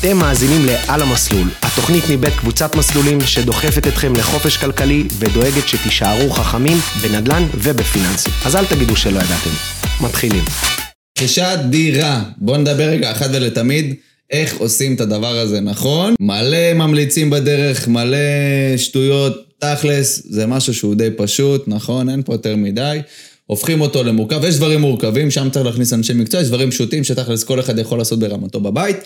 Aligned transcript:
אתם 0.00 0.16
מאזינים 0.16 0.66
ל"על 0.66 1.02
המסלול", 1.02 1.48
התוכנית 1.62 2.04
מבית 2.10 2.34
קבוצת 2.34 2.74
מסלולים 2.74 3.20
שדוחפת 3.20 3.86
אתכם 3.86 4.16
לחופש 4.16 4.56
כלכלי 4.56 5.04
ודואגת 5.18 5.68
שתישארו 5.68 6.30
חכמים 6.30 6.76
בנדל"ן 7.02 7.46
ובפיננסים. 7.54 8.32
אז 8.44 8.56
אל 8.56 8.66
תגידו 8.66 8.96
שלא 8.96 9.18
ידעתם. 9.18 9.50
מתחילים. 10.00 10.44
רכישת 11.18 11.58
דירה. 11.70 12.22
בואו 12.36 12.56
נדבר 12.56 12.84
רגע 12.84 13.12
אחת 13.12 13.30
ולתמיד 13.32 13.94
איך 14.30 14.56
עושים 14.56 14.94
את 14.94 15.00
הדבר 15.00 15.38
הזה 15.38 15.60
נכון. 15.60 16.14
מלא 16.20 16.72
ממליצים 16.74 17.30
בדרך, 17.30 17.88
מלא 17.88 18.18
שטויות. 18.76 19.36
תכלס, 19.58 20.22
זה 20.24 20.46
משהו 20.46 20.74
שהוא 20.74 20.94
די 20.94 21.08
פשוט, 21.16 21.64
נכון? 21.66 22.10
אין 22.10 22.22
פה 22.22 22.34
יותר 22.34 22.56
מדי. 22.56 22.98
הופכים 23.46 23.80
אותו 23.80 24.02
למורכב, 24.02 24.44
יש 24.44 24.56
דברים 24.56 24.80
מורכבים, 24.80 25.30
שם 25.30 25.50
צריך 25.50 25.66
להכניס 25.66 25.92
אנשי 25.92 26.12
מקצוע, 26.12 26.40
יש 26.40 26.48
דברים 26.48 26.70
פשוטים 26.70 27.04
שתכלס 27.04 27.44
כל 27.44 27.60
אחד 27.60 27.78
יכול 27.78 27.98
לעשות 27.98 28.18
ברמתו 28.18 28.60
בבית. 28.60 28.96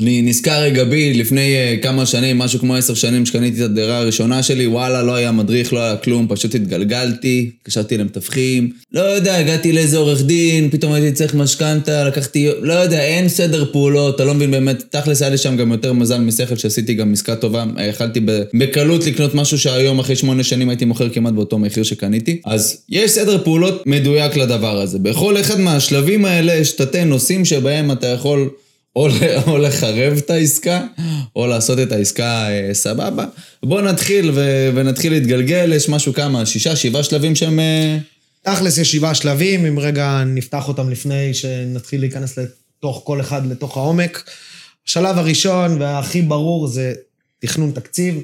אני 0.00 0.22
נזכר 0.22 0.60
רגע 0.62 0.84
בי, 0.84 1.14
לפני 1.14 1.54
uh, 1.56 1.82
כמה 1.82 2.06
שנים, 2.06 2.38
משהו 2.38 2.58
כמו 2.58 2.76
עשר 2.76 2.94
שנים, 2.94 3.26
שקניתי 3.26 3.64
את 3.64 3.70
הדירה 3.70 3.98
הראשונה 3.98 4.42
שלי, 4.42 4.66
וואלה, 4.66 5.02
לא 5.02 5.14
היה 5.14 5.32
מדריך, 5.32 5.72
לא 5.72 5.80
היה 5.80 5.96
כלום, 5.96 6.26
פשוט 6.28 6.54
התגלגלתי, 6.54 7.50
התקשרתי 7.60 7.98
למתווכים, 7.98 8.70
לא 8.92 9.00
יודע, 9.00 9.36
הגעתי 9.36 9.72
לאיזה 9.72 9.98
עורך 9.98 10.22
דין, 10.22 10.70
פתאום 10.70 10.92
הייתי 10.92 11.12
צריך 11.12 11.34
משכנתה, 11.34 12.04
לקחתי, 12.04 12.48
לא 12.60 12.72
יודע, 12.72 13.00
אין 13.00 13.28
סדר 13.28 13.64
פעולות, 13.72 14.14
אתה 14.14 14.24
לא 14.24 14.34
מבין 14.34 14.50
באמת, 14.50 14.84
תכלס 14.90 15.22
היה 15.22 15.30
לי 15.30 15.38
שם 15.38 15.56
גם 15.56 15.72
יותר 15.72 15.92
מזל 15.92 16.18
משכל 16.18 16.56
שעשיתי 16.56 16.94
גם 16.94 17.12
עסקה 17.12 17.36
טובה, 17.36 17.64
יכלתי 17.88 18.20
בקלות 18.54 19.06
לקנות 19.06 19.34
משהו 19.34 19.58
שהיום 19.58 19.98
אחרי 19.98 20.16
שמונה 20.16 20.42
שנים 20.42 20.68
הייתי 20.68 20.84
מוכר 20.84 21.08
כמעט 21.08 21.32
באותו 21.32 21.58
מחיר 21.58 21.82
שקניתי, 21.82 22.40
אז 22.46 22.76
יש 22.88 23.10
סדר 23.10 23.44
פעולות 23.44 23.82
מדויק 23.86 24.36
לדבר 24.36 24.80
הזה. 24.80 24.98
בכל 24.98 25.40
אחד 25.40 25.60
מהשלבים 25.60 26.24
האלה 26.24 26.54
יש 26.54 26.72
תתי 26.72 27.04
נושאים 27.04 27.44
שבהם 27.44 27.92
אתה 27.92 28.06
יכול... 28.06 28.50
או, 28.96 29.08
או 29.46 29.58
לחרב 29.58 30.16
את 30.18 30.30
העסקה, 30.30 30.86
או 31.36 31.46
לעשות 31.46 31.78
את 31.78 31.92
העסקה 31.92 32.48
אה, 32.48 32.74
סבבה. 32.74 33.24
בואו 33.62 33.80
נתחיל 33.80 34.30
ו, 34.34 34.70
ונתחיל 34.74 35.12
להתגלגל, 35.12 35.72
יש 35.72 35.88
משהו 35.88 36.14
כמה, 36.14 36.46
שישה, 36.46 36.76
שבעה 36.76 37.02
שלבים 37.02 37.36
שהם... 37.36 37.60
אה... 37.60 37.98
תכלס 38.42 38.78
יש 38.78 38.92
שבעה 38.92 39.14
שלבים, 39.14 39.66
אם 39.66 39.78
רגע 39.78 40.24
נפתח 40.26 40.68
אותם 40.68 40.90
לפני 40.90 41.34
שנתחיל 41.34 42.00
להיכנס 42.00 42.38
לתוך 42.38 43.02
כל 43.04 43.20
אחד, 43.20 43.46
לתוך 43.46 43.76
העומק. 43.76 44.30
השלב 44.86 45.18
הראשון 45.18 45.82
והכי 45.82 46.22
ברור 46.22 46.66
זה 46.66 46.94
תכנון 47.38 47.70
תקציב, 47.70 48.22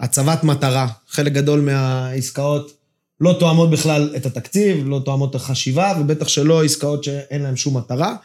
הצבת 0.00 0.44
מטרה. 0.44 0.88
חלק 1.08 1.32
גדול 1.32 1.60
מהעסקאות 1.60 2.72
לא 3.20 3.36
תואמות 3.40 3.70
בכלל 3.70 4.12
את 4.16 4.26
התקציב, 4.26 4.88
לא 4.88 5.02
תואמות 5.04 5.30
את 5.30 5.34
החשיבה, 5.34 5.94
ובטח 6.00 6.28
שלא 6.28 6.64
עסקאות 6.64 7.04
שאין 7.04 7.42
להן 7.42 7.56
שום 7.56 7.76
מטרה. 7.76 8.16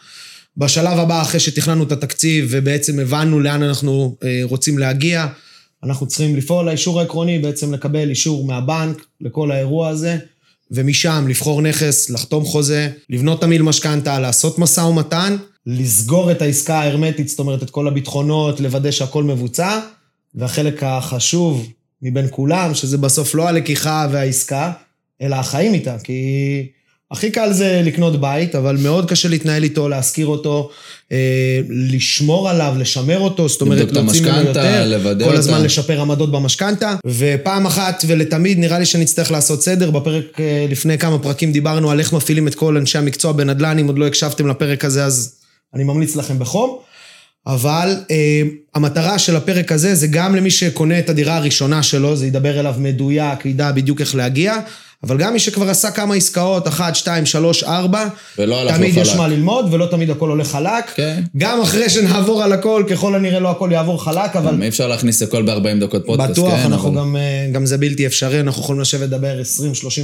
בשלב 0.58 1.00
הבא, 1.00 1.22
אחרי 1.22 1.40
שתכננו 1.40 1.84
את 1.84 1.92
התקציב 1.92 2.48
ובעצם 2.50 3.00
הבנו 3.00 3.40
לאן 3.40 3.64
אנחנו 3.64 4.16
אה, 4.24 4.42
רוצים 4.44 4.78
להגיע, 4.78 5.28
אנחנו 5.84 6.08
צריכים 6.08 6.36
לפעול. 6.36 6.66
לאישור 6.66 7.00
העקרוני, 7.00 7.40
בעצם 7.40 7.74
לקבל 7.74 8.10
אישור 8.10 8.46
מהבנק 8.46 9.06
לכל 9.22 9.52
האירוע 9.52 9.90
הזה, 9.90 10.18
ומשם 10.72 11.26
לבחור 11.30 11.62
נכס, 11.62 12.10
לחתום 12.10 12.46
חוזה, 12.46 12.90
לבנות 13.10 13.42
תמיל 13.42 13.62
משכנתה, 13.62 14.20
לעשות 14.20 14.60
משא 14.60 14.82
ומתן, 14.82 15.38
לסגור 15.66 16.32
את 16.32 16.42
העסקה 16.42 16.80
ההרמטית, 16.80 17.30
זאת 17.30 17.40
אומרת 17.40 17.64
את 17.64 17.70
כל 17.70 17.88
הביטחונות, 17.88 18.60
לוודא 18.60 18.92
שהכל 18.92 19.24
מבוצע, 19.24 19.80
והחלק 20.36 20.84
החשוב 20.84 21.68
מבין 22.02 22.28
כולם, 22.30 22.76
שזה 22.76 22.98
בסוף 22.98 23.36
לא 23.36 23.48
הלקיחה 23.48 24.08
והעסקה, 24.12 24.72
אלא 25.22 25.36
החיים 25.36 25.74
איתה, 25.74 26.00
כי... 26.00 26.68
הכי 27.12 27.32
קל 27.32 27.54
זה 27.54 27.82
לקנות 27.86 28.22
בית, 28.22 28.56
אבל 28.56 28.78
מאוד 28.78 29.10
קשה 29.10 29.30
להתנהל 29.30 29.64
איתו, 29.64 29.90
להשכיר 29.90 30.28
אותו, 30.28 30.70
אה, 31.12 31.18
לשמור 31.70 32.50
עליו, 32.50 32.76
לשמר 32.80 33.20
אותו, 33.20 33.50
זאת 33.50 33.62
אומרת, 33.62 33.92
להוציא 33.92 34.22
ממנו 34.22 34.48
יותר, 34.48 34.88
לוודא 34.88 35.26
כל 35.26 35.36
הזמן 35.36 35.54
אותה. 35.54 35.66
לשפר 35.66 36.02
עמדות 36.02 36.32
במשכנתה, 36.32 36.96
ופעם 37.06 37.66
אחת 37.66 38.04
ולתמיד 38.08 38.60
נראה 38.60 38.80
לי 38.80 38.86
שנצטרך 38.86 39.32
לעשות 39.32 39.64
סדר. 39.64 39.92
בפרק 39.92 40.40
אה, 40.40 40.66
לפני 40.70 40.98
כמה 40.98 41.20
פרקים 41.20 41.52
דיברנו 41.52 41.92
על 41.92 42.00
איך 42.00 42.14
מפעילים 42.14 42.48
את 42.48 42.56
כל 42.56 42.78
אנשי 42.78 42.98
המקצוע 42.98 43.32
בנדל"ן, 43.32 43.80
אם 43.80 43.88
עוד 43.88 43.98
לא 43.98 44.08
הקשבתם 44.08 44.48
לפרק 44.48 44.86
הזה, 44.86 45.06
אז 45.06 45.36
אני 45.76 45.84
ממליץ 45.84 46.16
לכם 46.16 46.40
בחום. 46.40 46.78
אבל 47.48 47.96
אה, 48.12 48.42
המטרה 48.76 49.20
של 49.20 49.36
הפרק 49.36 49.72
הזה 49.72 49.96
זה 49.96 50.08
גם 50.08 50.36
למי 50.36 50.52
שקונה 50.52 51.00
את 51.00 51.10
הדירה 51.10 51.38
הראשונה 51.38 51.84
שלו, 51.84 52.16
זה 52.16 52.28
ידבר 52.28 52.60
אליו 52.60 52.76
מדויק, 52.78 53.46
ידע 53.46 53.72
בדיוק 53.72 54.02
איך 54.02 54.16
להגיע. 54.16 54.56
אבל 55.04 55.18
גם 55.18 55.34
מי 55.34 55.40
שכבר 55.40 55.70
עשה 55.70 55.92
כמה 55.92 56.16
עסקאות, 56.16 56.68
אחת, 56.68 56.96
שתיים, 56.96 57.26
שלוש, 57.26 57.64
ארבע, 57.64 58.08
תמיד 58.36 58.98
יש 58.98 59.16
מה 59.16 59.28
ללמוד, 59.28 59.74
ולא 59.74 59.86
תמיד 59.86 60.10
הכל 60.10 60.30
הולך 60.30 60.48
חלק. 60.48 60.90
כן. 60.96 61.24
גם 61.38 61.62
אחרי 61.62 61.90
שנעבור 61.90 62.44
על 62.44 62.54
הכל, 62.54 62.84
ככל 62.90 63.16
הנראה 63.16 63.40
לא 63.40 63.52
הכל 63.52 63.70
יעבור 63.72 64.04
חלק, 64.04 64.36
אבל... 64.36 64.64
אי 64.64 64.68
אפשר 64.68 64.88
להכניס 64.88 65.22
הכל 65.22 65.44
ב-40 65.44 65.82
דקות 65.82 66.06
פודקאסט, 66.06 66.32
בטוח, 66.32 66.54
כן, 66.54 66.66
אנחנו 66.66 66.90
אבל... 66.90 66.98
גם, 66.98 67.16
אה, 67.16 67.50
גם 67.52 67.66
זה 67.66 67.78
בלתי 67.78 68.06
אפשרי, 68.06 68.40
אנחנו 68.40 68.62
יכולים 68.62 68.82
לשבת 68.82 69.02
לדבר 69.02 69.42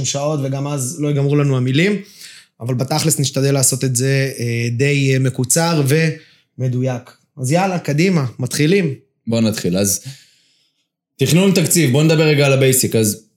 20-30 0.02 0.04
שעות, 0.04 0.40
וגם 0.42 0.66
אז 0.66 0.96
לא 1.00 1.08
ייגמרו 1.08 1.36
לנו 1.36 1.56
המילים. 1.56 1.96
אבל 2.60 2.74
בתכלס 2.74 3.18
נשתדל 3.18 3.54
לעשות 3.54 3.84
את 3.84 3.96
זה 3.96 4.30
אה, 4.38 4.68
די 4.70 5.14
אה, 5.14 5.18
מקוצר 5.18 5.82
ומדויק. 6.58 7.10
אז 7.40 7.52
יאללה, 7.52 7.78
קדימה, 7.78 8.24
מתחילים. 8.38 8.94
בואו 9.26 9.40
נתחיל. 9.40 9.76
אז 9.76 10.00
תכנון 11.18 11.52
תקציב, 11.54 11.92
בואו 11.92 12.02
נדבר 12.02 12.22
רגע 12.22 12.46
על 12.46 12.52
ה 12.52 12.58
basic. 12.58 12.96
אז 12.96 13.27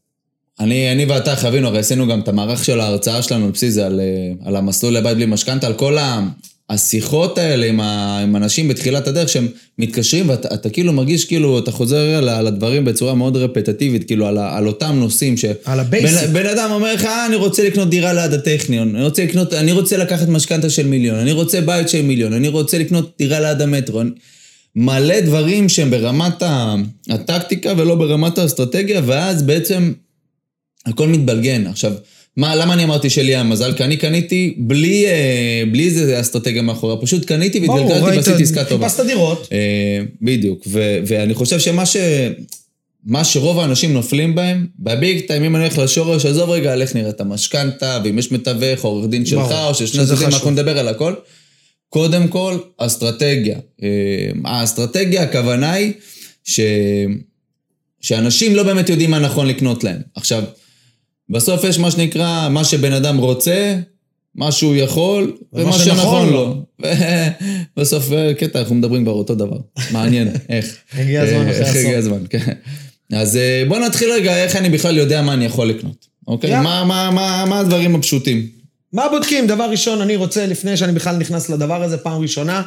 אני, 0.59 0.91
אני 0.91 1.05
ואתה 1.05 1.35
חווינו, 1.35 1.67
הרי 1.67 1.79
עשינו 1.79 2.07
גם 2.07 2.19
את 2.19 2.27
המערך 2.27 2.65
של 2.65 2.79
ההרצאה 2.79 3.21
שלנו 3.21 3.45
על 3.45 3.51
בסיס 3.51 3.73
זה, 3.73 3.85
על, 3.85 3.99
אה, 3.99 4.47
על 4.47 4.55
המסלול 4.55 4.93
לבית 4.93 5.17
בלי 5.17 5.25
משכנתה, 5.25 5.67
על 5.67 5.73
כל 5.73 5.97
השיחות 6.69 7.37
האלה 7.37 7.65
עם, 7.65 7.79
ה, 7.79 8.19
עם 8.23 8.35
אנשים 8.35 8.67
בתחילת 8.67 9.07
הדרך, 9.07 9.29
שהם 9.29 9.47
מתקשרים 9.79 10.29
ואתה 10.29 10.53
אתה 10.53 10.69
כאילו 10.69 10.93
מרגיש 10.93 11.25
כאילו, 11.25 11.59
אתה 11.59 11.71
חוזר 11.71 11.97
על 12.37 12.47
הדברים 12.47 12.85
בצורה 12.85 13.13
מאוד 13.13 13.37
רפטטיבית, 13.37 14.07
כאילו 14.07 14.27
על, 14.27 14.37
על 14.37 14.67
אותם 14.67 14.95
נושאים 14.99 15.37
ש... 15.37 15.45
על 15.65 15.79
ה 15.79 15.86
basic. 15.86 16.29
בן, 16.29 16.33
בן 16.33 16.45
אדם 16.45 16.71
אומר 16.71 16.93
לך, 16.93 17.05
אה, 17.05 17.25
אני 17.25 17.35
רוצה 17.35 17.63
לקנות 17.63 17.89
דירה 17.89 18.13
ליד 18.13 18.33
הטכניון, 18.33 18.95
אני 18.95 19.03
רוצה 19.03 19.23
לקנות, 19.23 19.53
אני 19.53 19.71
רוצה 19.71 19.97
לקחת 19.97 20.27
משכנתה 20.27 20.69
של 20.69 20.87
מיליון, 20.87 21.19
אני 21.19 21.31
רוצה 21.31 21.61
בית 21.61 21.89
של 21.89 22.01
מיליון, 22.01 22.33
אני 22.33 22.47
רוצה 22.47 22.77
לקנות 22.77 23.11
דירה 23.19 23.39
ליד 23.39 23.61
המטרו. 23.61 24.01
מלא 24.75 25.19
דברים 25.19 25.69
שהם 25.69 25.91
ברמת 25.91 26.43
הטקטיקה 27.09 27.73
ולא 27.77 27.95
ברמת 27.95 28.37
האסטרטגיה, 28.37 29.01
ואז 29.05 29.43
בעצם... 29.43 29.91
הכל 30.85 31.07
מתבלגן. 31.07 31.67
עכשיו, 31.67 31.93
מה, 32.37 32.55
למה 32.55 32.73
אני 32.73 32.83
אמרתי 32.83 33.09
שלי 33.09 33.35
היה 33.35 33.43
מזל? 33.43 33.73
כי 33.73 33.83
אני 33.83 33.97
קניתי 33.97 34.55
בלי, 34.57 35.05
אה, 35.05 35.63
בלי 35.71 35.85
איזה 35.85 36.19
אסטרטגיה 36.19 36.61
מאחורה, 36.61 36.97
פשוט 36.97 37.25
קניתי 37.25 37.59
והתגלגלתי 37.59 38.17
ועשיתי 38.17 38.43
עסקה 38.43 38.63
טובה. 38.65 38.89
חיפשת 38.89 39.05
דירות. 39.05 39.47
אה, 39.51 39.99
בדיוק, 40.21 40.63
ו, 40.67 40.99
ואני 41.05 41.33
חושב 41.33 41.59
שמה 41.59 41.85
ש... 41.85 41.97
מה 43.05 43.23
שרוב 43.23 43.59
האנשים 43.59 43.93
נופלים 43.93 44.35
בהם, 44.35 44.67
בביג 44.79 45.19
טיים, 45.27 45.43
אם 45.43 45.55
אני 45.55 45.63
הולך 45.63 45.77
לשורש, 45.77 46.25
עזוב 46.25 46.49
רגע 46.49 46.73
על 46.73 46.81
איך 46.81 46.95
נראית 46.95 47.21
המשכנתה, 47.21 47.99
ואם 48.03 48.19
יש 48.19 48.31
מתווך, 48.31 48.81
עורך 48.81 49.07
דין 49.07 49.25
שלך, 49.25 49.51
או 49.51 49.75
ששני 49.75 50.05
צדדים, 50.05 50.27
אנחנו 50.27 50.51
נדבר 50.51 50.79
על 50.79 50.87
הכל. 50.87 51.13
קודם 51.89 52.27
כל, 52.27 52.57
אסטרטגיה. 52.77 53.57
אה, 53.83 53.89
האסטרטגיה, 54.45 55.23
הכוונה 55.23 55.71
היא 55.71 55.93
ש... 56.43 56.59
שאנשים 58.01 58.55
לא 58.55 58.63
באמת 58.63 58.89
יודעים 58.89 59.11
מה 59.11 59.19
נכון 59.19 59.47
לקנות 59.47 59.83
להם. 59.83 60.01
עכשיו, 60.15 60.43
בסוף 61.31 61.63
יש 61.63 61.79
מה 61.79 61.91
שנקרא, 61.91 62.49
מה 62.49 62.63
שבן 62.63 62.93
אדם 62.93 63.17
רוצה, 63.17 63.75
מה 64.35 64.51
שהוא 64.51 64.75
יכול, 64.75 65.37
ומה 65.53 65.73
שנכון 65.73 66.29
לו. 66.29 66.65
בסוף, 67.77 68.11
אה, 68.11 68.33
קטע, 68.33 68.59
אנחנו 68.59 68.75
מדברים 68.75 69.03
כבר 69.03 69.11
אותו 69.11 69.35
דבר. 69.35 69.57
מעניין, 69.91 70.27
איך. 70.49 70.75
הגיע 70.93 71.21
הזמן 71.21 71.49
אחרי 71.49 71.61
הסוף. 71.61 71.75
הגיע 71.75 71.97
הזמן, 71.97 72.23
כן. 72.29 72.53
אז 73.13 73.37
אה, 73.37 73.63
בוא 73.67 73.79
נתחיל 73.79 74.11
רגע, 74.11 74.43
איך 74.43 74.55
אני 74.55 74.69
בכלל 74.69 74.97
יודע 74.97 75.21
מה 75.21 75.33
אני 75.33 75.45
יכול 75.45 75.67
לקנות, 75.67 76.07
אוקיי? 76.27 76.59
מה 76.61 77.59
הדברים 77.59 77.95
הפשוטים? 77.95 78.47
מה 78.93 79.09
בודקים? 79.09 79.47
דבר 79.47 79.69
ראשון, 79.69 80.01
אני 80.01 80.15
רוצה, 80.15 80.45
לפני 80.45 80.77
שאני 80.77 80.91
בכלל 80.91 81.17
נכנס 81.17 81.49
לדבר 81.49 81.83
הזה, 81.83 81.97
פעם 81.97 82.21
ראשונה, 82.21 82.61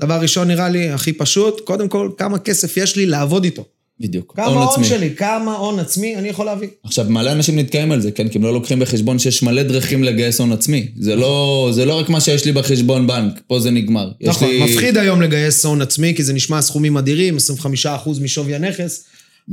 דבר 0.00 0.20
ראשון 0.20 0.48
נראה 0.48 0.68
לי 0.68 0.90
הכי 0.90 1.12
פשוט, 1.12 1.60
קודם 1.60 1.88
כל, 1.88 2.10
כמה 2.16 2.38
כסף 2.38 2.76
יש 2.76 2.96
לי 2.96 3.06
לעבוד 3.06 3.44
איתו. 3.44 3.64
בדיוק, 4.00 4.32
כמה 4.36 4.46
הון 4.46 4.68
עצמי. 4.68 4.84
שלי, 4.84 5.10
כמה 5.16 5.54
הון 5.54 5.78
עצמי 5.78 6.16
אני 6.16 6.28
יכול 6.28 6.46
להביא. 6.46 6.68
עכשיו, 6.84 7.06
מלא 7.08 7.32
אנשים 7.32 7.58
נתקעים 7.58 7.92
על 7.92 8.00
זה, 8.00 8.10
כן? 8.10 8.28
כי 8.28 8.38
הם 8.38 8.44
לא 8.44 8.52
לוקחים 8.52 8.78
בחשבון 8.78 9.18
שיש 9.18 9.42
מלא 9.42 9.62
דרכים 9.62 10.04
לגייס 10.04 10.40
הון 10.40 10.52
עצמי. 10.52 10.86
זה 10.98 11.16
לא, 11.16 11.70
זה 11.74 11.84
לא 11.84 11.98
רק 11.98 12.08
מה 12.08 12.20
שיש 12.20 12.44
לי 12.44 12.52
בחשבון 12.52 13.06
בנק, 13.06 13.40
פה 13.46 13.60
זה 13.60 13.70
נגמר. 13.70 14.10
נכון, 14.20 14.48
לי... 14.48 14.64
מפחיד 14.64 14.96
היום 14.96 15.22
לגייס 15.22 15.64
הון 15.64 15.82
עצמי, 15.82 16.14
כי 16.16 16.24
זה 16.24 16.32
נשמע 16.32 16.62
סכומים 16.62 16.96
אדירים, 16.96 17.36
25% 17.84 17.88
משווי 18.22 18.54
הנכס. 18.54 19.04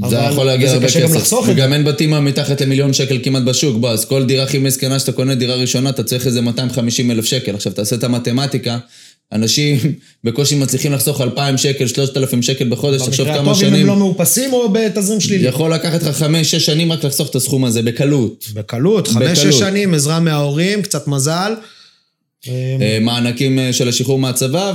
זה 0.09 0.15
יכול 0.15 0.45
להגיע 0.45 0.71
הרבה 0.71 0.87
כסף. 0.87 1.33
וגם 1.45 1.73
אין 1.73 1.83
בתים 1.83 2.25
מתחת 2.25 2.61
למיליון 2.61 2.93
שקל 2.93 3.19
כמעט 3.23 3.43
בשוק. 3.43 3.77
בוא, 3.77 3.89
אז 3.89 4.05
כל 4.05 4.25
דירה 4.25 4.43
הכי 4.43 4.57
מסכנה 4.57 4.99
שאתה 4.99 5.11
קונה 5.11 5.35
דירה 5.35 5.55
ראשונה, 5.55 5.89
אתה 5.89 6.03
צריך 6.03 6.27
איזה 6.27 6.41
250 6.41 7.11
אלף 7.11 7.25
שקל. 7.25 7.55
עכשיו, 7.55 7.73
תעשה 7.73 7.95
את 7.95 8.03
המתמטיקה, 8.03 8.77
אנשים 9.31 9.77
בקושי 10.23 10.55
מצליחים 10.55 10.93
לחסוך 10.93 11.21
2,000 11.21 11.57
שקל, 11.57 11.87
3,000 11.87 12.41
שקל 12.41 12.69
בחודש, 12.69 13.01
תחשוב 13.01 13.27
כמה 13.27 13.35
שנים... 13.35 13.45
במקרה 13.45 13.51
הטוב 13.51 13.73
אם 13.73 13.81
הם 13.81 13.87
לא 13.87 13.95
מאופסים 13.95 14.53
או 14.53 14.69
בתזרים 14.69 15.21
שלילי? 15.21 15.47
יכול 15.47 15.73
לקחת 15.73 16.03
לך 16.03 16.21
5-6 16.21 16.25
שנים 16.43 16.91
רק 16.91 17.03
לחסוך 17.03 17.29
את 17.29 17.35
הסכום 17.35 17.65
הזה, 17.65 17.81
בקלות. 17.81 18.45
בקלות, 18.53 19.07
5-6 19.07 19.51
שנים, 19.51 19.93
עזרה 19.93 20.19
מההורים, 20.19 20.81
קצת 20.81 21.07
מזל. 21.07 21.53
אה, 22.81 22.97
מענקים 23.01 23.59
אה, 23.59 23.73
של 23.73 23.89
השחרור 23.89 24.19
מהצבא, 24.19 24.73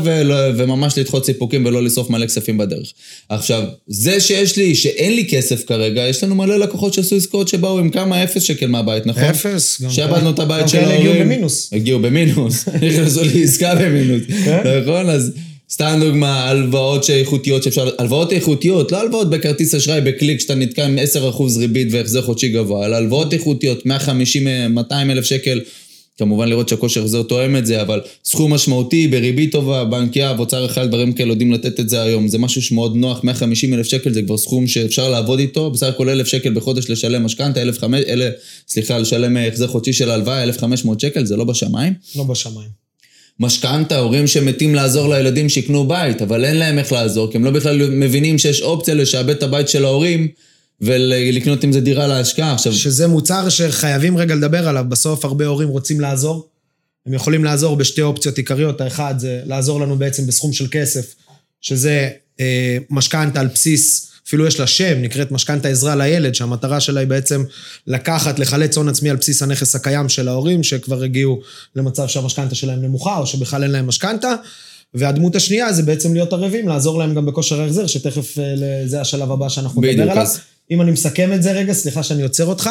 וממש 0.56 0.98
לדחות 0.98 1.26
סיפוקים 1.26 1.64
ולא 1.66 1.82
לשרוף 1.82 2.10
מלא 2.10 2.26
כספים 2.26 2.58
בדרך. 2.58 2.92
עכשיו, 3.28 3.62
זה 3.86 4.20
שיש 4.20 4.56
לי, 4.56 4.74
שאין 4.74 5.14
לי 5.14 5.26
כסף 5.28 5.64
כרגע, 5.66 6.08
יש 6.08 6.24
לנו 6.24 6.34
מלא 6.34 6.58
לקוחות 6.58 6.94
שעשו 6.94 7.16
עסקאות 7.16 7.48
שבאו 7.48 7.78
עם 7.78 7.90
כמה 7.90 8.24
אפס 8.24 8.42
שקל 8.42 8.66
מהבית, 8.66 9.06
נכון? 9.06 9.22
אפס. 9.22 9.82
שעבדנו 9.90 10.18
כאלה- 10.20 10.30
את 10.30 10.38
הבית 10.38 10.68
של 10.68 10.78
כאלה 10.78 10.86
ההורים. 10.94 11.10
הגיעו 11.10 11.24
במינוס. 11.24 11.70
הגיעו 11.72 11.98
במינוס. 11.98 12.68
נכנסו 12.88 13.20
לעסקה 13.34 13.74
במינוס. 13.74 14.22
כן. 14.44 14.80
נכון? 14.82 15.10
אז 15.10 15.32
סתם 15.72 16.00
דוגמה, 16.00 16.48
הלוואות 16.48 17.04
שאיכותיות 17.04 17.62
שאפשר... 17.62 17.90
הלוואות 17.98 18.32
איכותיות, 18.32 18.92
לא 18.92 19.00
הלוואות 19.00 19.30
בכרטיס 19.30 19.74
אשראי 19.74 20.00
בקליק 20.00 20.40
שאתה 20.40 20.54
נתקע 20.54 20.84
עם 20.84 20.98
10% 20.98 21.58
ריבית 21.58 21.88
והחזר 21.90 22.22
חודשי 22.22 22.48
גבוה, 22.48 22.86
אלא 22.86 22.96
הלוואות 22.96 23.32
איכותיות, 23.32 23.86
150, 23.86 24.46
200 24.74 25.10
אלף 25.10 25.24
שקל. 25.24 25.60
כמובן 26.20 26.48
לראות 26.48 26.68
שהכושר 26.68 27.00
החזר 27.00 27.22
תואם 27.22 27.56
את 27.56 27.66
זה, 27.66 27.82
אבל 27.82 28.00
סכום 28.24 28.54
משמעותי, 28.54 29.08
בריבית 29.08 29.52
טובה, 29.52 29.84
בנק 29.84 30.16
יהב, 30.16 30.40
אוצר 30.40 30.66
אחד, 30.66 30.88
דברים 30.88 31.12
כאלה 31.12 31.32
יודעים 31.32 31.52
לתת 31.52 31.80
את 31.80 31.88
זה 31.88 32.02
היום. 32.02 32.28
זה 32.28 32.38
משהו 32.38 32.62
שמאוד 32.62 32.96
נוח, 32.96 33.24
150 33.24 33.74
אלף 33.74 33.86
שקל 33.86 34.12
זה 34.12 34.22
כבר 34.22 34.36
סכום 34.36 34.66
שאפשר 34.66 35.10
לעבוד 35.10 35.38
איתו, 35.38 35.70
בסך 35.70 35.86
הכל 35.86 36.08
אלף 36.08 36.26
שקל 36.26 36.54
בחודש 36.54 36.90
לשלם 36.90 37.24
משכנתה, 37.24 37.62
אלף 37.62 37.78
חמש, 37.78 38.00
אלה, 38.08 38.30
סליחה, 38.68 38.98
לשלם 38.98 39.36
אה, 39.36 39.48
החזר 39.48 39.66
חודשי 39.66 39.92
של 39.92 40.10
הלוואה, 40.10 40.42
1,500 40.42 41.00
שקל, 41.00 41.24
זה 41.24 41.36
לא 41.36 41.44
בשמיים. 41.44 41.92
לא 42.16 42.24
בשמיים. 42.24 42.68
משכנתה, 43.40 43.98
הורים 43.98 44.26
שמתים 44.26 44.74
לעזור 44.74 45.08
לילדים 45.14 45.48
שיקנו 45.48 45.88
בית, 45.88 46.22
אבל 46.22 46.44
אין 46.44 46.56
להם 46.56 46.78
איך 46.78 46.92
לעזור, 46.92 47.30
כי 47.30 47.36
הם 47.36 47.44
לא 47.44 47.50
בכלל 47.50 47.90
מבינים 47.90 48.38
שיש 48.38 48.62
אופציה 48.62 48.94
לשעבד 48.94 49.30
את 49.30 49.42
הבית 49.42 49.68
של 49.68 49.84
ההורים 49.84 50.28
ולקנות 50.80 51.64
עם 51.64 51.72
זה 51.72 51.80
דירה 51.80 52.06
להשקעה. 52.06 52.52
עכשיו, 52.52 52.72
שזה 52.72 53.06
מוצר 53.06 53.48
שחייבים 53.48 54.16
רגע 54.16 54.34
לדבר 54.34 54.68
עליו. 54.68 54.84
בסוף 54.88 55.24
הרבה 55.24 55.46
הורים 55.46 55.68
רוצים 55.68 56.00
לעזור. 56.00 56.48
הם 57.06 57.14
יכולים 57.14 57.44
לעזור 57.44 57.76
בשתי 57.76 58.02
אופציות 58.02 58.36
עיקריות. 58.36 58.80
האחד 58.80 59.14
זה 59.18 59.40
לעזור 59.44 59.80
לנו 59.80 59.96
בעצם 59.96 60.26
בסכום 60.26 60.52
של 60.52 60.66
כסף, 60.70 61.14
שזה 61.60 62.08
אה, 62.40 62.78
משכנתה 62.90 63.40
על 63.40 63.46
בסיס, 63.46 64.10
אפילו 64.28 64.46
יש 64.46 64.60
לה 64.60 64.66
שם, 64.66 65.02
נקראת 65.02 65.30
משכנתה 65.30 65.68
עזרה 65.68 65.96
לילד, 65.96 66.34
שהמטרה 66.34 66.80
שלה 66.80 67.00
היא 67.00 67.08
בעצם 67.08 67.44
לקחת, 67.86 68.38
לחלץ 68.38 68.76
הון 68.76 68.88
עצמי 68.88 69.10
על 69.10 69.16
בסיס 69.16 69.42
הנכס 69.42 69.74
הקיים 69.74 70.08
של 70.08 70.28
ההורים, 70.28 70.62
שכבר 70.62 71.02
הגיעו 71.02 71.40
למצב 71.76 72.08
שהמשכנתה 72.08 72.54
שלהם 72.54 72.82
נמוכה, 72.82 73.18
או 73.18 73.26
שבכלל 73.26 73.62
אין 73.62 73.70
להם 73.70 73.86
משכנתה. 73.86 74.34
והדמות 74.94 75.36
השנייה 75.36 75.72
זה 75.72 75.82
בעצם 75.82 76.14
להיות 76.14 76.32
ערבים, 76.32 76.68
לעזור 76.68 76.98
להם 76.98 77.14
גם 77.14 77.26
בכושר 77.26 77.60
ההחזר, 77.60 77.86
שתכף 77.86 78.38
אה, 78.38 78.54
זה 78.86 79.00
השלב 79.00 79.32
הבא 79.32 79.48
שאנחנו 79.48 79.82
נדבר 79.82 80.10
עליו. 80.10 80.26
אם 80.70 80.82
אני 80.82 80.90
מסכם 80.90 81.32
את 81.32 81.42
זה 81.42 81.52
רגע, 81.52 81.72
סליחה 81.72 82.02
שאני 82.02 82.22
עוצר 82.22 82.46
אותך, 82.46 82.70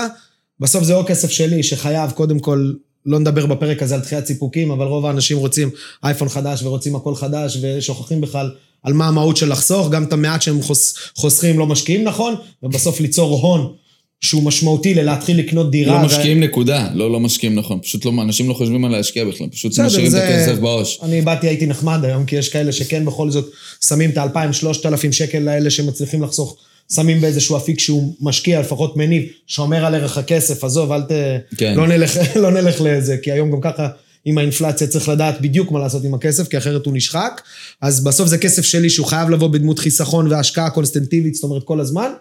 בסוף 0.59 0.83
זה 0.83 0.95
או 0.95 1.05
כסף 1.05 1.29
שלי 1.29 1.63
שחייב, 1.63 2.11
קודם 2.11 2.39
כל, 2.39 2.71
לא 3.05 3.19
נדבר 3.19 3.45
בפרק 3.45 3.83
הזה 3.83 3.95
על 3.95 4.01
דחיית 4.01 4.25
סיפוקים, 4.27 4.71
אבל 4.71 4.85
רוב 4.85 5.05
האנשים 5.05 5.37
רוצים 5.37 5.69
אייפון 6.03 6.29
חדש 6.29 6.63
ורוצים 6.63 6.95
הכל 6.95 7.15
חדש, 7.15 7.57
ושוכחים 7.61 8.21
בכלל 8.21 8.51
על 8.83 8.93
מה 8.93 9.07
המהות 9.07 9.37
של 9.37 9.51
לחסוך, 9.51 9.89
גם 9.89 10.03
את 10.03 10.13
המעט 10.13 10.41
שהם 10.41 10.61
חוס, 10.61 10.93
חוסכים 11.15 11.59
לא 11.59 11.65
משקיעים 11.67 12.03
נכון, 12.03 12.35
ובסוף 12.63 12.99
ליצור 12.99 13.39
הון 13.39 13.73
שהוא 14.21 14.43
משמעותי 14.43 14.93
ללהתחיל 14.93 15.39
לקנות 15.39 15.71
דירה. 15.71 15.93
לא 15.93 15.99
ו- 15.99 16.05
משקיעים 16.05 16.39
נקודה, 16.39 16.89
לא 16.93 17.11
לא 17.11 17.19
משקיעים 17.19 17.55
נכון, 17.55 17.79
פשוט 17.81 18.05
לא, 18.05 18.11
אנשים 18.21 18.49
לא 18.49 18.53
חושבים 18.53 18.85
על 18.85 18.91
להשקיע 18.91 19.25
בכלל, 19.25 19.47
פשוט 19.49 19.79
משאירים 19.79 20.05
את 20.05 20.11
זה- 20.11 20.27
הכסף 20.45 20.59
בעו"ש. 20.59 20.99
אני 21.01 21.21
באתי, 21.21 21.47
הייתי 21.47 21.65
נחמד 21.65 21.99
היום, 22.05 22.25
כי 22.25 22.35
יש 22.35 22.49
כאלה 22.49 22.71
שכן 22.71 23.05
בכל 23.05 23.31
זאת 23.31 23.51
שמים 23.87 24.09
את 24.09 24.17
ה-2,000-3,000 24.17 25.11
שקל 25.11 25.47
האלה 25.47 25.69
שמצליחים 25.69 26.23
לחסוך, 26.23 26.57
שמים 26.93 27.21
באיזשהו 27.21 27.57
אפיק 27.57 27.79
שהוא 27.79 28.15
משקיע, 28.21 28.59
לפחות 28.59 28.97
מניב, 28.97 29.23
שומר 29.47 29.85
על 29.85 29.95
ערך 29.95 30.17
הכסף, 30.17 30.63
עזוב, 30.63 30.91
אל 30.91 31.01
ת... 31.01 31.11
כן. 31.57 31.73
לא 31.77 31.87
נלך, 31.87 32.17
לא 32.43 32.51
נלך 32.51 32.81
לזה, 32.81 33.17
כי 33.17 33.31
היום 33.31 33.51
גם 33.51 33.61
ככה, 33.61 33.87
עם 34.25 34.37
האינפלציה 34.37 34.87
צריך 34.87 35.09
לדעת 35.09 35.41
בדיוק 35.41 35.71
מה 35.71 35.79
לעשות 35.79 36.03
עם 36.03 36.13
הכסף, 36.13 36.47
כי 36.47 36.57
אחרת 36.57 36.85
הוא 36.85 36.93
נשחק. 36.93 37.41
אז 37.81 38.03
בסוף 38.03 38.29
זה 38.29 38.37
כסף 38.37 38.61
שלי 38.61 38.89
שהוא 38.89 39.07
חייב 39.07 39.29
לבוא 39.29 39.47
בדמות 39.47 39.79
חיסכון 39.79 40.31
והשקעה 40.31 40.69
קונסטנטיבית, 40.69 41.35
זאת 41.35 41.43
אומרת 41.43 41.63
כל 41.63 41.79
הזמן. 41.79 42.11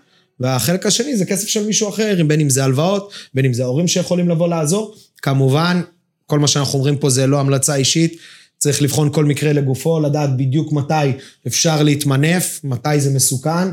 והחלק 0.41 0.87
השני 0.87 1.17
זה 1.17 1.25
כסף 1.25 1.49
של 1.49 1.67
מישהו 1.67 1.89
אחר, 1.89 2.23
בין 2.27 2.41
אם 2.41 2.51
זה 2.51 2.65
הלוואות, 2.65 3.13
בין 3.35 3.45
אם 3.45 3.53
זה 3.53 3.63
ההורים 3.63 3.89
שיכולים 3.89 4.29
לבוא 4.29 4.49
לעזור. 4.49 4.95
כמובן, 5.23 5.81
כל 6.27 6.39
מה 6.39 6.49
שאנחנו 6.49 6.79
אומרים 6.79 6.97
פה 6.97 7.11
זה 7.11 7.27
לא 7.27 7.41
המלצה 7.41 7.75
אישית, 7.75 8.17
צריך 8.59 8.83
לבחון 8.83 9.13
כל 9.13 9.25
מקרה 9.25 9.53
לגופו, 9.53 10.01
לדעת 10.01 10.37
בדיוק 10.37 10.73
מתי 10.73 11.13
אפשר 11.47 11.83
להתמנף, 11.83 12.61
מתי 12.65 13.01
זה 13.01 13.11
מסוכן. 13.11 13.69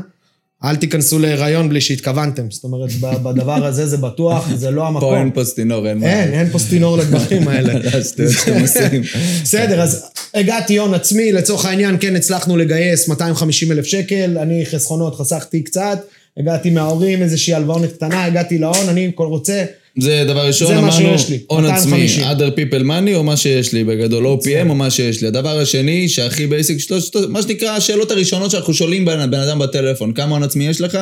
אל 0.66 0.76
תיכנסו 0.76 1.18
להיריון 1.18 1.68
בלי 1.68 1.80
שהתכוונתם. 1.80 2.50
זאת 2.50 2.64
אומרת, 2.64 2.90
בדבר 3.00 3.66
הזה 3.66 3.86
זה 3.86 3.96
בטוח, 3.96 4.48
זה 4.54 4.70
לא 4.70 4.86
המקום. 4.86 5.10
פה 5.10 5.18
אין 5.18 5.30
פוסטינור, 5.30 5.88
אין 5.88 5.98
מה. 5.98 6.06
אין, 6.06 6.32
אין 6.34 6.50
פוסטינור 6.50 6.98
לדברים 6.98 7.48
האלה. 7.48 7.98
השטויות 7.98 8.32
שאתם 8.32 8.60
עושים. 8.60 9.02
בסדר, 9.42 9.80
אז 9.80 10.04
הגעתי 10.34 10.78
הון 10.78 10.94
עצמי, 10.94 11.32
לצורך 11.32 11.64
העניין, 11.66 11.96
כן 12.00 12.16
הצלחנו 12.16 12.56
לגייס 12.56 13.08
250 13.08 13.72
אלף 13.72 13.84
שקל, 13.84 14.38
אני 14.38 14.66
חסכונות 14.66 15.14
חסכתי 15.14 15.62
קצת, 15.62 15.98
הגעתי 16.36 16.70
מההורים, 16.70 17.22
איזושהי 17.22 17.54
הלוואונת 17.54 17.92
קטנה, 17.92 18.24
הגעתי 18.24 18.58
להון, 18.58 18.88
אני 18.88 19.10
כל 19.14 19.26
רוצה, 19.26 19.64
זה 19.98 20.24
דבר 20.26 20.46
ראשון, 20.46 20.68
זה 20.68 20.78
אמרנו, 20.78 21.08
הון 21.46 21.64
עצמי, 21.64 22.06
250. 22.06 22.24
other 22.24 22.58
people 22.58 22.86
money 22.86 23.14
או 23.14 23.24
מה 23.24 23.36
שיש 23.36 23.72
לי 23.72 23.84
בגדול, 23.84 24.26
OPM 24.26 24.68
או 24.68 24.74
מה 24.74 24.90
שיש 24.90 25.22
לי. 25.22 25.28
הדבר 25.28 25.58
השני, 25.58 26.08
שהכי 26.08 26.46
basic, 26.46 26.78
מה 27.28 27.42
שנקרא 27.42 27.70
השאלות 27.70 28.10
הראשונות 28.10 28.50
שאנחנו 28.50 28.74
שואלים 28.74 29.04
בן 29.04 29.30
בן 29.30 29.40
אדם 29.40 29.58
בטלפון, 29.58 30.12
כמה 30.12 30.30
הון 30.30 30.42
עצמי 30.42 30.66
יש 30.66 30.80
לך? 30.80 30.98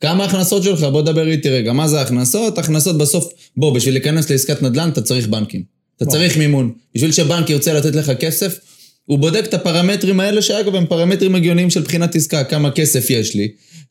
כמה 0.00 0.24
הכנסות 0.24 0.62
שלך? 0.62 0.82
בוא 0.82 1.02
דבר 1.02 1.28
איתי 1.28 1.48
רגע. 1.48 1.72
מה 1.72 1.88
זה 1.88 2.00
הכנסות? 2.00 2.58
הכנסות 2.58 2.98
בסוף, 2.98 3.32
בוא, 3.56 3.74
בשביל 3.74 3.94
להיכנס 3.94 4.30
לעסקת 4.30 4.62
נדל"ן 4.62 4.88
אתה 4.88 5.00
צריך 5.00 5.26
בנקים. 5.26 5.62
אתה 5.96 6.04
בוא. 6.04 6.12
צריך 6.12 6.36
מימון. 6.36 6.72
בשביל 6.94 7.12
שבנק 7.12 7.50
ירצה 7.50 7.72
לתת 7.72 7.94
לך 7.94 8.10
כסף, 8.10 8.58
הוא 9.04 9.18
בודק 9.18 9.44
את 9.44 9.54
הפרמטרים 9.54 10.20
האלה, 10.20 10.42
שאגב 10.42 10.74
הם 10.74 10.86
פרמטרים 10.86 11.34
הגיוניים 11.34 11.70
של 11.70 11.80
בחינת 11.80 12.16
עסקה, 12.16 12.44
כמה 12.44 12.70
כסף 12.70 13.10
יש 13.10 13.34
לי, 13.34 13.48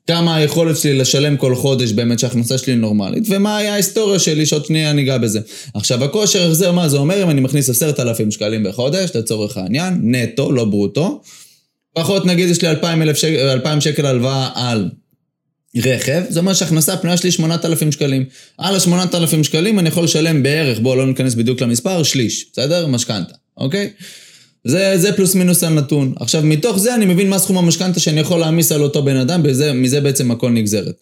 כמה 0.08 0.36
היכולת 0.36 0.78
שלי 0.78 0.98
לשלם 0.98 1.38
כל 1.38 1.56
חודש 1.56 1.92
באמת 1.92 2.20
שההכנסה 2.20 2.58
שלי 2.58 2.76
נורמלית, 2.76 3.24
ומה 3.30 3.58
היה 3.58 3.74
ההיסטוריה 3.74 4.20
שלי, 4.20 4.46
שעוד 4.46 4.66
שנייה 4.66 4.94
ניגע 4.94 5.18
בזה. 5.18 5.40
עכשיו, 5.74 6.04
הכושר 6.04 6.48
החזר, 6.48 6.72
מה 6.72 6.90
זה 6.90 6.98
אומר? 6.98 7.24
אם 7.24 7.30
אני 7.30 7.42
מכניס 7.42 7.70
עשרת 7.70 8.00
אלפים 8.00 8.32
שקלים 8.32 8.64
בחודש, 8.64 9.10
לצורך 9.16 9.58
העניין, 9.58 10.00
נטו, 10.04 10.52
לא 10.52 10.66
ברוטו, 10.66 11.22
פחות 11.94 12.26
נגיד 12.26 12.50
יש 12.50 12.62
לי 12.62 12.70
2,000 12.70 13.02
אלף 13.02 13.18
שקל, 13.18 13.50
2,000 13.50 13.82
שקל 13.82 14.06
הלוואה 14.06 14.50
על 14.56 14.90
רכב, 15.78 16.24
זה 16.30 16.40
אומר 16.40 16.54
שהכנסה 16.54 16.94
הפנויה 16.94 17.18
שלי 17.18 17.32
8,000 17.32 17.92
שקלים. 17.92 18.26
על 18.58 18.76
ה-8,000 18.76 19.44
שקלים 19.44 19.80
אני 19.80 19.90
יכול 19.90 20.04
לשלם 20.04 20.44
בערך, 20.44 20.80
בואו 20.80 20.96
לא 20.96 21.08
ניכנס 21.08 21.36
בדיוק 21.36 21.62
למספר, 21.62 22.04
שליש, 22.04 22.46
בסדר? 22.54 22.88
משכנתה, 22.88 23.34
אוקיי? 23.58 23.90
זה, 24.64 24.94
זה 24.98 25.14
פלוס 25.14 25.36
מינוס 25.36 25.64
הנתון. 25.64 26.14
עכשיו, 26.20 26.42
מתוך 26.44 26.78
זה 26.78 26.96
אני 26.96 27.06
מבין 27.06 27.30
מה 27.30 27.40
סכום 27.40 27.58
המשכנתה 27.58 28.00
שאני 28.00 28.20
יכול 28.20 28.40
להעמיס 28.40 28.72
על 28.72 28.84
אותו 28.84 29.04
בן 29.04 29.16
אדם, 29.18 29.44
בזה, 29.44 29.74
מזה 29.74 30.02
בעצם 30.02 30.32
הכל 30.32 30.50
נגזרת. 30.50 30.96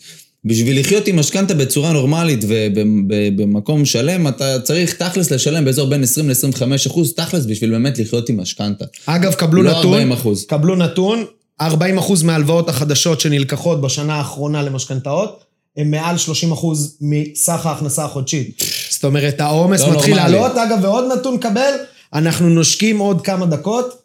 בשביל 0.45 0.79
לחיות 0.79 1.07
עם 1.07 1.19
משכנתה 1.19 1.53
בצורה 1.53 1.91
נורמלית 1.91 2.39
ובמקום 2.47 3.85
שלם, 3.85 4.27
אתה 4.27 4.59
צריך 4.59 4.93
תכלס 4.93 5.31
לשלם 5.31 5.65
באזור 5.65 5.89
בין 5.89 6.03
20 6.03 6.29
ל-25 6.29 6.87
אחוז, 6.87 7.13
תכלס 7.13 7.45
בשביל 7.45 7.71
באמת 7.71 7.99
לחיות 7.99 8.29
עם 8.29 8.41
משכנתה. 8.41 8.85
אגב, 9.05 9.33
קבלו 9.33 9.63
לא 9.63 9.71
נתון, 9.71 9.93
40 9.93 10.11
אחוז. 10.11 10.45
קבלו 10.45 10.75
נתון, 10.75 11.25
40 11.61 11.97
אחוז 11.97 12.23
מההלוואות 12.23 12.69
החדשות 12.69 13.21
שנלקחות 13.21 13.81
בשנה 13.81 14.15
האחרונה 14.15 14.63
למשכנתאות, 14.63 15.43
הם 15.77 15.91
מעל 15.91 16.17
30 16.17 16.51
אחוז 16.51 16.97
מסך 17.01 17.65
ההכנסה 17.65 18.05
החודשית. 18.05 18.63
זאת 18.89 19.03
אומרת, 19.03 19.41
העומס 19.41 19.81
לא 19.81 19.91
מתחיל. 19.91 20.15
לעלות, 20.15 20.51
אגב, 20.51 20.79
ועוד 20.81 21.05
נתון 21.17 21.37
קבל, 21.37 21.73
אנחנו 22.15 22.49
נושקים 22.49 22.97
עוד 22.97 23.21
כמה 23.21 23.45
דקות 23.45 24.01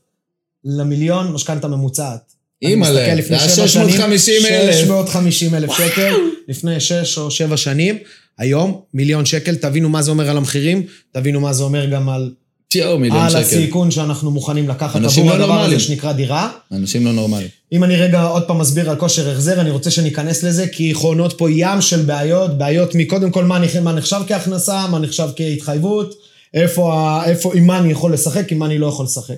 למיליון 0.64 1.32
משכנתה 1.32 1.68
ממוצעת. 1.68 2.32
אימא'לה, 2.62 2.94
זה 2.94 3.00
היה 3.00 3.48
שבע 3.48 3.68
שנים, 3.68 3.88
650,000. 3.88 4.72
650 4.72 5.54
אלף 5.54 5.70
שקל, 5.78 6.14
לפני 6.48 6.80
שש 6.80 7.18
או 7.18 7.30
שבע 7.30 7.56
שנים. 7.56 7.98
היום, 8.38 8.80
מיליון 8.94 9.24
שקל, 9.24 9.54
תבינו 9.54 9.88
מה 9.88 10.02
זה 10.02 10.10
אומר 10.10 10.30
על 10.30 10.36
המחירים, 10.36 10.82
תבינו 11.12 11.40
מה 11.40 11.52
זה 11.52 11.62
אומר 11.62 11.86
גם 11.86 12.08
על, 12.08 12.32
יואו, 12.74 12.98
מיליון 12.98 13.22
על 13.22 13.30
שקל. 13.30 13.40
הסיכון 13.40 13.90
שאנחנו 13.90 14.30
מוכנים 14.30 14.68
לקחת 14.68 15.04
עבור 15.04 15.26
לא 15.26 15.34
הדבר 15.34 15.46
נורמליים. 15.46 15.76
הזה 15.76 15.80
שנקרא 15.80 16.12
דירה. 16.12 16.50
אנשים 16.72 17.06
לא 17.06 17.12
נורמליים. 17.12 17.48
אם 17.72 17.84
אני 17.84 17.96
רגע 17.96 18.22
עוד 18.22 18.42
פעם 18.42 18.58
מסביר 18.58 18.90
על 18.90 18.96
כושר 18.96 19.30
החזר, 19.30 19.60
אני 19.60 19.70
רוצה 19.70 19.90
שניכנס 19.90 20.42
לזה, 20.42 20.66
כי 20.68 20.94
חונות 20.94 21.38
פה 21.38 21.50
ים 21.50 21.80
של 21.80 22.02
בעיות, 22.02 22.58
בעיות 22.58 22.94
מקודם 22.94 23.30
כל 23.30 23.44
מה, 23.44 23.60
מה 23.82 23.92
נחשב 23.92 24.20
כהכנסה, 24.28 24.86
מה 24.86 24.98
נחשב 24.98 25.28
כהתחייבות, 25.36 26.14
איפה, 26.54 26.95
ה- 26.95 27.25
איפה, 27.30 27.52
עם 27.54 27.66
מה 27.66 27.78
אני 27.78 27.92
יכול 27.92 28.12
לשחק, 28.12 28.52
עם 28.52 28.59
מה 28.59 28.66
אני 28.66 28.78
לא 28.78 28.87
יכול 28.87 29.04
לשחק. 29.04 29.35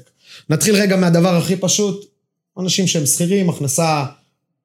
נתחיל 0.50 0.74
רגע 0.76 0.96
מהדבר 0.96 1.36
הכי 1.36 1.56
פשוט, 1.56 2.04
אנשים 2.60 2.86
שהם 2.86 3.06
שכירים, 3.06 3.50
הכנסה 3.50 4.04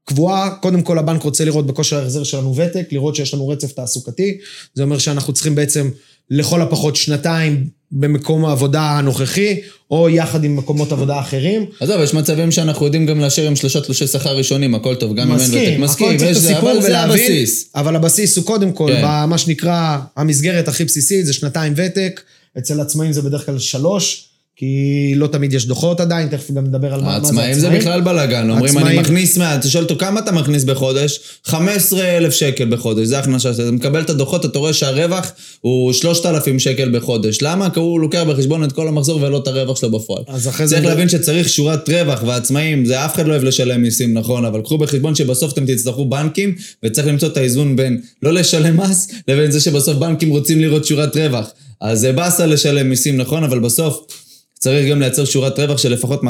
קבועה, 0.05 0.49
קודם 0.61 0.81
כל 0.81 0.99
הבנק 0.99 1.23
רוצה 1.23 1.45
לראות 1.45 1.67
בכושר 1.67 1.97
ההחזר 1.99 2.23
שלנו 2.23 2.55
ותק, 2.55 2.87
לראות 2.91 3.15
שיש 3.15 3.33
לנו 3.33 3.47
רצף 3.47 3.71
תעסוקתי, 3.71 4.37
זה 4.73 4.83
אומר 4.83 4.97
שאנחנו 4.97 5.33
צריכים 5.33 5.55
בעצם 5.55 5.89
לכל 6.29 6.61
הפחות 6.61 6.95
שנתיים 6.95 7.67
במקום 7.91 8.45
העבודה 8.45 8.81
הנוכחי, 8.81 9.59
או 9.91 10.09
יחד 10.09 10.43
עם 10.43 10.55
מקומות 10.55 10.91
עבודה 10.91 11.19
אחרים. 11.19 11.65
עזוב, 11.79 12.01
יש 12.01 12.13
מצבים 12.13 12.51
שאנחנו 12.51 12.85
יודעים 12.85 13.05
גם 13.05 13.19
לאשר 13.19 13.47
עם 13.47 13.55
שלושה 13.55 13.81
תלושי 13.81 14.07
שכר 14.07 14.37
ראשונים, 14.37 14.75
הכל 14.75 14.95
טוב, 14.95 15.15
גם 15.15 15.31
אם 15.31 15.39
אין 15.39 15.49
ותק. 15.49 15.57
מסכים, 15.57 15.81
מסכים, 15.81 16.07
הכל 16.07 16.17
צריך 16.17 16.31
יש 16.31 16.37
זה, 16.37 16.59
אבל 16.59 16.81
זה 16.81 16.99
הבסיס. 16.99 17.69
אבל 17.75 17.95
הבסיס 17.95 18.37
הוא 18.37 18.45
קודם 18.45 18.71
כל, 18.71 18.89
כן. 18.93 19.01
במה 19.05 19.37
שנקרא, 19.37 19.97
המסגרת 20.17 20.67
הכי 20.67 20.83
בסיסית 20.85 21.25
זה 21.25 21.33
שנתיים 21.33 21.73
ותק, 21.75 22.21
אצל 22.57 22.81
עצמאים 22.81 23.11
זה 23.13 23.21
בדרך 23.21 23.45
כלל 23.45 23.59
שלוש, 23.59 24.23
כי 24.59 25.13
לא 25.15 25.27
תמיד 25.27 25.53
יש 25.53 25.65
דוחות 25.65 25.99
עדיין, 25.99 26.27
תכף 26.27 26.51
גם 26.51 26.65
נדבר 26.65 26.93
על 26.93 27.01
מה, 27.01 27.05
מה 27.05 27.11
זה 27.19 27.27
העצמאים 27.27 27.59
זה 27.59 27.69
בכלל 27.69 28.01
בלאגן, 28.01 28.49
אומרים 28.49 28.77
אני 28.77 28.85
עצמאים- 28.85 29.01
מכניס, 29.01 29.37
מה, 29.37 29.55
אתה 29.55 29.69
שואל 29.69 29.83
אותו 29.83 29.95
כמה 29.99 30.19
אתה 30.19 30.31
מכניס 30.31 30.63
בחודש? 30.63 31.19
15,000 31.45 32.31
שקל 32.33 32.65
בחודש, 32.69 33.07
זה 33.07 33.19
הכנסה 33.19 33.53
שאתה 33.53 33.71
מקבל 33.71 34.01
את 34.01 34.09
הדוחות, 34.09 34.45
אתה 34.45 34.59
רואה 34.59 34.73
שהרווח 34.73 35.31
הוא 35.61 35.93
3,000 35.93 36.59
שקל 36.59 36.89
בחודש. 36.97 37.37
למה? 37.41 37.69
כי 37.69 37.79
הוא 37.79 37.99
לוקח 37.99 38.23
בחשבון 38.29 38.63
את 38.63 38.71
כל 38.71 38.87
המחזור 38.87 39.21
ולא 39.21 39.37
את 39.37 39.47
הרווח 39.47 39.77
שלו 39.77 39.91
בפועל. 39.91 40.23
אז 40.27 40.47
אחרי 40.47 40.67
זה... 40.67 40.75
צריך 40.75 40.87
להבין 40.87 41.09
שצריך 41.09 41.49
שורת 41.49 41.89
רווח, 41.89 42.23
ועצמאים, 42.23 42.85
זה 42.85 43.05
אף 43.05 43.15
אחד 43.15 43.25
לא 43.27 43.31
אוהב 43.31 43.43
לשלם 43.43 43.81
מיסים, 43.81 44.13
נכון, 44.13 44.45
אבל 44.45 44.61
קחו 44.61 44.77
בחשבון 44.77 45.15
שבסוף 45.15 45.53
אתם 45.53 45.65
תצטרכו 45.65 46.05
בנקים, 46.05 46.55
וצריך 46.85 47.07
למצוא 47.07 47.27
את 47.27 47.37
האיזון 47.37 47.75
בין 47.75 48.01
לא 48.23 48.33
לשלם 48.33 48.77
מס, 48.77 49.07
לבין 49.27 49.51
זה 49.51 49.59
שבסוף 49.59 49.97
בנקים 49.97 50.29
רוצים 50.29 50.61
לראות 50.61 50.85
שורת 50.85 51.15
רווח. 51.17 51.47
אז 51.81 51.99
זה 51.99 52.11
באסה 52.11 52.45
לשלם 52.45 52.89
מיסים, 52.89 53.17
נכון, 53.17 53.43
אבל 53.43 53.59
בסוף 53.59 54.05
צריך 54.59 54.89
גם 54.89 54.99
לייצר 54.99 55.25
שורת 55.25 55.59
רווח 55.59 55.77
של 55.77 55.93
לפחות 55.93 56.21
200-300 56.23 56.25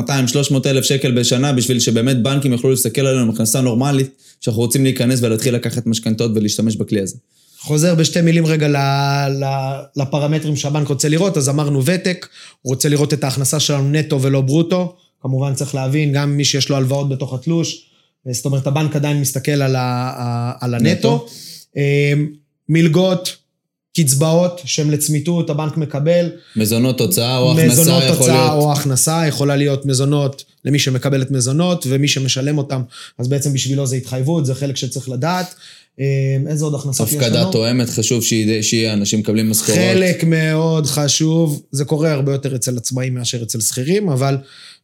אלף 0.66 0.86
שקל 0.86 1.12
בשנה, 1.12 1.54
בשביל 1.54 1.80
שבאמת 1.80 2.24
בנקים 2.24 2.52
יוכלו 2.52 2.70
להסתכל 2.70 3.02
עלינו 3.02 3.24
עם 3.24 3.30
הכנסה 3.30 3.62
נורמלית, 3.62 4.10
שאנחנו 4.42 4.62
רוצים 4.62 4.84
להיכנס 4.84 5.20
ולהתחיל 5.22 5.56
לקחת 5.56 5.86
משכנתות 5.86 6.32
ולהשתמש 6.36 6.76
בכלי 6.76 7.02
הזה. 7.02 7.16
חוזר 7.60 7.96
בשתי 7.96 8.22
מילים 8.22 8.46
רגע 8.46 8.68
ל, 8.68 8.76
ל, 9.30 9.46
לפרמטרים 9.96 10.56
שהבנק 10.56 10.88
רוצה 10.88 11.10
לראות, 11.10 11.38
אז 11.38 11.50
אמרנו 11.50 11.86
ותק, 11.86 12.28
הוא 12.62 12.74
רוצה 12.74 12.90
לראות 12.90 13.14
את 13.14 13.24
ההכנסה 13.24 13.60
שלנו 13.60 13.92
נטו 13.92 14.22
ולא 14.22 14.42
ברוטו. 14.42 14.96
כמובן 15.22 15.54
צריך 15.54 15.76
להבין, 15.76 16.12
גם 16.12 16.38
מי 16.38 16.46
שיש 16.46 16.70
לו 16.70 16.76
הלוואות 16.76 17.10
בתוך 17.10 17.34
התלוש, 17.34 17.88
זאת 18.32 18.46
אומרת, 18.46 18.68
הבנק 18.68 18.96
עדיין 18.96 19.22
מסתכל 19.22 19.52
על, 19.52 19.76
ה, 19.76 20.54
על 20.60 20.74
הנטו. 20.74 21.16
נטו. 21.16 21.28
אה, 21.78 22.14
מלגות, 22.70 23.36
קצבאות 23.98 24.62
שהן 24.66 24.90
לצמיתות, 24.90 25.50
הבנק 25.50 25.78
מקבל. 25.78 26.30
מזונות 26.56 27.02
הוצאה 27.02 27.38
או 27.38 27.52
הכנסה 27.52 27.82
מזונות 27.82 28.04
יכול 28.04 28.16
הוצאה 28.18 28.48
להיות. 28.48 28.64
או 28.64 28.72
הכנסה, 28.72 29.24
יכולה 29.28 29.56
להיות 29.56 29.86
מזונות 29.86 30.44
למי 30.66 30.80
שמקבל 30.80 31.22
את 31.22 31.32
מזונות, 31.32 31.86
ומי 31.90 32.08
שמשלם 32.08 32.58
אותם, 32.58 32.82
אז 33.18 33.28
בעצם 33.28 33.54
בשבילו 33.54 33.88
זה 33.88 33.96
התחייבות, 33.96 34.46
זה 34.46 34.56
חלק 34.56 34.76
שצריך 34.78 35.10
לדעת. 35.10 35.56
אה, 36.00 36.06
איזה 36.48 36.66
עוד 36.66 36.76
הכנסות 36.76 37.08
יש 37.08 37.14
לנו? 37.14 37.26
הפקדה 37.26 37.52
תואמת, 37.52 37.90
חשוב 37.90 38.24
שיהיה, 38.24 38.64
שיהיה 38.64 38.94
אנשים 38.94 39.20
מקבלים 39.20 39.50
משכורות. 39.50 39.80
חלק 39.80 40.24
מאוד 40.24 40.86
חשוב, 40.86 41.62
זה 41.72 41.86
קורה 41.86 42.12
הרבה 42.12 42.32
יותר 42.32 42.56
אצל 42.56 42.78
עצמאים 42.78 43.14
מאשר 43.14 43.44
אצל 43.44 43.60
שכירים, 43.60 44.10
אבל 44.10 44.38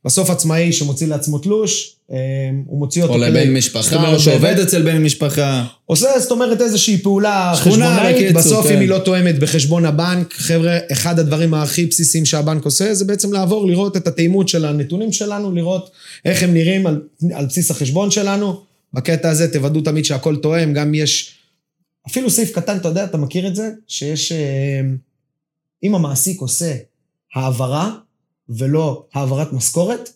בסוף 0.06 0.30
עצמאי 0.30 0.74
שמוציא 0.74 1.08
לעצמו 1.08 1.40
תלוש, 1.40 1.96
אה, 2.12 2.18
הוא 2.66 2.80
מוציא 2.80 3.04
אותו 3.04 3.14
או 3.14 3.18
לבן 3.18 3.54
משפחה, 3.54 4.14
או 4.14 4.20
שעובד 4.20 4.60
אצל 4.60 4.82
בן 4.82 5.04
משפחה. 5.04 5.66
עושה, 5.86 6.20
זאת 6.20 6.32
אומרת, 6.32 6.62
איזושהי 6.62 6.98
פעולה 6.98 7.54
חשבונאית, 7.56 8.36
בסוף 8.36 8.68
כן. 8.68 8.74
אם 8.74 8.80
היא 8.80 8.90
לא 8.90 8.98
תואמת 8.98 9.40
בחשבון 9.40 9.86
הבנק, 9.86 10.34
חבר'ה, 10.34 10.78
אחד 10.92 11.20
הדברים 11.20 11.54
הכי 11.54 11.86
בסיסיים 11.86 12.26
שהבנק 12.26 12.66
עושה, 12.66 12.94
זה 12.94 13.06
בעצם 13.06 13.34
לעבור, 13.34 13.68
לראות 13.68 13.98
את 13.98 14.08
התאימות 14.08 14.50
של 14.50 14.66
הנתונים 14.66 15.12
שלנו, 15.12 15.52
לראות 15.52 15.92
איך 16.26 16.44
הם 16.44 16.54
נראים 16.54 16.88
על, 16.88 17.02
על 17.34 17.46
בסיס 17.46 17.72
החשבון 17.72 18.12
שלנו. 18.12 18.62
בקטע 18.94 19.30
הזה 19.30 19.54
תוודאו 19.54 19.82
תמיד 19.82 20.06
שהכל 20.06 20.36
תואם, 20.36 20.74
גם 20.74 20.94
יש... 20.94 21.34
אפילו 22.08 22.30
סעיף 22.30 22.52
קטן, 22.52 22.78
אתה 22.78 22.88
יודע, 22.88 23.04
אתה 23.04 23.18
מכיר 23.18 23.48
את 23.48 23.56
זה? 23.56 23.70
שיש... 23.88 24.32
אה, 24.32 24.82
אם 25.84 25.96
המעסיק 25.96 26.42
עושה 26.42 26.76
העברה 27.36 27.92
ולא 28.50 29.06
העברת 29.14 29.54
משכורת, 29.54 30.10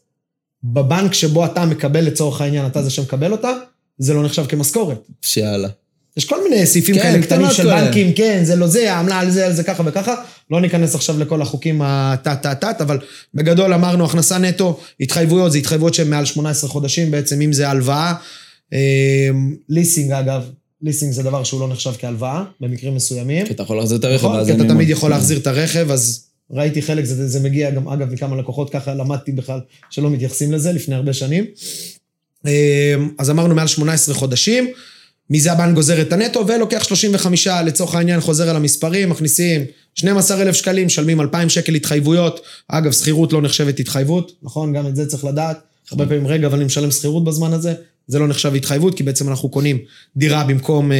בבנק 0.63 1.13
שבו 1.13 1.45
אתה 1.45 1.65
מקבל 1.65 2.01
לצורך 2.01 2.41
העניין, 2.41 2.65
אתה 2.65 2.83
זה 2.83 2.89
שמקבל 2.89 3.31
אותה, 3.31 3.51
זה 3.97 4.13
לא 4.13 4.23
נחשב 4.23 4.45
כמשכורת. 4.45 5.07
שיאללה. 5.21 5.69
יש 6.17 6.25
כל 6.25 6.43
מיני 6.43 6.65
סעיפים 6.65 6.95
כן, 6.95 7.01
כאלה 7.01 7.21
קטנים 7.21 7.39
קטנות 7.39 7.55
של 7.55 7.63
כאלה. 7.63 7.85
בנקים, 7.85 8.13
כן, 8.13 8.41
זה 8.43 8.55
לא 8.55 8.67
זה, 8.67 8.93
העמלה 8.93 9.19
על 9.19 9.31
זה, 9.31 9.45
על 9.45 9.53
זה 9.53 9.63
ככה 9.63 9.83
וככה. 9.85 10.15
לא 10.51 10.61
ניכנס 10.61 10.95
עכשיו 10.95 11.19
לכל 11.19 11.41
החוקים 11.41 11.81
הטה-טה-טת, 11.81 12.81
אבל 12.81 12.99
בגדול 13.33 13.73
אמרנו, 13.73 14.05
הכנסה 14.05 14.37
נטו, 14.37 14.79
התחייבויות, 14.99 15.51
זה 15.51 15.57
התחייבויות 15.57 15.93
שהן 15.93 16.09
מעל 16.09 16.25
18 16.25 16.69
חודשים, 16.69 17.11
בעצם 17.11 17.41
אם 17.41 17.53
זה 17.53 17.69
הלוואה. 17.69 18.13
אה, 18.73 19.29
ליסינג, 19.69 20.11
אגב, 20.11 20.43
ליסינג 20.81 21.13
זה 21.13 21.23
דבר 21.23 21.43
שהוא 21.43 21.59
לא 21.59 21.67
נחשב 21.67 21.91
כהלוואה, 21.99 22.43
במקרים 22.61 22.95
מסוימים. 22.95 23.45
כי 23.45 23.53
אתה 23.53 23.63
יכול 23.63 23.77
להחזיר 23.77 23.97
את 23.97 24.03
הרכב, 24.03 24.25
נכון, 24.25 24.37
ואז 24.37 24.45
כי 24.45 24.51
אין 24.51 24.61
אתה. 24.61 24.69
תמיד 24.69 24.89
יכול 24.89 25.09
להחזיר 25.09 25.37
את 25.37 25.47
הרכב, 25.47 25.91
אז 25.91 26.26
ראיתי 26.51 26.81
חלק, 26.81 27.05
זה, 27.05 27.27
זה 27.27 27.39
מגיע 27.39 27.71
גם, 27.71 27.87
אגב, 27.87 28.13
מכמה 28.13 28.35
לקוחות, 28.35 28.69
ככה 28.69 28.93
למדתי 28.93 29.31
בכלל 29.31 29.59
שלא 29.89 30.09
מתייחסים 30.09 30.51
לזה 30.51 30.71
לפני 30.71 30.95
הרבה 30.95 31.13
שנים. 31.13 31.45
אמ, 32.45 32.51
אז 33.17 33.29
אמרנו 33.29 33.55
מעל 33.55 33.67
18 33.67 34.15
חודשים, 34.15 34.67
מזה 35.29 35.51
הבנק 35.51 35.75
גוזר 35.75 36.01
את 36.01 36.13
הנטו, 36.13 36.47
ולוקח 36.47 36.83
35, 36.83 37.47
לצורך 37.47 37.95
העניין, 37.95 38.19
חוזר 38.19 38.49
על 38.49 38.55
המספרים, 38.55 39.09
מכניסים 39.09 39.65
12,000 39.95 40.55
שקלים, 40.55 40.85
משלמים 40.85 41.21
2,000 41.21 41.49
שקל 41.49 41.75
התחייבויות. 41.75 42.39
אגב, 42.67 42.91
שכירות 42.91 43.33
לא 43.33 43.41
נחשבת 43.41 43.79
התחייבות, 43.79 44.31
נכון? 44.43 44.73
גם 44.73 44.87
את 44.87 44.95
זה 44.95 45.05
צריך 45.05 45.25
לדעת. 45.25 45.59
הרבה 45.91 46.05
פעמים, 46.05 46.27
רגע, 46.27 46.47
אבל 46.47 46.55
אני 46.55 46.65
משלם 46.65 46.91
שכירות 46.91 47.23
בזמן 47.23 47.53
הזה, 47.53 47.73
זה 48.07 48.19
לא 48.19 48.27
נחשב 48.27 48.55
התחייבות, 48.55 48.97
כי 48.97 49.03
בעצם 49.03 49.29
אנחנו 49.29 49.49
קונים 49.49 49.77
דירה 50.17 50.43
במקום... 50.43 50.91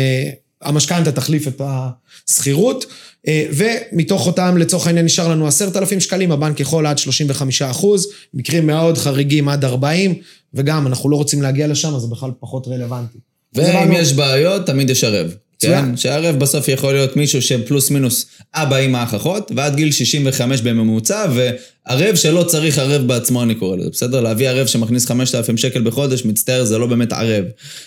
המשכנתה 0.61 1.11
תחליף 1.11 1.47
את 1.47 1.61
השכירות, 1.65 2.85
אה, 3.27 3.45
ומתוך 3.51 4.27
אותם, 4.27 4.57
לצורך 4.57 4.87
העניין, 4.87 5.05
נשאר 5.05 5.27
לנו 5.27 5.47
עשרת 5.47 5.77
אלפים 5.77 5.99
שקלים, 5.99 6.31
הבנק 6.31 6.59
יכול 6.59 6.87
עד 6.87 6.97
35 6.97 7.61
אחוז, 7.61 8.07
מקרים 8.33 8.67
מאוד 8.67 8.97
חריגים 8.97 9.49
עד 9.49 9.65
40, 9.65 10.15
וגם, 10.53 10.87
אנחנו 10.87 11.09
לא 11.09 11.15
רוצים 11.15 11.41
להגיע 11.41 11.67
לשם, 11.67 11.95
אז 11.95 12.01
זה 12.01 12.07
בכלל 12.07 12.31
פחות 12.39 12.67
רלוונטי. 12.67 13.17
ואם 13.53 13.91
יש 13.91 14.13
בעיות, 14.13 14.65
תמיד 14.65 14.89
יש 14.89 15.03
ערב. 15.03 15.35
כן? 15.59 15.97
שהערב 15.97 16.39
בסוף 16.39 16.67
יכול 16.67 16.93
להיות 16.93 17.15
מישהו 17.15 17.41
שפלוס 17.41 17.91
מינוס 17.91 18.25
אבא, 18.55 18.77
אמא, 18.77 19.03
אח, 19.03 19.13
אחות, 19.13 19.51
ועד 19.55 19.75
גיל 19.75 19.91
65 19.91 20.61
בממוצע, 20.61 21.25
וערב 21.35 22.15
שלא 22.15 22.43
צריך 22.43 22.79
ערב 22.79 23.07
בעצמו, 23.07 23.43
אני 23.43 23.55
קורא 23.55 23.77
לזה, 23.77 23.89
בסדר? 23.89 24.21
להביא 24.21 24.49
ערב 24.49 24.67
שמכניס 24.67 25.05
5,000 25.05 25.57
שקל 25.57 25.81
בחודש, 25.81 26.25
מצטער, 26.25 26.63
זה 26.63 26.77
לא 26.77 26.87
באמת 26.87 27.13
ערב. 27.13 27.45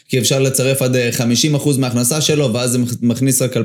כי 0.09 0.19
אפשר 0.19 0.39
לצרף 0.39 0.83
עד 0.83 0.97
אה, 0.97 1.11
50% 1.55 1.79
מההכנסה 1.79 2.21
שלו, 2.21 2.53
ואז 2.55 2.71
זה 2.71 2.79
מכניס 3.03 3.43
רק 3.43 3.57
2,000-3,000 3.57 3.61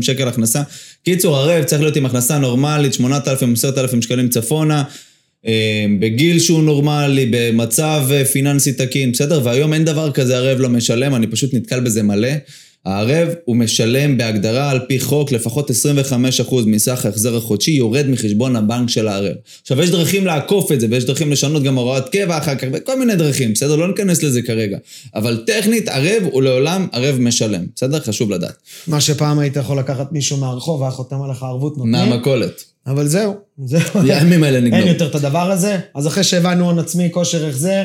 שקל 0.00 0.28
הכנסה. 0.28 0.62
קיצור, 1.04 1.36
ערב 1.38 1.64
צריך 1.64 1.82
להיות 1.82 1.96
עם 1.96 2.06
הכנסה 2.06 2.38
נורמלית, 2.38 2.94
8,000-10,000 2.94 4.02
שקלים 4.02 4.28
צפונה. 4.28 4.82
אה, 5.46 5.86
בגיל 6.00 6.38
שהוא 6.38 6.62
נורמלי, 6.62 7.28
במצב 7.30 8.06
אה, 8.10 8.24
פיננסי 8.24 8.72
תקין, 8.72 9.12
בסדר? 9.12 9.40
והיום 9.44 9.72
אין 9.72 9.84
דבר 9.84 10.12
כזה 10.12 10.36
ערב 10.36 10.60
לא 10.60 10.68
משלם, 10.68 11.14
אני 11.14 11.26
פשוט 11.26 11.54
נתקל 11.54 11.80
בזה 11.80 12.02
מלא. 12.02 12.28
הערב 12.86 13.28
הוא 13.44 13.56
משלם 13.56 14.18
בהגדרה 14.18 14.70
על 14.70 14.78
פי 14.88 15.00
חוק 15.00 15.32
לפחות 15.32 15.70
25% 15.70 15.74
מסך 16.66 17.06
ההחזר 17.06 17.36
החודשי 17.36 17.70
יורד 17.70 18.06
מחשבון 18.08 18.56
הבנק 18.56 18.90
של 18.90 19.08
הערב. 19.08 19.34
עכשיו 19.62 19.82
יש 19.82 19.90
דרכים 19.90 20.26
לעקוף 20.26 20.72
את 20.72 20.80
זה 20.80 20.86
ויש 20.90 21.04
דרכים 21.04 21.32
לשנות 21.32 21.62
גם 21.62 21.78
הוראת 21.78 22.08
קבע 22.08 22.38
אחר 22.38 22.54
כך 22.54 22.68
וכל 22.72 22.98
מיני 22.98 23.16
דרכים, 23.16 23.52
בסדר? 23.52 23.76
לא 23.76 23.88
ניכנס 23.88 24.22
לזה 24.22 24.42
כרגע. 24.42 24.78
אבל 25.14 25.42
טכנית 25.46 25.88
ערב 25.88 26.22
הוא 26.30 26.42
לעולם 26.42 26.86
ערב 26.92 27.16
משלם, 27.20 27.64
בסדר? 27.76 28.00
חשוב 28.00 28.30
לדעת. 28.30 28.56
מה 28.86 29.00
שפעם 29.00 29.38
היית 29.38 29.56
יכול 29.56 29.78
לקחת 29.78 30.12
מישהו 30.12 30.36
מהרחוב, 30.36 30.82
היה 30.82 30.90
חותם 30.90 31.22
עליך 31.22 31.42
ערבות 31.42 31.76
נותנים, 31.78 31.92
מהמכולת. 31.92 32.64
אבל 32.86 33.06
זהו, 33.06 33.34
זהו. 33.64 33.80
הימים 33.94 34.42
האלה 34.42 34.60
נגמרו. 34.60 34.80
אין 34.80 34.88
יותר 34.88 35.06
את 35.06 35.14
הדבר 35.14 35.50
הזה. 35.50 35.78
אז 35.94 36.06
אחרי 36.06 36.24
שהבנו 36.24 36.64
הון 36.64 36.78
עצמי, 36.78 37.08
כושר 37.12 37.46
החזר, 37.46 37.84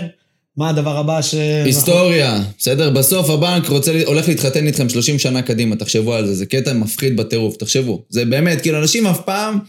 מה 0.58 0.70
הדבר 0.70 0.98
הבא 0.98 1.22
ש... 1.22 1.34
היסטוריה, 1.66 2.44
בסדר? 2.58 2.90
בסוף 2.90 3.30
הבנק 3.30 3.70
רוצה, 3.70 3.92
הולך 4.06 4.28
להתחתן 4.28 4.68
איתכם 4.68 4.90
30 4.90 5.20
שנה 5.20 5.42
קדימה, 5.42 5.76
תחשבו 5.76 6.14
על 6.14 6.28
זה, 6.28 6.34
זה 6.34 6.46
קטע 6.46 6.74
מפחיד 6.74 7.18
בטירוף, 7.18 7.58
תחשבו. 7.58 8.04
זה 8.10 8.26
באמת, 8.26 8.62
כאילו, 8.62 8.80
אנשים 8.80 9.08
אף 9.08 9.22
פעם... 9.26 9.60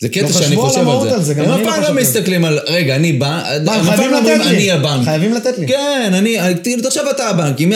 זה 0.00 0.08
קטע 0.08 0.22
לא 0.22 0.32
שאני 0.32 0.56
חושב 0.56 0.88
על 0.88 1.00
זה. 1.08 1.14
על 1.14 1.22
זה, 1.22 1.34
גם 1.34 1.44
הם 1.44 1.50
אני 1.52 1.62
אף 1.62 1.66
לא 1.66 1.72
פעם 1.86 1.94
לא. 1.96 2.02
מסתכלים 2.02 2.44
על, 2.44 2.58
רגע, 2.66 2.96
אני 2.96 3.12
בנק, 3.12 3.44
הם 3.56 3.68
אף 3.68 3.96
פעם 3.96 4.10
לא 4.10 4.18
אומרים. 4.18 4.42
אני 4.42 4.70
הבנק. 4.72 5.04
חייבים 5.04 5.34
לתת 5.34 5.58
לי. 5.58 5.66
כן, 5.68 6.10
אני, 6.14 6.36
כאילו, 6.62 6.82
תחשב 6.82 7.00
אתה 7.10 7.28
הבנק, 7.28 7.60
עם 7.60 7.68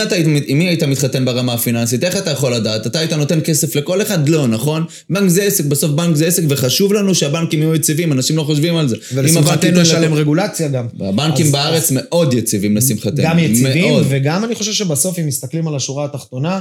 מי 0.59 0.69
היית- 0.69 0.83
מתחתן 0.83 1.25
ברמה 1.25 1.53
הפיננסית? 1.55 2.05
איך 2.05 2.17
אתה 2.17 2.31
יכול 2.31 2.55
לדעת? 2.55 2.87
אתה 2.87 2.99
היית 2.99 3.13
נותן 3.13 3.41
כסף 3.45 3.77
לכל 3.77 4.03
אחד? 4.03 4.29
לא, 4.29 4.47
נכון? 4.49 4.85
בנק 5.11 5.29
זה 5.29 5.43
עסק, 5.43 5.65
בסוף 5.65 5.91
בנק 5.91 6.17
זה 6.17 6.27
עסק, 6.27 6.43
וחשוב 6.49 6.93
לנו 6.93 7.15
שהבנקים 7.15 7.61
יהיו 7.63 7.75
יציבים, 7.75 8.13
אנשים 8.13 8.37
לא 8.37 8.43
חושבים 8.43 8.77
על 8.77 8.89
זה. 8.89 8.97
ולשמחתנו 9.15 9.81
לשלם 9.81 10.03
לכל- 10.05 10.15
רגולציה 10.15 10.69
גם. 10.69 10.87
והבנקים 10.99 11.47
אז- 11.47 11.53
בארץ 11.53 11.91
מאוד 11.95 12.35
יציבים 12.35 12.77
לשמחתנו. 12.77 13.25
גם 13.25 13.39
יציבים. 13.39 13.95
וגם 14.09 14.45
אני 14.45 14.55
חושב 14.55 14.73
שבסוף, 14.73 15.19
אם 15.19 15.27
מסתכלים 15.27 15.69
על 15.69 15.77
השורה 15.77 16.05
התחתונה, 16.05 16.61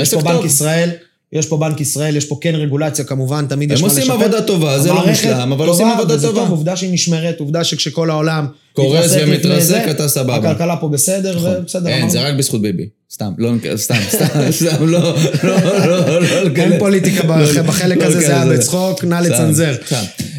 יש 0.00 0.14
פה 0.14 0.20
בנק. 0.20 0.44
ישראל, 0.44 0.90
יש 1.34 1.46
פה 1.46 1.56
בנק 1.56 1.80
ישראל, 1.80 2.16
יש 2.16 2.24
פה 2.24 2.38
כן 2.40 2.54
רגולציה 2.54 3.04
כמובן, 3.04 3.46
תמיד 3.48 3.70
יש 3.70 3.78
הם 3.78 3.82
מה 3.86 3.88
עושים 3.88 4.02
לשפר. 4.02 4.14
עבודה 4.14 4.42
טובה, 4.42 4.78
זה 4.78 4.88
לא 4.88 5.06
מושלם, 5.06 5.52
אבל 5.52 5.66
עושים 5.68 5.86
עבודה 5.86 6.20
טובה. 6.20 6.40
טוב, 6.40 6.50
עובדה 6.50 6.76
שהיא 6.76 6.92
נשמרת, 6.92 7.40
עובדה 7.40 7.64
שכשכל 7.64 8.10
העולם... 8.10 8.46
קורס 8.72 9.12
ומתרסק, 9.20 9.82
אתה 9.90 10.08
סבבה. 10.08 10.38
נכון. 10.38 10.46
הכלכלה 10.50 10.76
פה 10.76 10.88
בסדר, 10.88 11.38
ובסדר, 11.60 11.88
אין. 11.88 12.10
זה 12.10 12.22
רק 12.22 12.34
בזכות 12.34 12.62
ביבי. 12.62 12.88
סתם, 13.12 13.32
לא, 13.38 13.50
סתם, 13.76 13.94
סתם, 14.14 14.26
סתם, 14.50 14.86
לא, 14.88 15.14
לא, 15.44 15.56
לא, 15.64 15.86
לא, 15.86 16.20
לא, 16.20 16.50
אין. 16.56 16.78
פוליטיקה 16.78 17.26
לא, 17.28 17.36
בח- 17.36 17.58
בחלק 17.58 17.98
לא 17.98 18.04
הזה, 18.04 18.20
זה 18.20 18.26
היה. 18.42 18.46
בצחוק, 18.46 19.04
נא 19.04 19.14
לצנזר. 19.14 19.74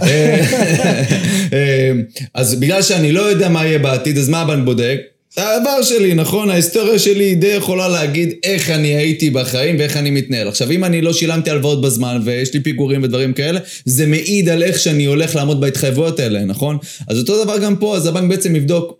אה, 0.01 0.07
אה, 1.53 1.91
אז 2.33 2.55
בגלל 2.55 2.81
שאני 2.81 3.11
לא 3.11 3.21
יודע 3.21 3.49
מה 3.49 3.65
יהיה 3.65 3.79
בעתיד, 3.79 4.17
אז 4.17 4.29
מה 4.29 4.41
הבנק 4.41 4.65
בודק? 4.65 4.97
העבר 5.37 5.83
שלי, 5.83 6.13
נכון? 6.13 6.49
ההיסטוריה 6.49 6.99
שלי 6.99 7.23
היא 7.23 7.37
די 7.37 7.47
יכולה 7.47 7.87
להגיד 7.87 8.33
איך 8.43 8.69
אני 8.69 8.87
הייתי 8.87 9.29
בחיים 9.29 9.75
ואיך 9.79 9.97
אני 9.97 10.11
מתנהל. 10.11 10.47
עכשיו, 10.47 10.71
אם 10.71 10.83
אני 10.83 11.01
לא 11.01 11.13
שילמתי 11.13 11.49
הלוואות 11.49 11.81
בזמן 11.81 12.21
ויש 12.23 12.53
לי 12.53 12.59
פיגורים 12.59 13.03
ודברים 13.03 13.33
כאלה, 13.33 13.59
זה 13.85 14.05
מעיד 14.05 14.49
על 14.49 14.63
איך 14.63 14.79
שאני 14.79 15.05
הולך 15.05 15.35
לעמוד 15.35 15.61
בהתחייבויות 15.61 16.19
האלה, 16.19 16.45
נכון? 16.45 16.77
אז 17.07 17.19
אותו 17.19 17.43
דבר 17.43 17.57
גם 17.57 17.75
פה, 17.75 17.95
אז 17.95 18.05
הבנק 18.05 18.29
בעצם 18.29 18.55
יבדוק 18.55 18.99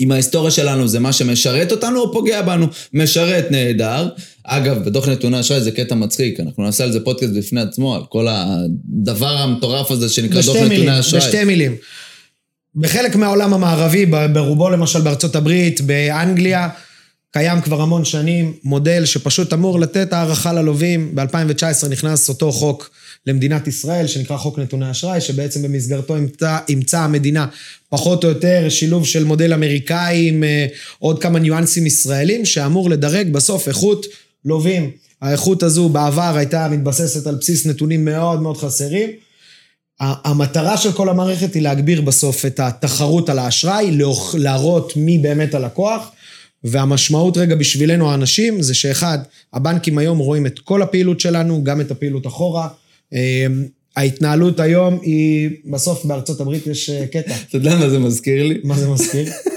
אם 0.00 0.12
ההיסטוריה 0.12 0.50
שלנו 0.50 0.88
זה 0.88 1.00
מה 1.00 1.12
שמשרת 1.12 1.72
אותנו 1.72 2.00
או 2.00 2.12
פוגע 2.12 2.42
בנו. 2.42 2.66
משרת 2.92 3.50
נהדר. 3.50 4.08
אגב, 4.44 4.84
בדוח 4.84 5.08
נתוני 5.08 5.40
אשראי 5.40 5.60
זה 5.60 5.70
קטע 5.70 5.94
מצחיק, 5.94 6.40
אנחנו 6.40 6.62
נעשה 6.62 6.84
על 6.84 6.92
זה 6.92 7.00
פודקאסט 7.00 7.32
בפני 7.32 7.60
עצמו, 7.60 7.94
על 7.94 8.02
כל 8.08 8.26
הדבר 8.30 9.36
המטורף 9.36 9.90
הזה 9.90 10.08
שנקרא 10.08 10.42
דוח 10.42 10.56
נתוני 10.56 11.00
אשראי. 11.00 11.20
בשתי 11.20 11.44
מילים. 11.44 11.76
בחלק 12.76 13.16
מהעולם 13.16 13.54
המערבי, 13.54 14.06
ברובו 14.06 14.70
למשל 14.70 15.00
בארצות 15.00 15.36
הברית, 15.36 15.80
באנגליה, 15.80 16.68
קיים 17.30 17.60
כבר 17.60 17.82
המון 17.82 18.04
שנים 18.04 18.52
מודל 18.64 19.04
שפשוט 19.04 19.52
אמור 19.52 19.80
לתת 19.80 20.12
הערכה 20.12 20.52
ללווים. 20.52 21.14
ב-2019 21.14 21.88
נכנס 21.90 22.28
אותו 22.28 22.52
חוק 22.52 22.90
למדינת 23.26 23.68
ישראל, 23.68 24.06
שנקרא 24.06 24.36
חוק 24.36 24.58
נתוני 24.58 24.90
אשראי, 24.90 25.20
שבעצם 25.20 25.62
במסגרתו 25.62 26.16
אימצה, 26.16 26.58
אימצה 26.68 27.00
המדינה 27.00 27.46
פחות 27.88 28.24
או 28.24 28.28
יותר 28.28 28.68
שילוב 28.68 29.06
של 29.06 29.24
מודל 29.24 29.52
אמריקאי 29.52 30.28
עם 30.28 30.44
אה, 30.44 30.66
עוד 30.98 31.22
כמה 31.22 31.38
ניואנסים 31.38 31.86
ישראלים, 31.86 32.44
שאמור 32.44 32.90
לדרג 32.90 33.32
בסוף 33.32 33.68
איכות 33.68 34.06
לווים. 34.44 34.90
האיכות 35.22 35.62
הזו 35.62 35.88
בעבר 35.88 36.36
הייתה 36.36 36.68
מתבססת 36.68 37.26
על 37.26 37.34
בסיס 37.34 37.66
נתונים 37.66 38.04
מאוד 38.04 38.42
מאוד 38.42 38.56
חסרים. 38.56 39.10
המטרה 40.00 40.76
של 40.76 40.92
כל 40.92 41.08
המערכת 41.08 41.54
היא 41.54 41.62
להגביר 41.62 42.00
בסוף 42.00 42.46
את 42.46 42.60
התחרות 42.60 43.28
על 43.28 43.38
האשראי, 43.38 43.98
להראות 44.38 44.92
מי 44.96 45.18
באמת 45.18 45.54
הלקוח, 45.54 46.12
והמשמעות 46.64 47.36
רגע 47.36 47.54
בשבילנו 47.54 48.10
האנשים 48.10 48.62
זה 48.62 48.74
שאחד, 48.74 49.18
הבנקים 49.52 49.98
היום 49.98 50.18
רואים 50.18 50.46
את 50.46 50.58
כל 50.58 50.82
הפעילות 50.82 51.20
שלנו, 51.20 51.64
גם 51.64 51.80
את 51.80 51.90
הפעילות 51.90 52.26
אחורה. 52.26 52.68
אמ, 53.12 53.18
ההתנהלות 53.96 54.60
היום 54.60 54.98
היא, 55.02 55.50
בסוף 55.64 56.04
בארצות 56.04 56.40
הברית 56.40 56.66
יש 56.66 56.90
אה, 56.90 57.06
קטע. 57.06 57.34
אתה 57.48 57.56
יודע 57.56 57.76
מה 57.76 57.88
זה 57.88 57.98
מזכיר 57.98 58.42
לי? 58.42 58.60
מה 58.64 58.78
זה 58.78 58.88
מזכיר? 58.88 59.26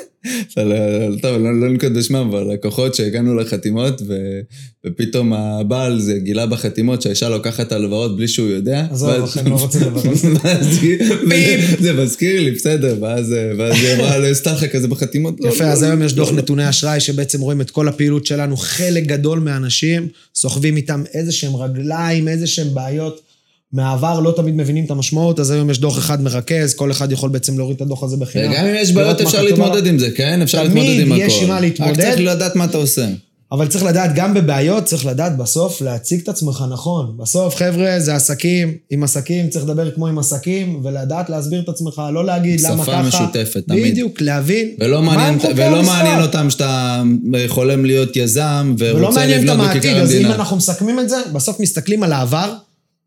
טוב, 1.21 1.37
לא, 1.37 1.61
לא 1.61 1.69
נקוד 1.69 1.93
בשמם, 1.93 2.15
אבל 2.15 2.53
לקוחות 2.53 2.95
שהגענו 2.95 3.35
לחתימות, 3.35 4.01
ו, 4.07 4.39
ופתאום 4.85 5.33
הבעל 5.33 5.99
זה 5.99 6.17
גילה 6.17 6.45
בחתימות 6.45 7.01
שהאישה 7.01 7.29
לוקחת 7.29 7.71
הלוואות 7.71 8.17
בלי 8.17 8.27
שהוא 8.27 8.47
יודע. 8.47 8.87
עזוב, 8.91 9.09
לכן 9.09 9.47
לא 9.47 9.55
רוצים 9.55 9.81
לברך. 9.81 10.05
זה 11.83 11.93
מזכיר 11.93 12.41
לי, 12.41 12.51
בסדר, 12.51 12.95
ואז 12.99 13.31
היא 13.31 13.95
אמרה 13.95 14.17
לו, 14.17 14.35
סתם 14.35 14.51
לך 14.51 14.65
כזה 14.65 14.87
בחתימות. 14.87 15.35
לא, 15.39 15.49
יפה, 15.49 15.65
אז 15.65 15.83
לא, 15.83 15.87
היום 15.87 16.01
יש 16.01 16.13
דוח 16.13 16.31
נתוני 16.31 16.69
אשראי 16.69 16.99
שבעצם 16.99 17.41
רואים 17.41 17.61
את 17.61 17.71
כל 17.71 17.87
הפעילות 17.87 18.25
שלנו. 18.25 18.57
חלק 18.57 19.03
גדול 19.03 19.39
מהאנשים 19.39 20.07
סוחבים 20.35 20.77
איתם 20.77 21.03
איזה 21.13 21.31
שהם 21.31 21.55
רגליים, 21.55 22.27
איזה 22.27 22.47
שהם 22.47 22.73
בעיות. 22.73 23.28
מהעבר 23.73 24.19
לא 24.19 24.33
תמיד 24.35 24.55
מבינים 24.55 24.85
את 24.85 24.91
המשמעות, 24.91 25.39
אז 25.39 25.51
היום 25.51 25.69
יש 25.69 25.79
דוח 25.79 25.97
אחד 25.97 26.21
מרכז, 26.21 26.73
כל 26.73 26.91
אחד 26.91 27.11
יכול 27.11 27.29
בעצם 27.29 27.57
להוריד 27.57 27.75
את 27.75 27.81
הדוח 27.81 28.03
הזה 28.03 28.17
בחינם. 28.17 28.51
וגם 28.51 28.65
אם 28.65 28.75
יש 28.75 28.91
בעיות 28.91 29.21
אפשר 29.21 29.41
להתמודד 29.41 29.87
עם 29.87 29.99
זה, 29.99 30.11
כן? 30.11 30.41
אפשר 30.41 30.63
להתמודד 30.63 30.89
עם 30.89 31.11
הכל. 31.11 31.21
תמיד 31.21 31.27
יש 31.27 31.43
עם 31.43 31.49
מה 31.49 31.59
להתמודד. 31.59 31.91
רק 31.91 31.97
צריך 31.99 32.19
לדעת 32.19 32.55
מה 32.55 32.65
אתה 32.65 32.77
עושה. 32.77 33.07
אבל 33.51 33.67
צריך 33.67 33.83
לדעת, 33.83 34.15
גם 34.15 34.33
בבעיות, 34.33 34.83
צריך 34.83 35.05
לדעת 35.05 35.37
בסוף 35.37 35.81
להציג 35.81 36.21
את 36.21 36.29
עצמך 36.29 36.63
נכון. 36.71 37.13
בסוף, 37.17 37.55
חבר'ה, 37.55 37.99
זה 37.99 38.15
עסקים, 38.15 38.73
עם 38.91 39.03
עסקים 39.03 39.49
צריך 39.49 39.65
לדבר 39.65 39.91
כמו 39.91 40.07
עם 40.07 40.19
עסקים, 40.19 40.81
ולדעת 40.83 41.29
להסביר 41.29 41.61
את 41.61 41.69
עצמך, 41.69 42.01
לא 42.13 42.25
להגיד 42.25 42.61
למה 42.61 42.83
ככה. 42.83 42.91
שפה 42.91 43.01
משותפת, 43.01 43.63
תמיד. 43.67 43.91
בדיוק, 43.91 44.21
להבין. 44.21 44.69
ולא 44.79 45.01
מעניין, 45.01 45.39
ולא 45.55 45.83
מעניין 45.83 46.21
אותם 46.21 46.49
שאתה 46.49 47.03
חולם 47.47 47.85
להיות 47.85 48.15
יזם, 48.15 48.75
ורוצה 48.77 48.95
לבנות 48.95 48.99
בכיכר 48.99 49.09
המדינה. 49.09 49.09
ולא 49.09 49.11
מעניין 49.11 49.49
אותם 49.49 49.61
העתיד, 49.61 49.97
אז 49.97 50.15
אם 50.15 50.25
אנחנו 50.25 50.57
מסכמים 50.57 50.99
את 50.99 51.09
זה, 51.09 51.17
בסוף 51.33 51.59
מסתכלים 51.59 52.03
על 52.03 52.13
העבר, 52.13 52.53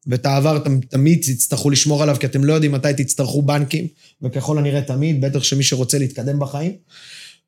ואת 0.06 0.26
העבר 0.26 0.56
אתם 0.56 0.80
תמיד 0.80 1.18
תצטרכו 1.22 1.70
לשמור 1.70 2.02
עליו, 2.02 2.16
כי 2.20 2.26
אתם 2.26 2.44
לא 2.44 2.52
יודעים 2.52 2.72
מתי 2.72 2.88
תצטרכו 2.96 3.42
בנקים, 3.42 3.86
וככל 4.22 4.58
הנראה 4.58 4.80
תמיד, 4.80 5.20
בטח 5.20 5.42
שמי 5.42 5.62
שרוצה 5.62 5.98
להתקדם 5.98 6.38
בחיים. 6.38 6.72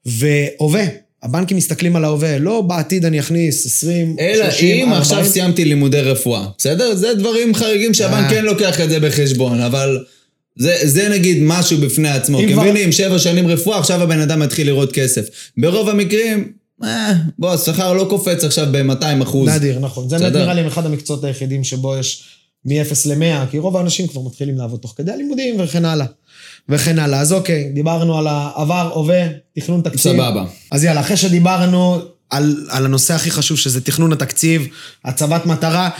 והווה, 0.07 0.85
הבנקים 1.23 1.57
מסתכלים 1.57 1.97
על 1.97 2.05
ההווה, 2.05 2.39
לא 2.39 2.61
בעתיד 2.61 3.05
אני 3.05 3.21
אכניס 3.21 3.67
20, 3.67 4.17
אלא 4.21 4.51
30, 4.51 4.77
אם 4.77 4.93
40. 4.93 4.93
עכשיו 4.93 5.25
סיימתי 5.25 5.65
לימודי 5.65 6.01
רפואה, 6.01 6.47
בסדר? 6.59 6.95
זה 6.95 7.15
דברים 7.15 7.55
חריגים 7.55 7.95
שהבנק 7.95 8.25
אה. 8.25 8.31
כן 8.31 8.45
לוקח 8.45 8.81
את 8.81 8.91
זה 8.91 9.01
בחשבון, 9.01 9.61
אבל 9.61 10.05
זה, 10.57 10.77
זה 10.83 11.09
נגיד 11.09 11.39
משהו 11.41 11.79
בפני 11.79 12.09
עצמו. 12.09 12.39
כי 12.39 12.55
מבינים, 12.55 12.93
שבע 12.93 13.19
שנים 13.19 13.49
רפואה, 13.49 13.79
עכשיו 13.79 14.03
הבן 14.03 14.21
אדם 14.21 14.41
מתחיל 14.41 14.67
לראות 14.67 14.93
כסף. 14.93 15.29
ברוב 15.57 15.89
המקרים, 15.89 16.53
אה, 16.85 17.13
בוא, 17.39 17.53
השכר 17.53 17.93
לא 17.93 18.07
קופץ 18.11 18.45
עכשיו 18.45 18.67
ב-200 18.73 19.23
אחוז. 19.23 19.49
נדיר, 19.49 19.79
נכון. 19.79 20.09
זה 20.09 20.19
נראה 20.19 20.55
לי 20.55 20.67
אחד 20.67 20.87
המקצועות 20.87 21.25
היחידים 21.25 21.65
שבו 21.65 21.97
יש 21.97 22.25
מ-0 22.65 23.09
ל-100, 23.09 23.51
כי 23.51 23.59
רוב 23.59 23.77
האנשים 23.77 24.07
כבר 24.07 24.23
מתחילים 24.23 24.59
לעבוד 24.59 24.81
תוך 24.81 24.95
כדי 24.97 25.13
הלימודים 25.13 25.55
וכן 25.59 25.85
הלאה. 25.85 26.07
וכן 26.69 26.99
הלאה. 26.99 27.21
אז 27.21 27.33
אוקיי, 27.33 27.71
דיברנו 27.75 28.19
על 28.19 28.27
העבר, 28.27 28.91
הווה, 28.95 29.27
תכנון 29.59 29.81
תקציב. 29.81 30.13
סבבה. 30.13 30.45
אז 30.71 30.85
יאללה, 30.85 31.01
אחרי 31.01 31.17
שדיברנו 31.17 31.99
על, 32.31 32.67
על 32.71 32.85
הנושא 32.85 33.15
הכי 33.15 33.31
חשוב, 33.31 33.59
שזה 33.59 33.81
תכנון 33.81 34.13
התקציב, 34.13 34.67
הצבת 35.05 35.47
מטרה, 35.47 35.91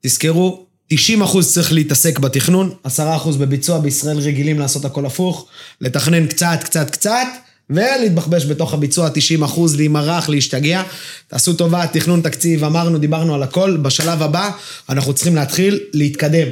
תזכרו, 0.00 0.66
90 0.88 1.22
אחוז 1.22 1.52
צריך 1.52 1.72
להתעסק 1.72 2.18
בתכנון, 2.18 2.74
10 2.84 3.16
אחוז 3.16 3.36
בביצוע, 3.36 3.78
בישראל 3.78 4.18
רגילים 4.18 4.58
לעשות 4.58 4.84
הכל 4.84 5.06
הפוך, 5.06 5.46
לתכנן 5.80 6.26
קצת, 6.26 6.58
קצת, 6.64 6.90
קצת, 6.90 7.26
ולהתבחבש 7.70 8.44
בתוך 8.44 8.74
הביצוע 8.74 9.08
90 9.14 9.42
אחוז, 9.42 9.76
להימרח, 9.76 10.28
להשתגע. 10.28 10.82
תעשו 11.28 11.52
טובה, 11.52 11.86
תכנון 11.86 12.20
תקציב, 12.20 12.64
אמרנו, 12.64 12.98
דיברנו 12.98 13.34
על 13.34 13.42
הכל. 13.42 13.76
בשלב 13.76 14.22
הבא, 14.22 14.50
אנחנו 14.88 15.14
צריכים 15.14 15.34
להתחיל 15.34 15.80
להתקדם. 15.92 16.48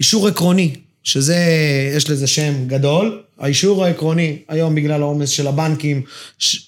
אישור 0.00 0.28
עקרוני, 0.28 0.74
שזה, 1.02 1.36
יש 1.96 2.10
לזה 2.10 2.26
שם 2.26 2.52
גדול. 2.66 3.20
האישור 3.40 3.84
העקרוני, 3.84 4.36
היום 4.48 4.74
בגלל 4.74 5.02
העומס 5.02 5.28
של 5.28 5.46
הבנקים, 5.46 6.02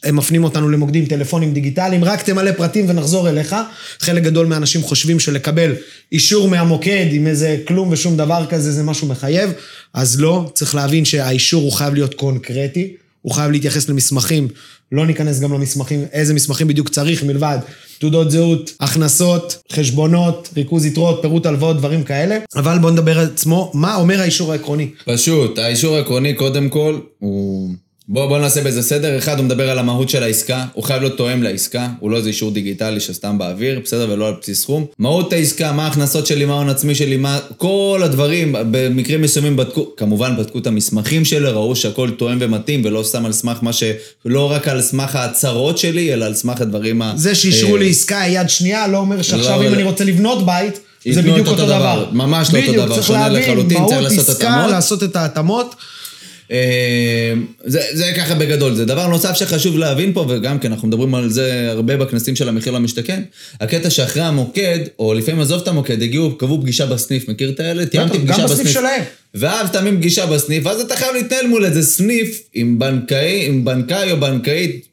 הם 0.05 0.17
מפנים 0.17 0.45
אותנו 0.45 0.69
למוקדים 0.69 1.07
טלפונים 1.07 1.53
דיגיטליים, 1.53 2.05
רק 2.05 2.23
תמלא 2.23 2.53
פרטים 2.53 2.91
ונחזור 2.91 3.29
אליך. 3.29 3.57
חלק 4.01 4.23
גדול 4.23 4.47
מהאנשים 4.47 4.83
חושבים 4.83 5.21
שלקבל 5.21 5.75
אישור 6.13 6.49
מהמוקד 6.49 7.07
עם 7.11 7.27
איזה 7.27 7.57
כלום 7.69 7.89
ושום 7.91 8.17
דבר 8.17 8.47
כזה, 8.49 8.73
זה 8.73 8.83
משהו 8.83 9.09
מחייב. 9.09 9.51
אז 9.95 10.21
לא, 10.21 10.51
צריך 10.55 10.75
להבין 10.75 11.05
שהאישור 11.05 11.63
הוא 11.63 11.73
חייב 11.73 11.95
להיות 11.95 12.15
קונקרטי. 12.15 12.97
הוא 13.23 13.33
חייב 13.33 13.51
להתייחס 13.51 13.89
למסמכים, 13.89 14.49
לא 14.93 15.07
ניכנס 15.07 15.41
גם 15.41 15.53
למסמכים, 15.53 16.05
איזה 16.13 16.35
מסמכים 16.35 16.69
בדיוק 16.69 16.89
צריך 16.89 17.25
מלבד 17.25 17.59
תעודות 17.99 18.31
זהות, 18.31 18.73
הכנסות, 18.81 19.63
חשבונות, 19.73 20.49
ריכוז 20.57 20.87
יתרות, 20.87 21.19
פירוט 21.23 21.47
הלוואות, 21.47 21.77
דברים 21.77 22.03
כאלה. 22.03 22.39
אבל 22.57 22.79
בואו 22.79 22.93
נדבר 22.93 23.19
על 23.19 23.27
עצמו, 23.27 23.71
מה 23.75 23.95
אומר 23.95 24.21
האישור 24.21 24.53
העקרוני? 24.53 24.91
פשוט, 25.05 25.59
האישור 25.59 25.97
העקרוני 25.97 26.35
קודם 26.35 26.69
כל 26.69 26.99
הוא... 27.19 27.71
בוא, 28.09 28.27
בוא 28.27 28.39
נעשה 28.39 28.61
בזה 28.65 28.83
סדר. 28.83 29.19
אחד, 29.19 29.39
הוא 29.39 29.45
מדבר 29.45 29.71
על 29.71 29.79
המהות 29.79 30.09
של 30.09 30.23
העסקה, 30.23 30.65
הוא 30.73 30.85
חייב 30.85 31.03
להיות 31.03 31.17
תואם 31.17 31.43
לעסקה, 31.43 31.89
הוא 32.01 32.11
לא 32.11 32.17
איזה 32.17 32.29
אישור 32.29 32.51
דיגיטלי 32.51 33.01
שסתם 33.01 33.39
באוויר, 33.39 33.81
בסדר, 33.85 34.07
ולא 34.11 34.29
על 34.29 34.35
בסיס 34.43 34.63
סכום. 34.63 34.87
מהות 34.99 35.33
העסקה, 35.33 35.73
מה 35.73 35.85
ההכנסות 35.85 36.27
שלי, 36.27 36.45
מה 36.45 36.53
ההון 36.53 36.69
עצמי 36.69 36.95
שלי, 36.95 37.17
מה... 37.17 37.39
כל 37.57 38.01
הדברים, 38.05 38.55
במקרים 38.71 39.23
מסוימים 39.23 39.57
בדקו, 39.57 39.97
כמובן 39.97 40.37
בדקו 40.37 40.59
את 40.59 40.67
המסמכים 40.67 41.25
שלי, 41.25 41.49
ראו 41.49 41.77
שהכל 41.77 42.11
תואם 42.11 42.39
ומתאים, 42.41 42.83
ולא 42.85 43.03
סתם 43.03 43.27
על 43.27 43.33
סמך 43.33 43.59
מה 43.63 43.73
ש... 43.73 43.83
לא 44.25 44.51
רק 44.51 44.69
על 44.69 44.83
סמך 44.83 45.17
ההצהרות 45.17 45.79
שלי, 45.79 46.13
אלא 46.13 46.25
על 46.25 46.35
סמך 46.35 46.61
הדברים 46.61 47.03
ה... 47.03 47.13
זה 47.17 47.35
שאישרו 47.35 47.77
לי 47.77 47.91
עסקה 47.91 48.23
יד 48.29 48.49
שנייה, 48.49 48.89
לא 48.89 48.99
אומר 48.99 49.23
שעכשיו 49.23 49.63
לא, 49.63 49.69
אם 49.69 49.75
אני 49.75 49.83
רוצה 49.83 50.05
לבנות 50.05 50.47
בית... 50.47 50.81
זה 51.11 51.23
בדיוק 51.23 51.49
אותו 51.49 51.67
דבר. 51.67 52.07
ממש 52.13 52.55
לא 52.55 52.59
אותו 52.59 52.73
דבר, 52.73 53.03
שונה 53.03 53.29
לחלוטין, 53.29 53.87
צריך 53.89 54.03
לעשות 54.03 54.29
התאמות. 54.29 54.71
לעשות 54.71 55.03
את 55.03 55.17
ההתאמות. 55.17 55.75
אה, 56.53 57.33
זה, 57.65 57.81
זה 57.93 58.13
ככה 58.17 58.35
בגדול. 58.35 58.75
זה 58.75 58.85
דבר 58.85 59.07
נוסף 59.07 59.35
שחשוב 59.35 59.79
להבין 59.79 60.13
פה, 60.13 60.27
וגם 60.29 60.59
כן, 60.59 60.73
אנחנו 60.73 60.89
מדברים 60.89 61.15
על 61.15 61.31
זה 61.31 61.71
הרבה 61.71 61.97
בכנסים 61.97 62.37
של 62.37 62.49
המחיר 62.49 62.73
למשתכן. 62.73 63.23
הקטע 63.61 63.91
שאחרי 63.91 64.23
המוקד, 64.23 64.79
או 64.99 65.15
לפעמים 65.15 65.41
עזוב 65.41 65.63
את 65.63 65.69
המוקד, 65.69 66.03
הגיעו, 66.03 66.39
קבעו 66.39 66.61
פגישה 66.61 66.87
בסניף. 66.87 67.29
מכיר 67.29 67.51
את 67.51 67.61
האלה? 67.61 67.87
תיאמתי 67.87 68.19
פגישה 68.19 68.33
בסניף. 68.33 68.51
גם 68.51 68.57
בסניף 68.57 68.69
שלהם. 68.69 69.03
ואז 69.35 69.71
תמים 69.71 69.97
פגישה 69.97 70.27
בסניף, 70.27 70.67
ואז 70.67 70.81
אתה 70.81 70.97
חייב 70.97 71.15
להתנהל 71.15 71.47
מול 71.47 71.65
איזה 71.65 71.83
סניף 71.83 72.43
עם 72.55 72.79
בנקאי, 72.79 73.47
עם 73.47 73.65
בנקאי 73.65 74.13
או 74.13 74.21
בנקאית 74.21 74.89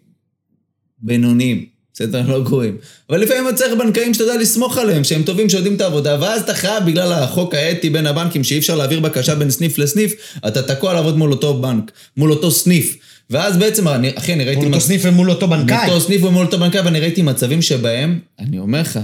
בינוניים. 0.99 1.78
בסדר, 1.99 2.21
לא 2.27 2.43
גרועים. 2.43 2.77
אבל 3.09 3.19
לפעמים 3.21 3.49
אתה 3.49 3.57
צריך 3.57 3.73
בנקאים 3.79 4.13
שאתה 4.13 4.23
יודע 4.23 4.37
לסמוך 4.37 4.77
עליהם, 4.77 5.03
שהם 5.03 5.23
טובים, 5.23 5.49
שיודעים 5.49 5.75
את 5.75 5.81
העבודה, 5.81 6.17
ואז 6.21 6.41
אתה 6.41 6.53
חייב, 6.53 6.85
בגלל 6.85 7.13
החוק 7.13 7.55
האתי 7.55 7.89
בין 7.89 8.07
הבנקים, 8.07 8.43
שאי 8.43 8.57
אפשר 8.57 8.75
להעביר 8.75 8.99
בקשה 8.99 9.35
בין 9.35 9.51
סניף 9.51 9.77
לסניף, 9.77 10.13
אתה 10.47 10.61
תקוע 10.61 10.93
לעבוד 10.93 11.17
מול 11.17 11.31
אותו 11.31 11.61
בנק, 11.61 11.91
מול 12.17 12.31
אותו 12.31 12.51
סניף. 12.51 12.95
ואז 13.29 13.57
בעצם, 13.57 13.87
אני, 13.87 14.11
אחי, 14.15 14.33
אני 14.33 14.45
ראיתי... 14.45 14.61
מול 14.61 14.67
אותו 14.73 14.79
סניף 14.79 15.01
ומול 15.05 15.29
אותו 15.29 15.47
בנקאי. 15.47 15.85
מול 15.85 15.95
אותו 15.95 16.05
סניף 16.05 16.23
ומול 16.23 16.45
אותו 16.45 16.59
בנקאי, 16.59 16.81
ואני 16.81 16.99
ראיתי 16.99 17.21
מצבים 17.21 17.61
שבהם, 17.61 18.19
אני 18.39 18.59
אומר 18.59 18.81
לך, 18.81 18.99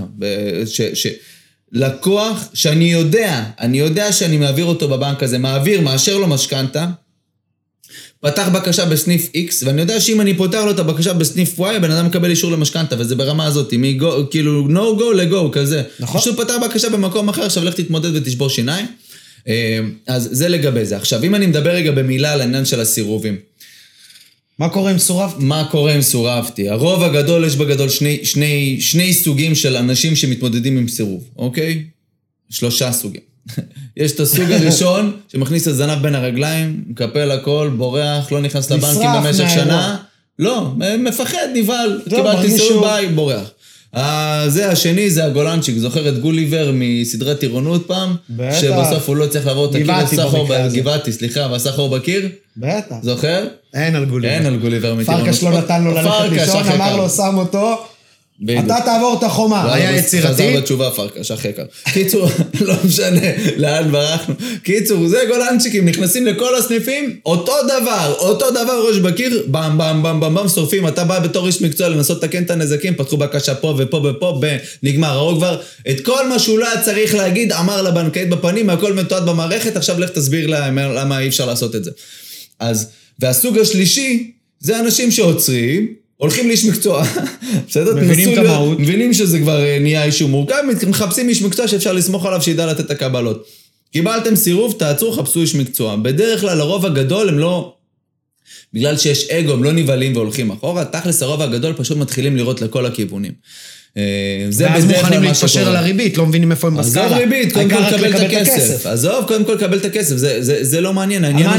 ש... 0.65 0.81
ש 0.81 1.07
לקוח 1.71 2.49
שאני 2.53 2.91
יודע, 2.91 3.43
אני 3.59 3.79
יודע 3.79 4.11
שאני 4.11 4.37
מעביר 4.37 4.65
אותו 4.65 4.87
בבנק 4.87 5.23
הזה, 5.23 5.37
מעביר, 5.37 5.81
מאשר 5.81 6.17
לו 6.17 6.27
משכנתה, 6.27 6.87
פתח 8.25 8.47
בקשה 8.53 8.85
בסניף 8.85 9.29
X, 9.35 9.65
ואני 9.65 9.81
יודע 9.81 9.99
שאם 9.99 10.21
אני 10.21 10.33
פותח 10.33 10.61
לו 10.65 10.71
את 10.71 10.79
הבקשה 10.79 11.13
בסניף 11.13 11.59
Y, 11.59 11.63
הבן 11.63 11.91
אדם 11.91 12.05
מקבל 12.05 12.29
אישור 12.29 12.51
למשכנתה, 12.51 12.95
וזה 12.99 13.15
ברמה 13.15 13.45
הזאת, 13.45 13.73
מגו, 13.77 14.29
כאילו 14.31 14.67
no 14.67 14.99
go 14.99 15.13
לגו 15.15 15.51
כזה. 15.51 15.83
נכון. 15.99 16.21
פשוט 16.21 16.39
פתח 16.39 16.53
בקשה 16.65 16.89
במקום 16.89 17.29
אחר, 17.29 17.45
עכשיו 17.45 17.63
לך 17.63 17.73
תתמודד 17.73 18.09
ותשבור 18.15 18.49
שיניים. 18.49 18.85
אה, 19.47 19.79
אז 20.07 20.29
זה 20.31 20.47
לגבי 20.47 20.85
זה. 20.85 20.97
עכשיו, 20.97 21.23
אם 21.23 21.35
אני 21.35 21.45
מדבר 21.45 21.69
רגע 21.69 21.91
במילה 21.91 22.33
על 22.33 22.41
העניין 22.41 22.65
של 22.65 22.79
הסירובים. 22.79 23.37
מה 24.59 24.69
קורה 24.69 24.91
עם 24.91 24.97
סורב? 24.97 25.33
מה 25.39 25.67
קורה 25.71 25.95
אם 25.95 26.01
סורבתי? 26.01 26.69
הרוב 26.69 27.03
הגדול, 27.03 27.45
יש 27.45 27.55
בגדול 27.55 27.89
שני, 27.89 28.25
שני, 28.25 28.77
שני 28.81 29.13
סוגים 29.13 29.55
של 29.55 29.77
אנשים 29.77 30.15
שמתמודדים 30.15 30.77
עם 30.77 30.87
סירוב, 30.87 31.23
אוקיי? 31.37 31.83
שלושה 32.49 32.91
סוגים. 32.91 33.34
יש 33.97 34.11
את 34.11 34.19
הסוג 34.19 34.51
הראשון, 34.51 35.11
שמכניס 35.31 35.63
את 35.63 35.67
הזנב 35.67 36.01
בין 36.01 36.15
הרגליים, 36.15 36.83
מקפל 36.87 37.31
הכל, 37.31 37.69
בורח, 37.77 38.31
לא 38.31 38.41
נכנס 38.41 38.71
לבנקים 38.71 39.09
במשך. 39.15 39.49
שנה. 39.49 39.97
לא, 40.39 40.71
מפחד, 40.99 41.47
נבהל, 41.55 42.01
לא, 42.07 42.17
קיבלתי 42.17 42.57
שהוא- 42.57 42.81
ביי, 42.81 43.07
בורח. 43.07 43.51
זה 44.47 44.71
השני, 44.71 45.09
זה 45.09 45.25
הגולנצ'יק, 45.25 45.77
זוכר 45.77 46.09
את 46.09 46.19
גוליבר 46.19 46.71
מסדרת 46.73 47.39
טירונות 47.39 47.87
פעם? 47.87 48.15
בטח. 48.29 48.61
שבסוף 48.61 49.07
הוא 49.09 49.15
לא 49.15 49.25
צריך 49.27 49.47
לעבור 49.47 49.65
את 49.65 49.75
הקיר, 49.75 49.89
ועשה 49.89 50.25
חור. 50.25 50.47
גבעתי, 50.73 51.11
סליחה, 51.11 51.47
ועשה 51.51 51.71
חור 51.71 51.89
בקיר? 51.89 52.29
בטח. 52.57 52.95
זוכר? 53.01 53.43
אין 53.73 53.95
על 53.95 54.05
גוליבר. 54.05 54.33
אין 54.33 54.45
על 54.45 54.57
גוליבר 54.57 54.95
מטירונות. 54.95 55.25
פרקש 55.25 55.43
לא 55.43 55.51
נתן 55.57 55.83
לו 55.83 55.91
ללכת 55.91 56.09
לישון, 56.31 56.63
אמר. 56.75 56.95
לו, 56.97 57.09
שם 57.09 57.37
אותו. 57.37 57.85
אתה 58.59 58.77
תעבור 58.85 59.15
את 59.19 59.23
החומה. 59.23 59.55
וואלה, 59.55 59.73
היה 59.73 59.93
בס- 59.93 60.05
יצירתי. 60.05 60.27
חזר 60.27 60.57
בתשובה 60.57 60.91
פרקש, 60.91 61.31
אחרי 61.31 61.51
כך. 61.53 61.63
קיצור, 61.93 62.27
לא 62.61 62.73
משנה 62.85 63.21
לאן 63.57 63.91
ברחנו. 63.91 64.35
קיצור, 64.63 65.07
זה 65.07 65.17
גולנצ'יקים, 65.27 65.85
נכנסים 65.87 66.25
לכל 66.25 66.55
הסניפים, 66.55 67.19
אותו 67.25 67.53
דבר, 67.63 68.13
אותו 68.19 68.51
דבר 68.51 68.87
ראש 68.87 68.97
בקיר, 68.97 69.43
במ 69.47 69.77
במ 69.77 70.03
במ 70.03 70.19
במ 70.19 70.35
במ, 70.35 70.47
שורפים, 70.47 70.87
אתה 70.87 71.03
בא 71.03 71.19
בתור 71.19 71.47
איש 71.47 71.61
מקצוע 71.61 71.89
לנסות 71.89 72.23
לתקן 72.23 72.43
את 72.43 72.51
הנזקים, 72.51 72.93
פתחו 72.95 73.17
בקשה 73.17 73.55
פה 73.55 73.75
ופה 73.77 73.97
ופה, 74.09 74.41
ונגמר. 74.83 75.07
ההוא 75.11 75.37
כבר, 75.37 75.59
את 75.89 75.99
כל 76.05 76.27
מה 76.29 76.39
שהוא 76.39 76.59
לא 76.59 76.67
היה 76.71 76.81
צריך 76.81 77.15
להגיד, 77.15 77.51
אמר 77.51 77.81
לבנקאית 77.81 78.29
בפנים, 78.29 78.69
הכל 78.69 78.93
מתועד 78.93 79.25
במערכת, 79.25 79.75
עכשיו 79.77 79.99
לך 79.99 80.09
תסביר 80.09 80.47
להם 80.47 80.77
למה 80.77 81.19
אי 81.19 81.27
אפשר 81.27 81.45
לעשות 81.45 81.75
את 81.75 81.83
זה. 81.83 81.91
אז, 82.59 82.87
והסוג 83.19 83.57
השלישי, 83.57 84.31
זה 84.59 84.79
אנשים 84.79 85.11
שעוצרים, 85.11 86.04
הולכים 86.17 86.47
לאיש 86.47 86.65
מקצוע, 86.65 87.03
בסדר? 87.67 87.95
מבינים 87.95 88.33
את 88.33 88.37
המהות. 88.37 88.79
מבינים 88.79 89.13
שזה 89.13 89.39
כבר 89.39 89.65
אה, 89.65 89.77
נהיה 89.79 90.03
אישו 90.03 90.27
מורכב, 90.27 90.55
מחפשים 90.87 91.29
איש 91.29 91.41
מקצוע 91.41 91.67
שאפשר 91.67 91.93
לסמוך 91.93 92.25
עליו 92.25 92.41
שידע 92.41 92.65
לתת 92.65 92.79
את 92.79 92.91
הקבלות. 92.91 93.47
קיבלתם 93.91 94.35
סירוב, 94.35 94.75
תעצרו, 94.79 95.11
חפשו 95.11 95.41
איש 95.41 95.55
מקצוע. 95.55 95.95
בדרך 95.95 96.41
כלל, 96.41 96.61
הרוב 96.61 96.85
הגדול 96.85 97.29
הם 97.29 97.39
לא... 97.39 97.75
בגלל 98.73 98.97
שיש 98.97 99.29
אגו, 99.29 99.53
הם 99.53 99.63
לא 99.63 99.71
נבהלים 99.71 100.15
והולכים 100.15 100.51
אחורה, 100.51 100.85
תכלס 100.85 101.23
הרוב 101.23 101.41
הגדול 101.41 101.73
פשוט 101.73 101.97
מתחילים 101.97 102.37
לראות 102.37 102.61
לכל 102.61 102.85
הכיוונים. 102.85 103.31
אה, 103.97 104.47
זה 104.49 104.65
ואז 104.65 104.85
מוכנים 104.85 105.23
להתפשר. 105.23 105.69
על 105.69 105.75
הריבית, 105.75 106.17
לא 106.17 106.25
מבינים 106.25 106.51
איפה 106.51 106.67
הם 106.67 106.79
עזוב 106.79 107.03
בסקאלה. 107.03 107.17
ריבית, 107.17 107.53
קודם 107.53 107.69
כל 107.69 107.75
העיקר 107.75 107.95
רק 107.95 107.99
קבל 107.99 108.09
את 108.09 108.19
לקבל 108.19 108.35
הכסף. 108.37 108.85
עזוב, 108.85 109.25
קודם 109.27 109.45
כל 109.45 109.57
קבל 109.59 109.77
את 109.77 109.85
הכסף, 109.85 110.15
זה, 110.15 110.43
זה, 110.43 110.63
זה 110.63 110.81
לא 110.81 110.93
מעניין. 110.93 111.23
העניין 111.23 111.49
הוא 111.49 111.57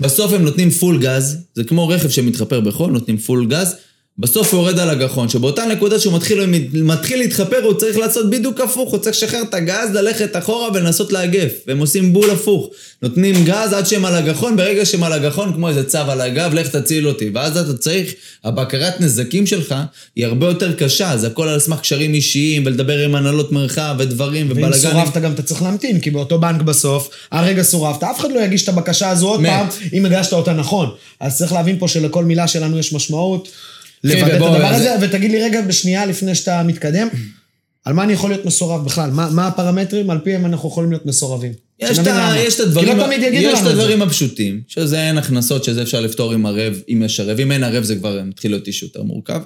שבסוף 0.00 0.32
הם 0.32 0.42
נותנים 0.42 0.70
פול 0.70 0.98
גז, 1.02 1.36
זה 1.54 1.64
כמו 1.64 1.88
רכב 1.88 2.10
שמתחפר 2.10 2.60
בחול, 2.60 2.92
נותנים 2.92 3.18
פול 3.18 3.46
גז, 3.46 3.74
בסוף 4.22 4.54
הוא 4.54 4.60
יורד 4.60 4.78
על 4.78 4.90
הגחון, 4.90 5.28
שבאותה 5.28 5.66
נקודה 5.66 6.00
שהוא 6.00 6.14
מתחיל, 6.14 6.46
מתחיל 6.72 7.18
להתחפר, 7.18 7.64
הוא 7.64 7.74
צריך 7.74 7.98
לעשות 7.98 8.30
בדיוק 8.30 8.60
הפוך, 8.60 8.90
הוא 8.90 8.98
צריך 8.98 9.16
לשחרר 9.16 9.42
את 9.42 9.54
הגז, 9.54 9.90
ללכת 9.94 10.36
אחורה 10.36 10.68
ולנסות 10.74 11.12
לאגף. 11.12 11.52
והם 11.66 11.78
עושים 11.78 12.12
בול 12.12 12.30
הפוך. 12.30 12.68
נותנים 13.02 13.44
גז 13.44 13.72
עד 13.72 13.86
שהם 13.86 14.04
על 14.04 14.14
הגחון, 14.14 14.56
ברגע 14.56 14.84
שהם 14.84 15.02
על 15.02 15.12
הגחון, 15.12 15.52
כמו 15.52 15.68
איזה 15.68 15.84
צב 15.84 15.98
על 15.98 16.20
הגב, 16.20 16.54
לך 16.54 16.68
תציל 16.68 17.08
אותי. 17.08 17.30
ואז 17.34 17.56
אתה 17.56 17.74
צריך, 17.74 18.12
הבקרת 18.44 19.00
נזקים 19.00 19.46
שלך 19.46 19.74
היא 20.16 20.26
הרבה 20.26 20.46
יותר 20.46 20.72
קשה, 20.72 21.16
זה 21.16 21.26
הכל 21.26 21.48
על 21.48 21.60
סמך 21.60 21.80
קשרים 21.80 22.14
אישיים, 22.14 22.62
ולדבר 22.66 22.98
עם 22.98 23.14
הנהלות 23.14 23.52
מרחב, 23.52 23.94
ודברים, 23.98 24.46
ואם 24.48 24.56
ובלאגנים. 24.56 24.92
סורבת 24.92 25.16
גם 25.16 25.32
אתה 25.32 25.42
צריך 25.42 25.62
להמתין, 25.62 26.00
כי 26.00 26.10
באותו 26.10 26.38
בנק 26.38 26.62
בסוף, 26.62 27.08
הרגע 27.32 27.62
סורבת, 27.62 28.02
אף 28.02 28.20
אחד 28.20 28.32
לא 28.32 28.40
יגיש 28.40 28.64
את 28.64 28.68
הבקשה 28.68 29.10
הזו 29.10 29.28
עוד 29.28 29.48
פעם, 29.48 29.66
אם 29.92 30.06
הגשת 30.06 30.32
אותה 30.32 30.52
נכון. 30.52 30.90
אז 31.20 31.38
צריך 31.38 31.52
להבין 31.52 31.78
פה 31.78 31.88
שלכל 31.88 32.24
מילה 32.24 32.48
שלנו 32.48 32.78
יש 32.78 32.92
משמעות. 32.92 33.48
לוודא 34.04 34.26
את 34.26 34.36
ובוא, 34.36 34.48
הדבר 34.48 34.66
הזה, 34.66 34.94
ותגיד 35.00 35.30
לי 35.30 35.42
רגע 35.42 35.60
בשנייה 35.60 36.06
לפני 36.06 36.34
שאתה 36.34 36.62
מתקדם, 36.62 37.08
על 37.84 37.94
מה 37.94 38.02
אני 38.02 38.12
יכול 38.12 38.30
להיות 38.30 38.44
מסורב 38.44 38.84
בכלל? 38.84 39.10
מה 39.10 39.30
מה 39.30 39.46
הפרמטרים 39.46 40.10
על 40.10 40.18
פיהם 40.18 40.46
אנחנו 40.46 40.68
יכולים 40.68 40.90
להיות 40.90 41.06
מסורבים? 41.06 41.52
יש 41.80 41.98
את. 41.98 42.06
יש 42.46 42.54
את 42.54 42.60
הדברים, 42.60 42.96
לא 42.96 43.14
יגידו 43.14 43.48
יש 43.48 43.58
את 43.58 43.64
זה. 43.64 43.70
הדברים 43.70 44.02
הפשוטים, 44.02 44.60
שזה 44.68 45.08
אין 45.08 45.18
הכנסות, 45.18 45.64
שזה 45.64 45.82
אפשר 45.82 46.00
לפתור 46.00 46.32
עם 46.32 46.46
ערב, 46.46 46.80
אם 46.88 47.02
יש 47.04 47.20
ערב. 47.20 47.40
אם 47.40 47.52
אין 47.52 47.64
ערב 47.64 47.82
זה 47.82 47.96
כבר 47.96 48.20
מתחיל 48.24 48.50
להיות 48.50 48.66
איש 48.66 48.82
יותר 48.82 49.02
מורכב. 49.02 49.40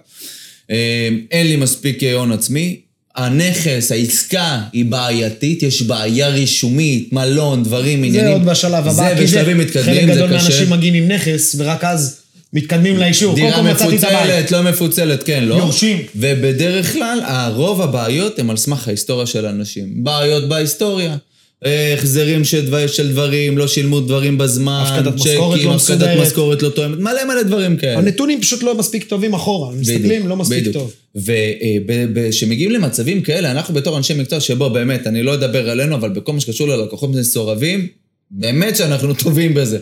אה, 0.71 1.09
אין 1.31 1.47
לי 1.47 1.57
מספיק 1.57 2.03
אה, 2.03 2.15
הון 2.15 2.33
עצמי. 2.33 2.81
הנכס, 3.17 3.93
העסקה 3.93 4.63
היא 4.73 4.85
בעייתית, 4.85 5.63
יש 5.63 5.83
בעיה 5.83 6.29
רישומית, 6.29 7.13
מלון, 7.13 7.63
דברים, 7.63 7.99
עניינים. 7.99 8.21
זה 8.21 8.33
עוד 8.33 8.45
בשלב 8.45 8.75
הבא, 8.75 8.93
זה 8.93 9.15
כי 9.19 9.25
בשלבים 9.25 9.59
מתקדמים, 9.59 9.85
חלק 9.85 10.07
זה 10.07 10.13
גדול 10.15 10.27
קשה. 10.29 10.49
מהאנשים 10.49 10.71
מגיעים 10.71 10.95
עם 10.95 11.09
נכס, 11.13 11.55
ורק 11.59 11.85
אז 11.85 12.21
מתקדמים 12.53 12.97
לאישור. 12.97 13.35
קודם 13.35 13.47
דירה 13.47 13.57
כל 13.57 13.69
מצאתי 13.69 13.97
את 13.97 14.05
הבית. 14.05 14.19
מפוצלת, 14.21 14.51
לא 14.51 14.63
מפוצלת, 14.63 15.23
כן, 15.23 15.45
לא. 15.45 15.55
יורשים. 15.55 16.03
ובדרך 16.17 16.93
כלל, 16.93 17.19
הרוב 17.25 17.83
הבעיות 17.83 18.39
הם 18.39 18.51
על 18.51 18.57
סמך 18.57 18.89
ההיסטוריה 18.89 19.27
של 19.27 19.47
האנשים. 19.47 20.05
בעיות 20.05 20.49
בהיסטוריה. 20.49 21.17
אה, 21.65 21.95
החזרים 21.95 22.45
של, 22.45 22.67
דבר, 22.67 22.87
של 22.87 23.09
דברים, 23.09 23.59
לא 23.59 23.69
שילמו 23.69 24.01
דברים 24.01 24.39
בזמן, 24.39 24.85
הפקדת 24.87 25.15
משכורת 25.15 25.65
לא 25.65 25.75
הפקדת 25.75 25.75
מסודרת. 25.75 26.27
משכורת 26.27 26.63
לא 26.63 26.69
תואמת, 26.69 26.99
מלא 26.99 27.25
מלא 27.25 27.43
דברים 27.43 27.77
כאלה. 27.77 27.99
הנתונים 27.99 28.41
פשוט 28.41 28.63
לא 28.63 28.75
מספיק 28.75 29.05
טובים 29.05 29.35
אחורה, 29.35 29.75
מסתכלים, 29.75 30.29
לא 30.29 30.37
מספיק 30.37 30.65
טוב. 30.73 30.93
וכשמגיעים 32.15 32.71
למצבים 32.71 33.23
כאלה, 33.23 33.51
אנחנו 33.51 33.75
בתור 33.75 33.99
אנשי 33.99 34.15
מקצוע 34.15 34.41
שבו 34.41 34.71
באמת, 34.71 35.07
אני 35.07 35.23
לא 35.23 35.35
אדבר 35.35 35.71
עלינו, 35.71 35.95
אבל 35.95 36.09
בכל 36.09 36.33
מה 36.33 36.41
שקשור 36.41 36.69
ללקוחות 36.69 37.11
מסורבים, 37.11 37.87
באמת 38.31 38.77
שאנחנו 38.77 39.15
טובים 39.25 39.55
בזה. 39.55 39.79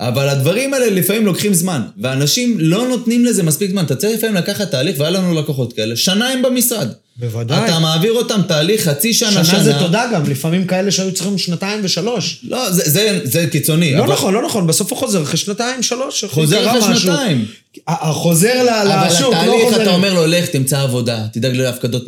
אבל 0.00 0.28
הדברים 0.28 0.74
האלה 0.74 0.90
לפעמים 0.90 1.26
לוקחים 1.26 1.54
זמן, 1.54 1.82
ואנשים 1.98 2.56
לא 2.60 2.88
נותנים 2.88 3.24
לזה 3.24 3.42
מספיק 3.42 3.70
זמן. 3.70 3.84
אתה 3.84 3.96
צריך 3.96 4.18
לפעמים 4.18 4.34
לקחת 4.36 4.70
תהליך, 4.70 4.96
והיה 4.98 5.10
לנו 5.10 5.34
לקוחות 5.34 5.72
כאלה, 5.72 5.96
שנה 5.96 6.28
הם 6.28 6.42
במשרד. 6.42 6.88
בוודאי. 7.16 7.64
אתה 7.64 7.78
מעביר 7.78 8.12
אותם 8.12 8.40
תהליך 8.48 8.88
חצי 8.88 9.14
שנה, 9.14 9.30
שנה. 9.30 9.44
שנה 9.44 9.62
זה 9.62 9.72
תודה 9.78 10.06
גם, 10.14 10.30
לפעמים 10.30 10.66
כאלה 10.66 10.90
שהיו 10.90 11.12
צריכים 11.12 11.38
שנתיים 11.38 11.80
ושלוש. 11.82 12.40
לא, 12.48 12.70
זה, 12.70 12.90
זה, 12.90 13.20
זה 13.24 13.46
קיצוני. 13.46 13.94
לא 13.94 14.04
אבל- 14.04 14.12
נכון, 14.12 14.34
לא 14.34 14.42
נכון, 14.42 14.66
בסוף 14.66 14.90
הוא 14.90 14.98
חוזר 14.98 15.22
אחרי 15.22 15.36
שנתיים, 15.36 15.82
שלוש. 15.82 16.24
חוזר 16.24 16.70
אחרי. 16.78 16.98
שנתיים. 16.98 17.46
חוזר 18.12 18.62
אבל 18.62 19.06
לשוק, 19.06 19.20
לא 19.34 19.38
התהליך, 19.38 19.64
חוזר... 19.64 19.82
אתה 19.82 19.90
אומר 19.94 20.14
לו, 20.14 20.26
לך, 20.26 20.46
תמצא 20.46 20.80
עבודה, 20.82 21.26
תדאג 21.32 21.56
להפקדות 21.56 22.04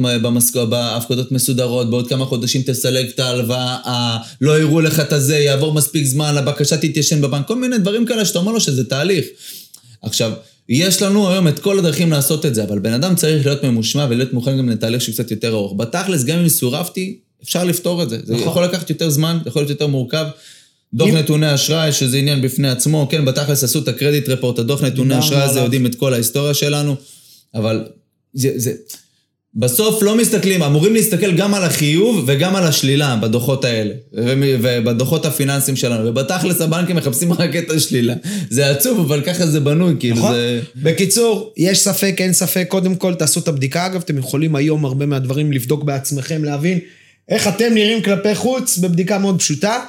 בהפקדות 0.70 1.32
מסודרות, 1.32 1.90
בעוד 1.90 2.08
כמה 2.08 2.24
חודשים 2.24 2.62
תסלק 2.62 3.06
את 3.14 3.20
ההלוואה, 3.20 4.16
לא 4.40 4.58
יראו 4.60 4.80
לך 4.80 5.00
את 5.00 5.12
הזה, 5.12 5.38
יעבור 5.38 5.72
מספיק 5.74 6.04
זמן, 6.04 6.36
הבקשה 6.36 6.76
תתיישן 6.76 7.20
בבנק, 7.20 7.48
כל 7.48 7.56
מיני 7.56 7.78
דברים 7.78 8.06
כאלה 8.06 8.24
שאתה 8.24 8.38
אומר 8.38 8.52
לו 8.52 8.60
שזה 8.60 8.84
תהליך. 8.84 9.24
עכשיו, 10.02 10.32
יש 10.68 11.02
לנו 11.02 11.30
היום 11.30 11.48
את 11.48 11.58
כל 11.58 11.78
הדרכים 11.78 12.10
לעשות 12.10 12.46
את 12.46 12.54
זה, 12.54 12.64
אבל 12.64 12.78
בן 12.78 12.92
אדם 12.92 13.14
צריך 13.16 13.46
להיות 13.46 13.64
ממושמע 13.64 14.06
ולהיות 14.10 14.32
מוכן 14.32 14.58
גם 14.58 14.68
לתהליך 14.68 15.02
שהוא 15.02 15.12
קצת 15.12 15.30
יותר 15.30 15.48
ארוך. 15.54 15.74
בתכלס, 15.76 16.24
גם 16.24 16.38
אם 16.38 16.48
סורבתי, 16.48 17.18
אפשר 17.42 17.64
לפתור 17.64 18.02
את 18.02 18.10
זה. 18.10 18.18
זה 18.24 18.34
נכון. 18.34 18.48
יכול 18.48 18.64
לקחת 18.64 18.90
יותר 18.90 19.10
זמן, 19.10 19.38
זה 19.44 19.48
יכול 19.48 19.60
להיות 19.62 19.70
יותר 19.70 19.86
מורכב. 19.86 20.26
דוח 20.94 21.08
אם- 21.08 21.16
נתוני 21.16 21.54
אשראי, 21.54 21.92
שזה 21.92 22.16
עניין 22.16 22.42
בפני 22.42 22.68
עצמו, 22.68 23.08
כן, 23.10 23.24
בתכלס 23.24 23.64
עשו 23.64 23.78
את 23.78 23.88
הקרדיט 23.88 24.28
רפורט, 24.28 24.58
הדוח 24.58 24.82
נתוני 24.82 25.18
אשראי 25.18 25.42
הזה. 25.42 25.60
יודעים 25.60 25.86
את 25.86 25.94
כל 25.94 26.14
ההיסטוריה 26.14 26.54
שלנו, 26.54 26.96
אבל 27.54 27.84
זה, 28.34 28.52
זה... 28.56 28.72
בסוף 29.56 30.02
לא 30.02 30.16
מסתכלים, 30.16 30.62
אמורים 30.62 30.94
להסתכל 30.94 31.32
גם 31.32 31.54
על 31.54 31.64
החיוב 31.64 32.24
וגם 32.26 32.56
על 32.56 32.64
השלילה 32.64 33.16
בדוחות 33.16 33.64
האלה, 33.64 33.94
ובדוחות 34.12 35.26
הפיננסיים 35.26 35.76
שלנו, 35.76 36.08
ובתכלס 36.08 36.60
הבנקים 36.60 36.96
מחפשים 36.96 37.32
רק 37.32 37.56
את 37.56 37.70
השלילה. 37.70 38.14
זה 38.50 38.70
עצוב, 38.70 39.00
אבל 39.00 39.20
ככה 39.20 39.46
זה 39.46 39.60
בנוי, 39.60 39.94
כאילו 39.98 40.16
נכון. 40.16 40.32
זה... 40.32 40.60
בקיצור, 40.76 41.52
יש 41.56 41.78
ספק, 41.78 42.16
אין 42.18 42.32
ספק, 42.32 42.66
קודם 42.68 42.94
כל 42.94 43.14
תעשו 43.14 43.40
את 43.40 43.48
הבדיקה. 43.48 43.86
אגב, 43.86 44.02
אתם 44.04 44.18
יכולים 44.18 44.56
היום 44.56 44.84
הרבה 44.84 45.06
מהדברים 45.06 45.52
לבדוק 45.52 45.84
בעצמכם, 45.84 46.44
להבין 46.44 46.78
איך 47.28 47.48
אתם 47.48 47.74
נראים 47.74 48.02
כלפי 48.02 48.34
חוץ 48.34 48.78
בבדיקה 48.78 49.18
מאוד 49.18 49.38
פשוטה. 49.38 49.80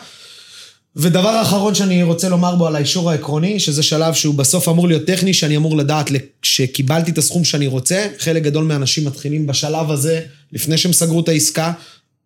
ודבר 0.96 1.42
אחרון 1.42 1.76
שאני 1.76 2.04
רוצה 2.04 2.30
לומר 2.30 2.56
בו 2.56 2.68
על 2.68 2.76
האישור 2.76 3.12
העקרוני, 3.12 3.60
שזה 3.60 3.84
שלב 3.84 4.14
שהוא 4.14 4.36
בסוף 4.36 4.70
אמור 4.70 4.88
להיות 4.88 5.06
טכני, 5.06 5.34
שאני 5.34 5.58
אמור 5.58 5.78
לדעת 5.78 6.12
שקיבלתי 6.42 7.12
את 7.12 7.18
הסכום 7.18 7.44
שאני 7.44 7.68
רוצה. 7.68 8.08
חלק 8.20 8.44
גדול 8.44 8.64
מהאנשים 8.64 9.06
מתחילים 9.06 9.48
בשלב 9.48 9.92
הזה, 9.92 10.22
לפני 10.54 10.78
שהם 10.78 10.94
סגרו 10.94 11.20
את 11.20 11.30
העסקה, 11.30 11.72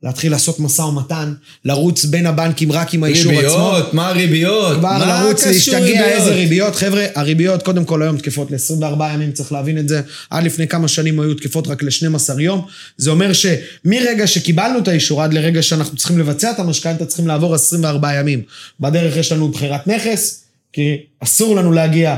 להתחיל 0.04 0.32
לעשות 0.32 0.60
משא 0.60 0.82
ומתן, 0.82 1.34
לרוץ 1.66 2.06
בין 2.06 2.26
הבנקים 2.26 2.72
רק 2.72 2.94
עם 2.94 3.04
האישור 3.04 3.32
עצמו. 3.32 3.42
ריביות, 3.72 3.94
מה 3.94 4.08
הריביות? 4.08 4.78
כבר 4.78 4.90
מה 4.98 5.22
לרוץ 5.24 5.46
להשתגע 5.46 5.80
ריביות? 5.80 6.06
איזה 6.08 6.34
ריביות. 6.34 6.76
חבר'ה, 6.76 7.06
הריביות 7.16 7.64
קודם 7.64 7.86
כל 7.86 8.02
היום 8.02 8.18
תקפות 8.18 8.52
ל-24 8.52 9.04
ימים, 9.14 9.32
צריך 9.32 9.52
להבין 9.52 9.78
את 9.78 9.90
זה. 9.90 10.02
עד 10.30 10.44
לפני 10.44 10.68
כמה 10.68 10.88
שנים 10.88 11.20
היו 11.20 11.34
תקפות 11.34 11.68
רק 11.68 11.84
ל-12 11.84 12.40
יום. 12.42 12.66
זה 12.98 13.10
אומר 13.10 13.32
שמרגע 13.34 14.28
שקיבלנו 14.28 14.80
את 14.80 14.88
האישור 14.88 15.24
עד 15.24 15.34
לרגע 15.34 15.62
שאנחנו 15.62 15.98
צריכים 15.98 16.20
לבצע 16.20 16.52
את 16.52 16.60
המשכנתה, 16.60 17.06
צריכים 17.06 17.28
לעבור 17.28 17.56
24 17.56 18.14
ימים. 18.14 18.42
בדרך 18.80 19.18
יש 19.18 19.32
לנו 19.32 19.48
בחירת 19.50 19.88
נכס, 19.88 20.44
כי 20.74 20.96
אסור 21.20 21.56
לנו 21.56 21.72
להגיע 21.72 22.16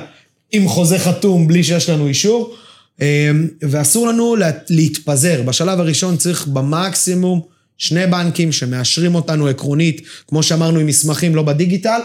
עם 0.52 0.68
חוזה 0.68 1.00
חתום 1.00 1.48
בלי 1.48 1.64
שיש 1.64 1.90
לנו 1.90 2.08
אישור, 2.08 2.56
אה, 3.02 3.32
ואסור 3.62 4.08
לנו 4.08 4.36
לה- 4.36 4.52
להתפזר. 4.70 5.42
בשלב 5.42 5.80
הראשון 5.80 6.18
צריך 6.18 6.48
במקסימום 6.48 7.42
שני 7.82 8.08
בנקים 8.08 8.52
שמאשרים 8.52 9.16
אותנו 9.16 9.48
עקרונית, 9.48 10.02
כמו 10.28 10.44
שאמרנו, 10.44 10.80
עם 10.80 10.88
מסמכים, 10.88 11.36
לא 11.36 11.42
בדיגיטל, 11.42 12.00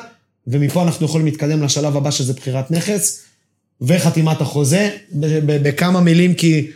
ומפה 0.47 0.83
אנחנו 0.83 1.07
יכולים 1.07 1.27
להתקדם 1.27 1.63
לשלב 1.63 1.97
הבא, 1.97 2.11
שזה 2.11 2.33
בחירת 2.33 2.71
נכס, 2.71 3.23
וחתימת 3.81 4.41
החוזה. 4.41 4.91
בכמה 5.47 6.01
מילים, 6.01 6.35
כי 6.35 6.67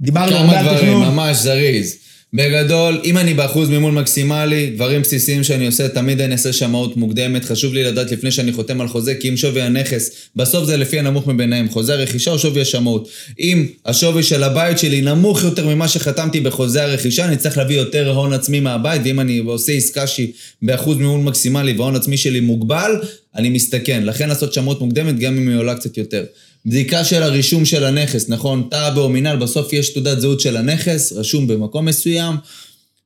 דיברנו 0.00 0.36
הרבה 0.36 0.50
כמה 0.50 0.58
על 0.58 0.64
דברים, 0.66 0.78
תכנון. 0.78 1.14
ממש 1.14 1.36
זריז. 1.36 1.96
בגדול, 2.34 3.00
אם 3.04 3.18
אני 3.18 3.34
באחוז 3.34 3.68
מימון 3.68 3.94
מקסימלי, 3.94 4.70
דברים 4.70 5.02
בסיסיים 5.02 5.42
שאני 5.42 5.66
עושה, 5.66 5.88
תמיד 5.88 6.20
אני 6.20 6.32
אעשה 6.32 6.52
שמאות 6.52 6.96
מוקדמת. 6.96 7.44
חשוב 7.44 7.74
לי 7.74 7.82
לדעת 7.82 8.10
לפני 8.10 8.30
שאני 8.30 8.52
חותם 8.52 8.80
על 8.80 8.88
חוזה, 8.88 9.14
כי 9.14 9.28
אם 9.28 9.36
שווי 9.36 9.62
הנכס, 9.62 10.10
בסוף 10.36 10.64
זה 10.64 10.76
לפי 10.76 10.98
הנמוך 10.98 11.26
מביניהם, 11.26 11.68
חוזה 11.68 11.92
הרכישה 11.92 12.30
או 12.30 12.38
שווי 12.38 12.60
השמאות. 12.60 13.08
אם 13.40 13.66
השווי 13.86 14.22
של 14.22 14.42
הבית 14.42 14.78
שלי 14.78 15.00
נמוך 15.00 15.44
יותר 15.44 15.66
ממה 15.66 15.88
שחתמתי 15.88 16.40
בחוזה 16.40 16.84
הרכישה, 16.84 17.24
אני 17.24 17.36
צריך 17.36 17.58
להביא 17.58 17.76
יותר 17.76 18.10
הון 18.10 18.32
עצמי 18.32 18.60
מהבית, 18.60 19.02
ואם 19.04 19.20
אני 19.20 19.38
עושה 19.38 19.72
עסקה 19.72 20.06
שהיא 20.06 20.28
באחוז 20.62 20.96
מימון 20.96 21.24
מקסימלי 21.24 21.72
וההון 21.72 21.96
עצמי 21.96 22.16
שלי 22.16 22.40
מוגבל, 22.40 22.92
אני 23.36 23.48
מסתכן. 23.48 24.02
לכן 24.04 24.28
לעשות 24.28 24.52
שמאות 24.52 24.80
מוקדמת, 24.80 25.18
גם 25.18 25.36
אם 25.36 25.48
היא 25.48 25.56
עולה 25.56 25.74
קצת 25.74 25.98
יותר. 25.98 26.24
בדיקה 26.66 27.04
של 27.04 27.22
הרישום 27.22 27.64
של 27.64 27.84
הנכס, 27.84 28.28
נכון? 28.28 28.68
טאבו 28.70 29.00
או 29.00 29.08
מינהל, 29.08 29.36
בסוף 29.36 29.72
יש 29.72 29.92
תעודת 29.92 30.20
זהות 30.20 30.40
של 30.40 30.56
הנכס, 30.56 31.12
רשום 31.12 31.46
במקום 31.46 31.84
מסוים. 31.84 32.36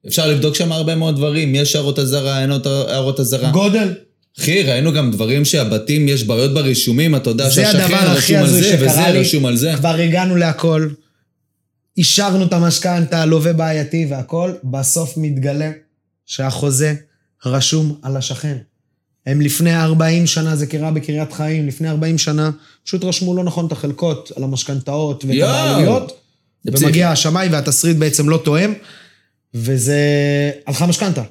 אפשר 0.06 0.28
לבדוק 0.28 0.54
שם 0.54 0.72
הרבה 0.72 0.94
מאוד 0.94 1.16
דברים, 1.16 1.54
יש 1.54 1.76
הערות 1.76 1.98
אזהרה, 1.98 2.42
אין 2.42 2.50
עוד 2.50 2.66
הערות 2.66 3.20
אזהרה. 3.20 3.50
גודל. 3.50 3.94
אחי, 4.40 4.62
ראינו 4.62 4.92
גם 4.92 5.10
דברים 5.10 5.44
שהבתים, 5.44 6.08
יש 6.08 6.24
בעיות 6.24 6.54
ברישומים, 6.54 7.16
אתה 7.16 7.30
יודע 7.30 7.50
שהשכן 7.50 8.06
רשום 8.06 8.36
על 8.36 8.48
זה, 8.48 8.76
וזה 8.80 9.00
לי. 9.12 9.20
רשום 9.20 9.46
על 9.46 9.56
זה. 9.56 9.72
כבר 9.76 9.94
הגענו 9.94 10.36
להכל, 10.36 10.88
אישרנו 11.96 12.44
את 12.44 12.52
המשכנתה, 12.52 13.26
לווה 13.26 13.52
בעייתי 13.52 14.06
והכל, 14.10 14.52
בסוף 14.64 15.14
מתגלה 15.16 15.70
שהחוזה 16.26 16.94
רשום 17.46 17.98
על 18.02 18.16
השכן. 18.16 18.56
הם 19.26 19.40
לפני 19.40 19.76
40 19.76 20.26
שנה, 20.26 20.56
זה 20.56 20.66
קרה 20.66 20.90
בקריית 20.90 21.32
חיים, 21.32 21.66
לפני 21.66 21.88
40 21.88 22.18
שנה, 22.18 22.50
פשוט 22.84 23.04
רשמו 23.04 23.36
לא 23.36 23.44
נכון 23.44 23.66
את 23.66 23.72
החלקות 23.72 24.32
על 24.36 24.44
המשכנתאות 24.44 25.24
ואת 25.24 25.34
יואו. 25.34 25.50
הבעלויות. 25.50 26.20
ומגיע 26.64 27.10
השמאי 27.10 27.48
והתסריט 27.48 27.96
בעצם 27.96 28.28
לא 28.28 28.40
תואם, 28.44 28.72
וזה... 29.54 30.00
הלכה 30.66 30.86
משכנתה. 30.86 31.22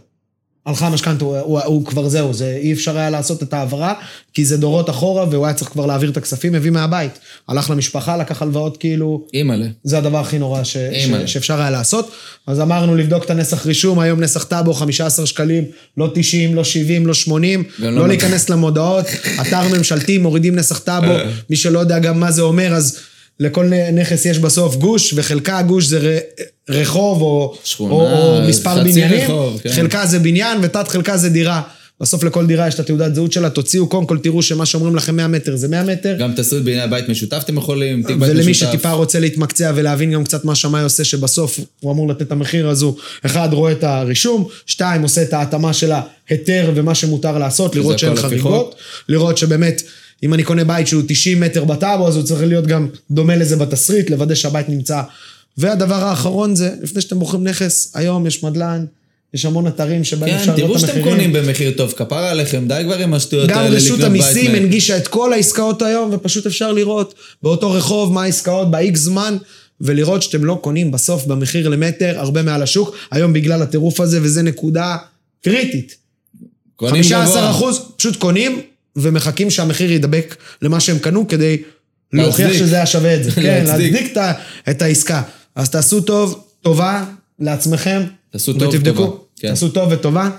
הלכה 0.65 0.87
המשכנתה, 0.87 1.25
הוא, 1.25 1.39
הוא, 1.39 1.61
הוא 1.61 1.85
כבר 1.85 2.09
זהו, 2.09 2.33
זה 2.33 2.57
אי 2.61 2.73
אפשר 2.73 2.97
היה 2.97 3.09
לעשות 3.09 3.43
את 3.43 3.53
ההעברה, 3.53 3.93
כי 4.33 4.45
זה 4.45 4.57
דורות 4.57 4.89
אחורה, 4.89 5.25
והוא 5.31 5.45
היה 5.45 5.53
צריך 5.53 5.71
כבר 5.71 5.85
להעביר 5.85 6.09
את 6.09 6.17
הכספים, 6.17 6.55
הביא 6.55 6.71
מהבית. 6.71 7.19
הלך 7.47 7.69
למשפחה, 7.69 8.17
לקח 8.17 8.41
הלוואות, 8.41 8.77
כאילו, 8.77 9.25
אימא'לה. 9.33 9.65
זה 9.83 9.97
הדבר 9.97 10.19
הכי 10.19 10.39
נורא 10.39 10.63
ש, 10.63 10.77
ש. 10.77 11.09
שאפשר 11.25 11.61
היה 11.61 11.69
לעשות. 11.69 12.11
אז 12.47 12.59
אמרנו 12.59 12.95
לבדוק 12.95 13.23
את 13.23 13.29
הנסח 13.29 13.65
רישום, 13.65 13.99
היום 13.99 14.19
נסח 14.19 14.43
טאבו 14.43 14.73
15 14.73 15.25
שקלים, 15.25 15.63
לא 15.97 16.11
90, 16.15 16.55
לא 16.55 16.63
70, 16.63 17.07
לא 17.07 17.13
80, 17.13 17.63
גם 17.81 17.95
לא 17.95 18.01
לא. 18.01 18.07
להיכנס 18.07 18.49
למודעות, 18.49 19.05
אתר 19.41 19.67
ממשלתי, 19.77 20.17
מורידים 20.17 20.55
נסח 20.55 20.79
טאבו, 20.79 21.13
מי 21.49 21.55
שלא 21.55 21.79
יודע 21.79 21.99
גם 21.99 22.19
מה 22.19 22.31
זה 22.31 22.41
אומר, 22.41 22.73
אז 22.73 22.99
לכל 23.43 23.71
נכס 23.93 24.25
יש 24.25 24.39
בסוף 24.39 24.75
גוש, 24.75 25.13
וחלקה 25.15 25.57
הגוש 25.57 25.85
זה 25.85 26.19
רחוב 26.69 27.21
או, 27.21 27.55
שכונה, 27.63 27.93
או, 27.93 28.37
או 28.37 28.47
מספר 28.47 28.83
בניינים, 28.83 29.23
רחוב, 29.23 29.59
כן. 29.63 29.69
חלקה 29.69 30.05
זה 30.05 30.19
בניין 30.19 30.57
ותת 30.61 30.87
חלקה 30.87 31.17
זה 31.17 31.29
דירה. 31.29 31.61
בסוף 32.01 32.23
לכל 32.23 32.45
דירה 32.45 32.67
יש 32.67 32.75
את 32.75 32.79
התעודת 32.79 33.15
זהות 33.15 33.31
שלה, 33.31 33.49
תוציאו, 33.49 33.87
קודם 33.87 34.05
כל 34.05 34.17
תראו 34.17 34.41
שמה 34.41 34.65
שאומרים 34.65 34.95
לכם 34.95 35.15
100 35.15 35.27
מטר 35.27 35.55
זה 35.55 35.67
100 35.67 35.83
מטר. 35.83 36.15
גם 36.19 36.33
תסריט 36.35 36.63
בעניין 36.63 36.89
בית 36.89 37.09
משותף 37.09 37.41
אתם 37.45 37.57
יכולים, 37.57 37.97
תיק 37.97 38.05
בית 38.05 38.17
משותף. 38.17 38.33
ולמי 38.35 38.53
שטיפה 38.53 38.91
רוצה 38.91 39.19
להתמקצע 39.19 39.71
ולהבין 39.75 40.11
גם 40.11 40.23
קצת 40.23 40.45
מה 40.45 40.55
שמאי 40.55 40.83
עושה, 40.83 41.03
שבסוף 41.03 41.59
הוא 41.79 41.91
אמור 41.91 42.09
לתת 42.09 42.21
את 42.21 42.31
המחיר 42.31 42.69
הזו, 42.69 42.95
אחד, 43.25 43.49
רואה 43.51 43.71
את 43.71 43.83
הרישום, 43.83 44.47
שתיים, 44.65 45.01
עושה 45.01 45.21
את 45.21 45.33
ההתאמה 45.33 45.73
של 45.73 45.91
ההיתר 45.91 46.71
ומה 46.75 46.95
שמותר 46.95 47.37
לעשות, 47.37 47.75
לראות 47.75 47.99
שאין 47.99 48.15
חריגות, 48.15 48.75
לראות 49.09 49.37
שבאמת, 49.37 49.81
אם 50.23 50.33
אני 50.33 50.43
קונה 50.43 50.63
בית 50.63 50.87
שהוא 50.87 51.03
90 51.07 51.39
מטר 51.39 51.63
בטאבו, 51.65 52.07
אז 52.07 52.15
הוא 52.15 52.23
צריך 52.23 52.41
להיות 52.43 52.67
גם 52.67 52.87
דומה 53.11 53.35
לזה 53.35 53.55
בתסריט, 53.55 54.09
לוודא 54.09 54.35
שהבית 54.35 54.69
נמצא. 54.69 55.01
והדבר 55.57 56.03
האחרון 56.03 56.55
זה, 56.55 56.71
לפני 56.81 57.01
שאתם 57.01 57.19
בוחרים 57.19 57.43
נכס, 57.43 57.91
היום 57.95 58.27
יש 58.27 58.43
מדלן, 58.43 58.85
יש 59.33 59.45
המון 59.45 59.67
אתרים 59.67 60.03
שבהם 60.03 60.29
כן, 60.29 60.35
אפשר 60.35 60.55
לראות 60.55 60.67
תראו 60.67 60.75
את 60.75 60.79
שאתם 60.79 60.91
המחירים. 60.97 61.15
קונים 61.17 61.33
במחיר 61.33 61.71
טוב, 61.71 61.91
כפרה 61.91 62.31
עליכם, 62.31 62.65
די 62.67 62.81
כבר 62.85 62.97
עם 62.97 63.13
השטויות 63.13 63.49
גם 63.49 63.57
האלה 63.57 63.75
רשות 63.75 63.99
לקנות 63.99 64.11
בית 64.11 64.21
המיסים 64.23 64.51
מ- 64.51 64.55
הנגישה 64.55 64.97
את 64.97 65.07
כל 65.07 65.33
העסקאות 65.33 65.81
היום, 65.81 66.09
ופשוט 66.13 66.45
אפשר 66.45 66.71
לראות 66.71 67.13
באותו 67.43 67.71
רחוב 67.71 68.13
מה 68.13 68.23
העסקאות 68.23 68.71
ב-X 68.71 68.95
זמן, 68.95 69.37
ולראות 69.81 70.23
שאתם 70.23 70.45
לא 70.45 70.59
קונים 70.61 70.91
בסוף 70.91 71.25
במחיר 71.25 71.69
למטר 71.69 72.13
הרבה 72.19 72.41
מעל 72.43 72.63
השוק. 72.63 72.95
היום 73.11 73.33
בגלל 73.33 73.61
הטירוף 73.61 73.99
הזה, 73.99 74.19
וזו 74.21 74.41
נקודה 74.41 74.97
קריטית. 75.43 75.95
קונים 76.75 77.03
15 77.03 77.25
גבוה. 77.25 77.49
אחוז 77.51 77.79
פשוט 77.97 78.15
קונים, 78.15 78.61
ומחכים 78.95 79.49
שהמחיר 79.49 79.91
ידבק 79.91 80.35
למה 80.61 80.79
שהם 80.79 80.99
קנו, 80.99 81.27
כדי 81.27 81.57
להוכיח. 82.13 82.53
שזה 82.53 82.75
היה 82.75 82.85
שווה 82.85 83.15
את 83.15 83.23
זה. 83.23 83.31
כן, 83.31 83.63
להצדיק. 83.65 84.17
את 84.69 84.81
העסקה. 84.81 85.21
אז 85.55 85.69
תעשו 85.69 86.01
טוב, 86.01 86.43
טובה 86.61 87.05
לעצמכם. 87.39 88.01
תעשו 88.31 88.53
טוב, 88.53 88.73
ותבדקו. 88.73 89.19
כן. 89.39 89.47
תעשו 89.47 89.69
טוב 89.69 89.91
וטובה. 89.91 90.29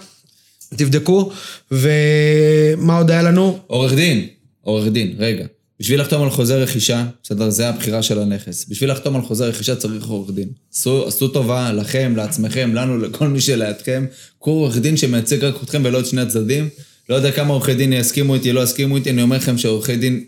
תבדקו, 0.76 1.30
ומה 1.70 2.98
עוד 2.98 3.10
היה 3.10 3.22
לנו? 3.22 3.58
עורך 3.66 3.92
דין, 3.92 4.26
עורך 4.60 4.92
דין, 4.92 5.14
רגע. 5.18 5.46
בשביל 5.80 6.00
לחתום 6.00 6.22
על 6.22 6.30
חוזה 6.30 6.56
רכישה, 6.56 7.06
בסדר, 7.22 7.50
זה 7.50 7.68
הבחירה 7.68 8.02
של 8.02 8.18
הנכס. 8.18 8.66
בשביל 8.68 8.90
לחתום 8.90 9.16
על 9.16 9.22
חוזה 9.22 9.46
רכישה 9.46 9.76
צריך 9.76 10.06
עורך 10.06 10.30
דין. 10.30 10.48
עשו, 10.74 11.08
עשו 11.08 11.28
טובה 11.28 11.72
לכם, 11.72 12.12
לעצמכם, 12.16 12.74
לנו, 12.74 12.98
לכל 12.98 13.28
מי 13.28 13.40
שלידכם. 13.40 14.06
קחו 14.40 14.50
עורך 14.50 14.76
דין 14.76 14.96
שמייצג 14.96 15.44
רק 15.44 15.62
אתכם 15.62 15.82
ולא 15.84 16.00
את 16.00 16.06
שני 16.06 16.20
הצדדים. 16.20 16.68
לא 17.08 17.14
יודע 17.14 17.32
כמה 17.32 17.52
עורכי 17.52 17.74
דין 17.74 17.92
יסכימו 17.92 18.34
איתי, 18.34 18.52
לא 18.52 18.60
יסכימו 18.60 18.96
איתי, 18.96 19.10
אני 19.10 19.22
אומר 19.22 19.36
לכם 19.36 19.58
שעורכי 19.58 19.96
דין 19.96 20.24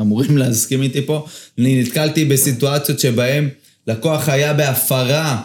אמורים 0.00 0.38
להסכים 0.38 0.82
איתי 0.82 1.02
פה. 1.02 1.26
אני 1.58 1.82
נתקלתי 1.82 2.24
בסיטואציות 2.24 3.00
שבהם 3.00 3.48
לקוח 3.86 4.28
היה 4.28 4.52
בהפרה, 4.52 5.42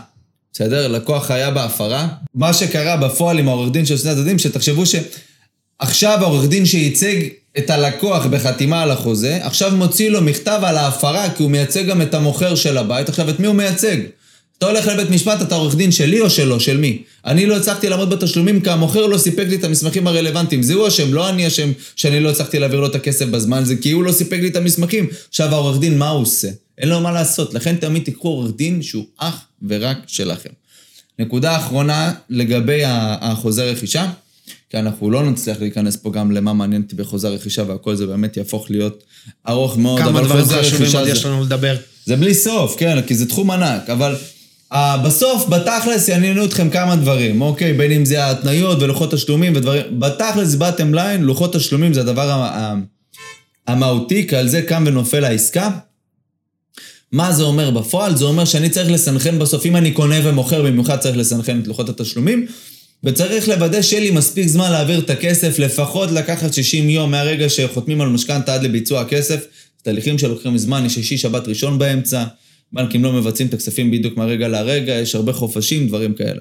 בסדר? 0.53 0.87
לקוח 0.87 1.31
היה 1.31 1.51
בהפרה. 1.51 2.07
מה 2.35 2.53
שקרה 2.53 2.97
בפועל 2.97 3.39
עם 3.39 3.47
העורך 3.47 3.71
דין 3.71 3.85
של 3.85 3.97
שני 3.97 4.11
הצדדים, 4.11 4.39
שתחשבו 4.39 4.83
שעכשיו 4.85 6.17
העורך 6.21 6.49
דין 6.49 6.65
שייצג 6.65 7.15
את 7.57 7.69
הלקוח 7.69 8.25
בחתימה 8.25 8.81
על 8.81 8.91
החוזה, 8.91 9.39
עכשיו 9.41 9.75
מוציא 9.75 10.09
לו 10.09 10.21
מכתב 10.21 10.59
על 10.63 10.77
ההפרה, 10.77 11.29
כי 11.29 11.43
הוא 11.43 11.51
מייצג 11.51 11.85
גם 11.85 12.01
את 12.01 12.13
המוכר 12.13 12.55
של 12.55 12.77
הבית. 12.77 13.09
עכשיו, 13.09 13.29
את 13.29 13.39
מי 13.39 13.47
הוא 13.47 13.55
מייצג? 13.55 13.97
אתה 14.57 14.65
הולך 14.65 14.87
לבית 14.87 15.09
משפט, 15.09 15.41
אתה 15.41 15.55
עורך 15.55 15.75
דין 15.75 15.91
שלי 15.91 16.21
או 16.21 16.29
שלו? 16.29 16.59
של 16.59 16.77
מי? 16.77 17.01
אני 17.25 17.45
לא 17.45 17.57
הצלחתי 17.57 17.89
לעמוד 17.89 18.09
בתשלומים 18.09 18.61
כי 18.61 18.69
המוכר 18.69 19.05
לא 19.05 19.17
סיפק 19.17 19.45
לי 19.49 19.55
את 19.55 19.63
המסמכים 19.63 20.07
הרלוונטיים. 20.07 20.63
זה 20.63 20.73
הוא 20.73 20.87
אשם, 20.87 21.13
לא 21.13 21.29
אני 21.29 21.47
אשם 21.47 21.71
שאני 21.95 22.19
לא 22.19 22.29
הצלחתי 22.29 22.59
להעביר 22.59 22.79
לו 22.79 22.87
את 22.87 22.95
הכסף 22.95 23.25
בזמן, 23.25 23.63
זה 23.63 23.75
כי 23.75 23.91
הוא 23.91 24.03
לא 24.03 24.11
סיפק 24.11 24.37
לי 24.41 24.47
את 24.47 24.55
המסמכים. 24.55 25.07
עכשיו 25.29 25.53
העורך 25.53 25.79
דין, 25.79 25.97
מה 25.97 26.09
הוא 26.09 26.21
עושה? 26.21 26.47
אין 26.77 26.89
לו 26.89 27.01
מה 27.01 27.11
לעשות. 27.11 27.53
לכן 27.53 27.75
תמיד 27.75 28.03
תיקחו 28.03 28.27
עורך 28.27 28.51
דין 28.55 28.81
שהוא 28.81 29.05
אך 29.17 29.35
ורק 29.67 29.97
שלכם. 30.07 30.49
נקודה 31.19 31.57
אחרונה 31.57 32.13
לגבי 32.29 32.81
החוזה 32.85 33.63
רכישה, 33.63 34.11
כי 34.69 34.77
אנחנו 34.77 35.11
לא 35.11 35.23
נצליח 35.23 35.61
להיכנס 35.61 35.95
פה 35.95 36.11
גם 36.11 36.31
למה 36.31 36.53
מעניין 36.53 36.81
אותי 36.81 36.95
בחוזה 36.95 37.27
רכישה 37.27 37.63
והכל 37.67 37.95
זה 37.95 38.05
באמת 38.05 38.37
יהפוך 38.37 38.71
להיות 38.71 39.03
ארוך 39.47 39.77
מאוד, 39.77 40.01
כמה 40.01 40.21
דברים 40.21 40.45
חשובים 40.45 40.95
עוד 40.95 41.07
יש 41.07 41.25
לנו 41.25 41.43
לדבר. 41.43 41.75
זה 42.05 42.15
בלי 42.15 42.33
סוף, 42.33 42.75
כן, 42.77 43.01
כי 43.01 43.15
זה 43.15 43.25
תחום 43.25 43.51
ענק, 43.51 43.89
אבל 43.89 44.15
uh, 44.73 44.77
בסוף, 45.05 45.47
בתכלס, 45.49 46.07
יעניינו 46.07 46.45
אתכם 46.45 46.69
כמה 46.69 46.95
דברים, 46.95 47.41
אוקיי? 47.41 47.73
בין 47.73 47.91
אם 47.91 48.05
זה 48.05 48.23
ההתניות 48.23 48.81
ולוחות 48.81 49.11
תשלומים 49.13 49.53
ודברים, 49.55 49.99
בתכלס, 49.99 50.55
בטם 50.55 50.93
ליין, 50.93 51.21
לוחות 51.21 51.53
תשלומים 51.55 51.93
זה 51.93 52.01
הדבר 52.01 52.29
ה- 52.29 52.49
ה- 52.59 52.75
המהותי, 53.67 54.27
כי 54.27 54.35
על 54.35 54.47
זה 54.47 54.61
קם 54.61 54.83
ונופל 54.87 55.23
העסקה. 55.23 55.69
מה 57.11 57.31
זה 57.31 57.43
אומר 57.43 57.69
בפועל? 57.71 58.15
זה 58.15 58.25
אומר 58.25 58.45
שאני 58.45 58.69
צריך 58.69 58.91
לסנכרן 58.91 59.39
בסוף, 59.39 59.65
אם 59.65 59.75
אני 59.75 59.91
קונה 59.91 60.15
ומוכר, 60.23 60.63
במיוחד 60.63 60.97
צריך 60.97 61.17
לסנכרן 61.17 61.59
את 61.59 61.67
לוחות 61.67 61.89
התשלומים, 61.89 62.45
וצריך 63.03 63.47
לוודא 63.47 63.81
שיהיה 63.81 64.01
לי 64.01 64.11
מספיק 64.11 64.47
זמן 64.47 64.71
להעביר 64.71 64.99
את 64.99 65.09
הכסף, 65.09 65.59
לפחות 65.59 66.11
לקחת 66.11 66.53
60 66.53 66.89
יום 66.89 67.11
מהרגע 67.11 67.49
שחותמים 67.49 68.01
על 68.01 68.09
משכנתה 68.09 68.53
עד 68.53 68.63
לביצוע 68.63 69.01
הכסף. 69.01 69.45
תהליכים 69.83 70.17
שלוקחים 70.17 70.57
זמן, 70.57 70.85
יש 70.85 70.93
שישי, 70.95 71.17
שבת, 71.17 71.47
ראשון 71.47 71.79
באמצע, 71.79 72.23
בנקים 72.73 73.03
לא 73.03 73.13
מבצעים 73.13 73.49
את 73.49 73.53
הכספים 73.53 73.91
בדיוק 73.91 74.17
מהרגע 74.17 74.47
להרגע, 74.47 74.93
יש 74.93 75.15
הרבה 75.15 75.33
חופשים, 75.33 75.87
דברים 75.87 76.13
כאלה. 76.13 76.39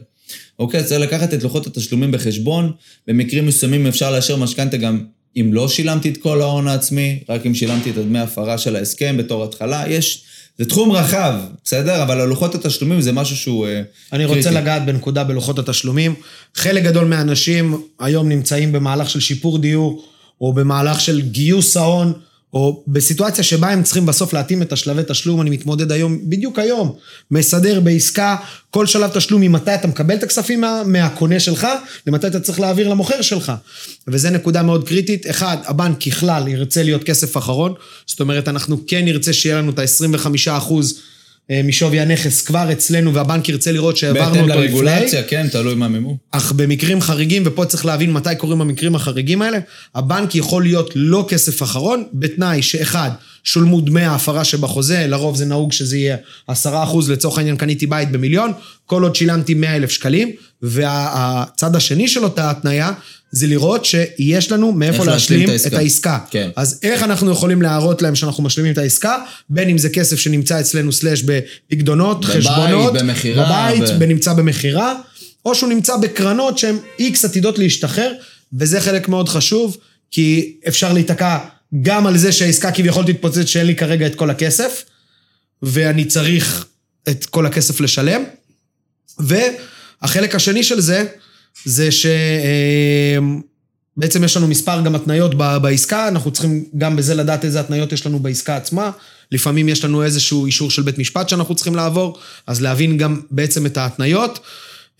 אוקיי, 0.58 0.84
צריך 0.84 1.00
לקחת 1.00 1.34
את 1.34 1.42
לוחות 1.42 1.66
התשלומים 1.66 2.12
בחשבון, 2.12 2.72
במקרים 3.06 3.46
מסוימים 3.46 3.86
אפשר 3.86 4.10
לאשר 4.10 4.36
משכנתה 4.36 4.76
גם 4.76 5.04
אם 5.36 5.50
לא 5.52 5.68
שילמתי 5.68 6.08
את 6.08 6.16
כל 6.16 6.40
ההון 6.40 6.68
העצמי, 6.68 7.18
רק 7.28 7.46
אם 7.46 7.54
שילמתי 7.54 7.90
את 7.90 7.96
הדמי 7.96 8.18
הפרה 8.18 8.58
של 8.58 8.76
ההסכם 8.76 9.16
בתור 9.16 9.44
התחלה, 9.44 9.84
יש... 9.88 10.24
זה 10.58 10.64
תחום 10.64 10.92
רחב, 10.92 11.34
בסדר? 11.64 12.02
אבל 12.02 12.20
הלוחות 12.20 12.54
התשלומים 12.54 13.00
זה 13.00 13.12
משהו 13.12 13.36
שהוא 13.36 13.66
אה, 13.66 13.82
אני 14.12 14.24
רוצה 14.24 14.50
לגעת 14.50 14.86
בנקודה 14.86 15.24
בלוחות 15.24 15.58
התשלומים. 15.58 16.14
חלק 16.54 16.82
גדול 16.82 17.04
מהאנשים 17.04 17.82
היום 18.00 18.28
נמצאים 18.28 18.72
במהלך 18.72 19.10
של 19.10 19.20
שיפור 19.20 19.58
דיור, 19.58 20.04
או 20.40 20.52
במהלך 20.52 21.00
של 21.00 21.20
גיוס 21.20 21.76
ההון, 21.76 22.12
או 22.54 22.84
בסיטואציה 22.88 23.44
שבה 23.44 23.70
הם 23.70 23.82
צריכים 23.82 24.06
בסוף 24.06 24.32
להתאים 24.32 24.62
את 24.62 24.72
השלבי 24.72 25.02
תשלום, 25.08 25.40
אני 25.40 25.50
מתמודד 25.50 25.92
היום, 25.92 26.18
בדיוק 26.22 26.58
היום, 26.58 26.94
מסדר 27.30 27.80
בעסקה, 27.80 28.36
כל 28.70 28.86
שלב 28.86 29.10
תשלום 29.10 29.40
ממתי 29.40 29.74
אתה 29.74 29.88
מקבל 29.88 30.14
את 30.14 30.22
הכספים 30.22 30.60
מה, 30.60 30.82
מהקונה 30.86 31.40
שלך, 31.40 31.66
למתי 32.06 32.26
אתה 32.26 32.40
צריך 32.40 32.60
להעביר 32.60 32.88
למוכר 32.88 33.22
שלך. 33.22 33.52
וזו 34.08 34.30
נקודה 34.30 34.62
מאוד 34.62 34.88
קריטית. 34.88 35.30
אחד, 35.30 35.56
הבנק 35.64 36.00
ככלל 36.00 36.48
ירצה 36.48 36.82
להיות 36.82 37.04
כסף 37.04 37.36
אחרון, 37.36 37.74
זאת 38.06 38.20
אומרת, 38.20 38.48
אנחנו 38.48 38.76
כן 38.86 39.04
נרצה 39.04 39.32
שיהיה 39.32 39.58
לנו 39.58 39.70
את 39.70 39.78
ה-25 39.78 40.28
אחוז 40.50 41.00
משווי 41.64 42.00
הנכס 42.00 42.42
כבר 42.42 42.72
אצלנו, 42.72 43.14
והבנק 43.14 43.48
ירצה 43.48 43.72
לראות 43.72 43.96
שהעברנו 43.96 44.30
בהתאם 44.30 44.50
אותו 44.50 44.60
לפני. 44.60 44.66
לרגולציה, 44.66 45.22
כן, 45.22 45.48
תלוי 45.48 45.74
מה 45.74 45.88
מימו. 45.88 46.16
אך 46.30 46.52
במקרים 46.52 47.00
חריגים, 47.00 47.42
ופה 47.46 47.64
צריך 47.64 47.86
להבין 47.86 48.12
מתי 48.12 48.36
קורים 48.38 48.60
המקרים 48.60 48.94
החריגים 48.94 49.42
האלה, 49.42 49.58
הבנק 49.94 50.34
יכול 50.34 50.62
להיות 50.62 50.90
לא 50.94 51.26
כסף 51.28 51.62
אחרון, 51.62 52.04
בתנאי 52.12 52.62
שאחד, 52.62 53.10
שולמו 53.44 53.80
דמי 53.80 54.02
ההפרה 54.02 54.44
שבחוזה, 54.44 55.06
לרוב 55.06 55.36
זה 55.36 55.44
נהוג 55.44 55.72
שזה 55.72 55.96
יהיה 55.96 56.16
עשרה 56.48 56.84
אחוז, 56.84 57.10
לצורך 57.10 57.38
העניין 57.38 57.56
קניתי 57.56 57.86
בית 57.86 58.10
במיליון, 58.10 58.52
כל 58.86 59.02
עוד 59.02 59.14
שילמתי 59.14 59.54
מאה 59.54 59.76
אלף 59.76 59.90
שקלים, 59.90 60.30
והצד 60.62 61.76
השני 61.76 62.08
של 62.08 62.24
אותה 62.24 62.50
התניה, 62.50 62.92
זה 63.34 63.46
לראות 63.46 63.84
שיש 63.84 64.52
לנו 64.52 64.72
מאיפה 64.72 65.04
להשלים 65.04 65.50
את 65.50 65.66
את 65.66 65.72
העסקה. 65.72 66.18
כן. 66.30 66.50
אז 66.56 66.78
איך 66.82 67.02
אנחנו 67.02 67.30
יכולים 67.30 67.62
להראות 67.62 68.02
להם 68.02 68.14
שאנחנו 68.14 68.42
משלימים 68.42 68.72
את 68.72 68.78
העסקה, 68.78 69.16
בין 69.50 69.68
אם 69.68 69.78
זה 69.78 69.88
כסף 69.88 70.18
שנמצא 70.18 70.60
אצלנו 70.60 70.92
סלאש 70.92 71.22
בפקדונות, 71.22 72.24
בבית, 72.24 72.36
חשבונות, 72.36 72.92
במכירה, 72.92 73.44
בבית, 73.44 73.90
ב- 73.90 73.96
ונמצא 74.00 74.32
במכירה, 74.32 74.94
או 75.44 75.54
שהוא 75.54 75.68
נמצא 75.68 75.96
בקרנות 75.96 76.58
שהן 76.58 76.76
איקס 76.98 77.24
עתידות 77.24 77.58
להשתחרר, 77.58 78.12
וזה 78.52 78.80
חלק 78.80 79.08
מאוד 79.08 79.28
חשוב, 79.28 79.76
כי 80.10 80.56
אפשר 80.68 80.92
להיתקע 80.92 81.38
גם 81.82 82.06
על 82.06 82.18
זה 82.18 82.32
שהעסקה 82.32 82.70
כביכול 82.70 83.04
תתפוצץ 83.06 83.44
שאין 83.44 83.66
לי 83.66 83.76
כרגע 83.76 84.06
את 84.06 84.14
כל 84.14 84.30
הכסף, 84.30 84.84
ואני 85.62 86.04
צריך 86.04 86.66
את 87.08 87.24
כל 87.24 87.46
הכסף 87.46 87.80
לשלם. 87.80 88.24
והחלק 89.18 90.34
השני 90.34 90.62
של 90.64 90.80
זה, 90.80 91.04
זה 91.64 91.88
שבעצם 93.96 94.24
יש 94.24 94.36
לנו 94.36 94.46
מספר 94.48 94.80
גם 94.80 94.94
התניות 94.94 95.34
בעסקה, 95.34 96.08
אנחנו 96.08 96.30
צריכים 96.30 96.64
גם 96.78 96.96
בזה 96.96 97.14
לדעת 97.14 97.44
איזה 97.44 97.60
התניות 97.60 97.92
יש 97.92 98.06
לנו 98.06 98.18
בעסקה 98.18 98.56
עצמה. 98.56 98.90
לפעמים 99.32 99.68
יש 99.68 99.84
לנו 99.84 100.02
איזשהו 100.02 100.46
אישור 100.46 100.70
של 100.70 100.82
בית 100.82 100.98
משפט 100.98 101.28
שאנחנו 101.28 101.54
צריכים 101.54 101.74
לעבור, 101.74 102.18
אז 102.46 102.60
להבין 102.62 102.96
גם 102.98 103.20
בעצם 103.30 103.66
את 103.66 103.76
ההתניות. 103.76 104.38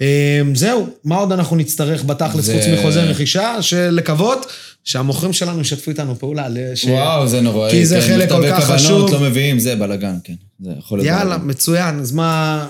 אה, 0.01 0.07
זהו, 0.55 0.89
מה 1.05 1.17
עוד 1.17 1.33
אנחנו 1.33 1.57
נצטרך 1.57 2.05
בתכלס 2.05 2.45
זה- 2.45 2.55
חוץ 2.55 2.79
מחוזה 2.79 3.03
רכישה? 3.03 3.63
שלקוות 3.63 4.47
שהמוכרים 4.85 5.33
שלנו 5.33 5.61
ישתפו 5.61 5.91
איתנו 5.91 6.19
פעולה. 6.19 6.47
ש- 6.75 6.85
וואו, 6.85 7.29
זה 7.29 7.41
נוראי. 7.41 7.71
כי 7.71 7.87
זה 7.87 8.01
כן, 8.01 8.07
חלק 8.07 8.29
כל 8.29 8.45
כך 8.51 8.71
חשוב. 8.71 9.11
לא 9.13 9.21
מביאים, 9.21 9.59
זה 9.59 9.77
בלאגן, 9.77 10.15
כן. 10.25 10.35
זה 10.61 10.71
יכול 10.79 10.99
להיות 10.99 11.07
יאללה, 11.09 11.25
בלאגן. 11.39 11.51
מצוין, 11.51 11.99
אז 11.99 12.13
מה... 12.13 12.67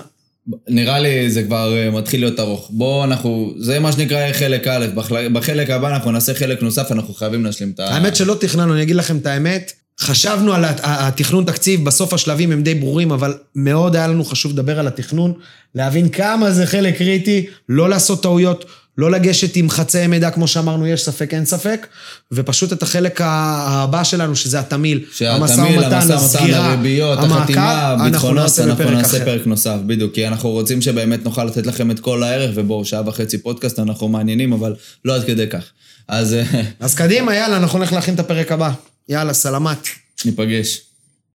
נראה 0.67 0.99
לי 0.99 1.29
זה 1.29 1.43
כבר 1.43 1.73
אה, 1.77 1.91
מתחיל 1.91 2.19
להיות 2.19 2.39
ארוך. 2.39 2.69
בואו 2.73 3.03
אנחנו, 3.03 3.53
זה 3.57 3.79
מה 3.79 3.91
שנקרא 3.91 4.33
חלק 4.33 4.67
א', 4.67 4.85
בחל- 4.95 5.27
בחלק 5.33 5.69
הבא 5.69 5.89
אנחנו 5.95 6.11
נעשה 6.11 6.33
חלק 6.33 6.61
נוסף, 6.63 6.91
אנחנו 6.91 7.13
חייבים 7.13 7.45
להשלים 7.45 7.71
את 7.75 7.79
ה... 7.79 7.85
האמת 7.93 8.15
שלא 8.15 8.35
תכננו, 8.39 8.73
אני 8.73 8.81
אגיד 8.83 8.95
לכם 8.95 9.17
את 9.17 9.25
האמת. 9.25 9.71
חשבנו 9.99 10.53
על 10.53 10.65
הת- 10.65 10.79
התכנון 10.83 11.45
תקציב, 11.45 11.85
בסוף 11.85 12.13
השלבים 12.13 12.51
הם 12.51 12.63
די 12.63 12.75
ברורים, 12.75 13.11
אבל 13.11 13.33
מאוד 13.55 13.95
היה 13.95 14.07
לנו 14.07 14.25
חשוב 14.25 14.51
לדבר 14.51 14.79
על 14.79 14.87
התכנון, 14.87 15.33
להבין 15.75 16.09
כמה 16.09 16.51
זה 16.51 16.65
חלק 16.65 16.97
קריטי, 16.97 17.45
לא 17.69 17.89
לעשות 17.89 18.23
טעויות, 18.23 18.65
לא 18.97 19.11
לגשת 19.11 19.55
עם 19.55 19.69
חצאי 19.69 20.07
מידע, 20.07 20.29
כמו 20.29 20.47
שאמרנו, 20.47 20.87
יש 20.87 21.03
ספק, 21.03 21.33
אין 21.33 21.45
ספק, 21.45 21.87
ופשוט 22.31 22.73
את 22.73 22.83
החלק 22.83 23.21
הבא 23.23 24.03
שלנו, 24.03 24.35
שזה 24.35 24.59
התמיל, 24.59 25.05
המשא 25.21 25.61
ומתן, 25.61 26.11
הסגירה, 26.11 26.65
הריביות, 26.65 27.19
החתימה, 27.19 27.95
נעשה 28.33 28.63
אנחנו 28.63 28.91
נעשה. 28.91 29.25
פרק 29.25 29.47
נוסף, 29.47 29.77
בדיוק, 29.85 30.13
כי 30.13 30.27
אנחנו 30.27 30.49
רוצים 30.49 30.81
שבאמת 30.81 31.25
נוכל 31.25 31.43
לתת 31.43 31.65
לכם 31.65 31.91
את 31.91 31.99
כל 31.99 32.23
הערך, 32.23 32.51
ובואו, 32.55 32.85
שעה 32.85 33.01
וחצי 33.05 33.37
פודקאסט, 33.37 33.79
אנחנו 33.79 34.07
מעניינים, 34.07 34.53
אבל 34.53 34.75
לא 35.05 35.15
עד 35.15 35.23
כדי 35.23 35.47
כך. 35.47 35.63
אז 36.07 36.33
אה, 36.33 36.61
אז 36.79 36.95
קדימה, 36.95 37.35
יאללה, 37.35 37.57
אנחנו 37.57 37.79
נלך 37.79 37.93
להכין 37.93 38.13
את 38.13 38.19
הפרק 38.19 38.51
הבא. 38.51 38.71
יאללה, 39.09 39.33
סלמת. 39.33 39.87
ניפגש. 40.25 40.81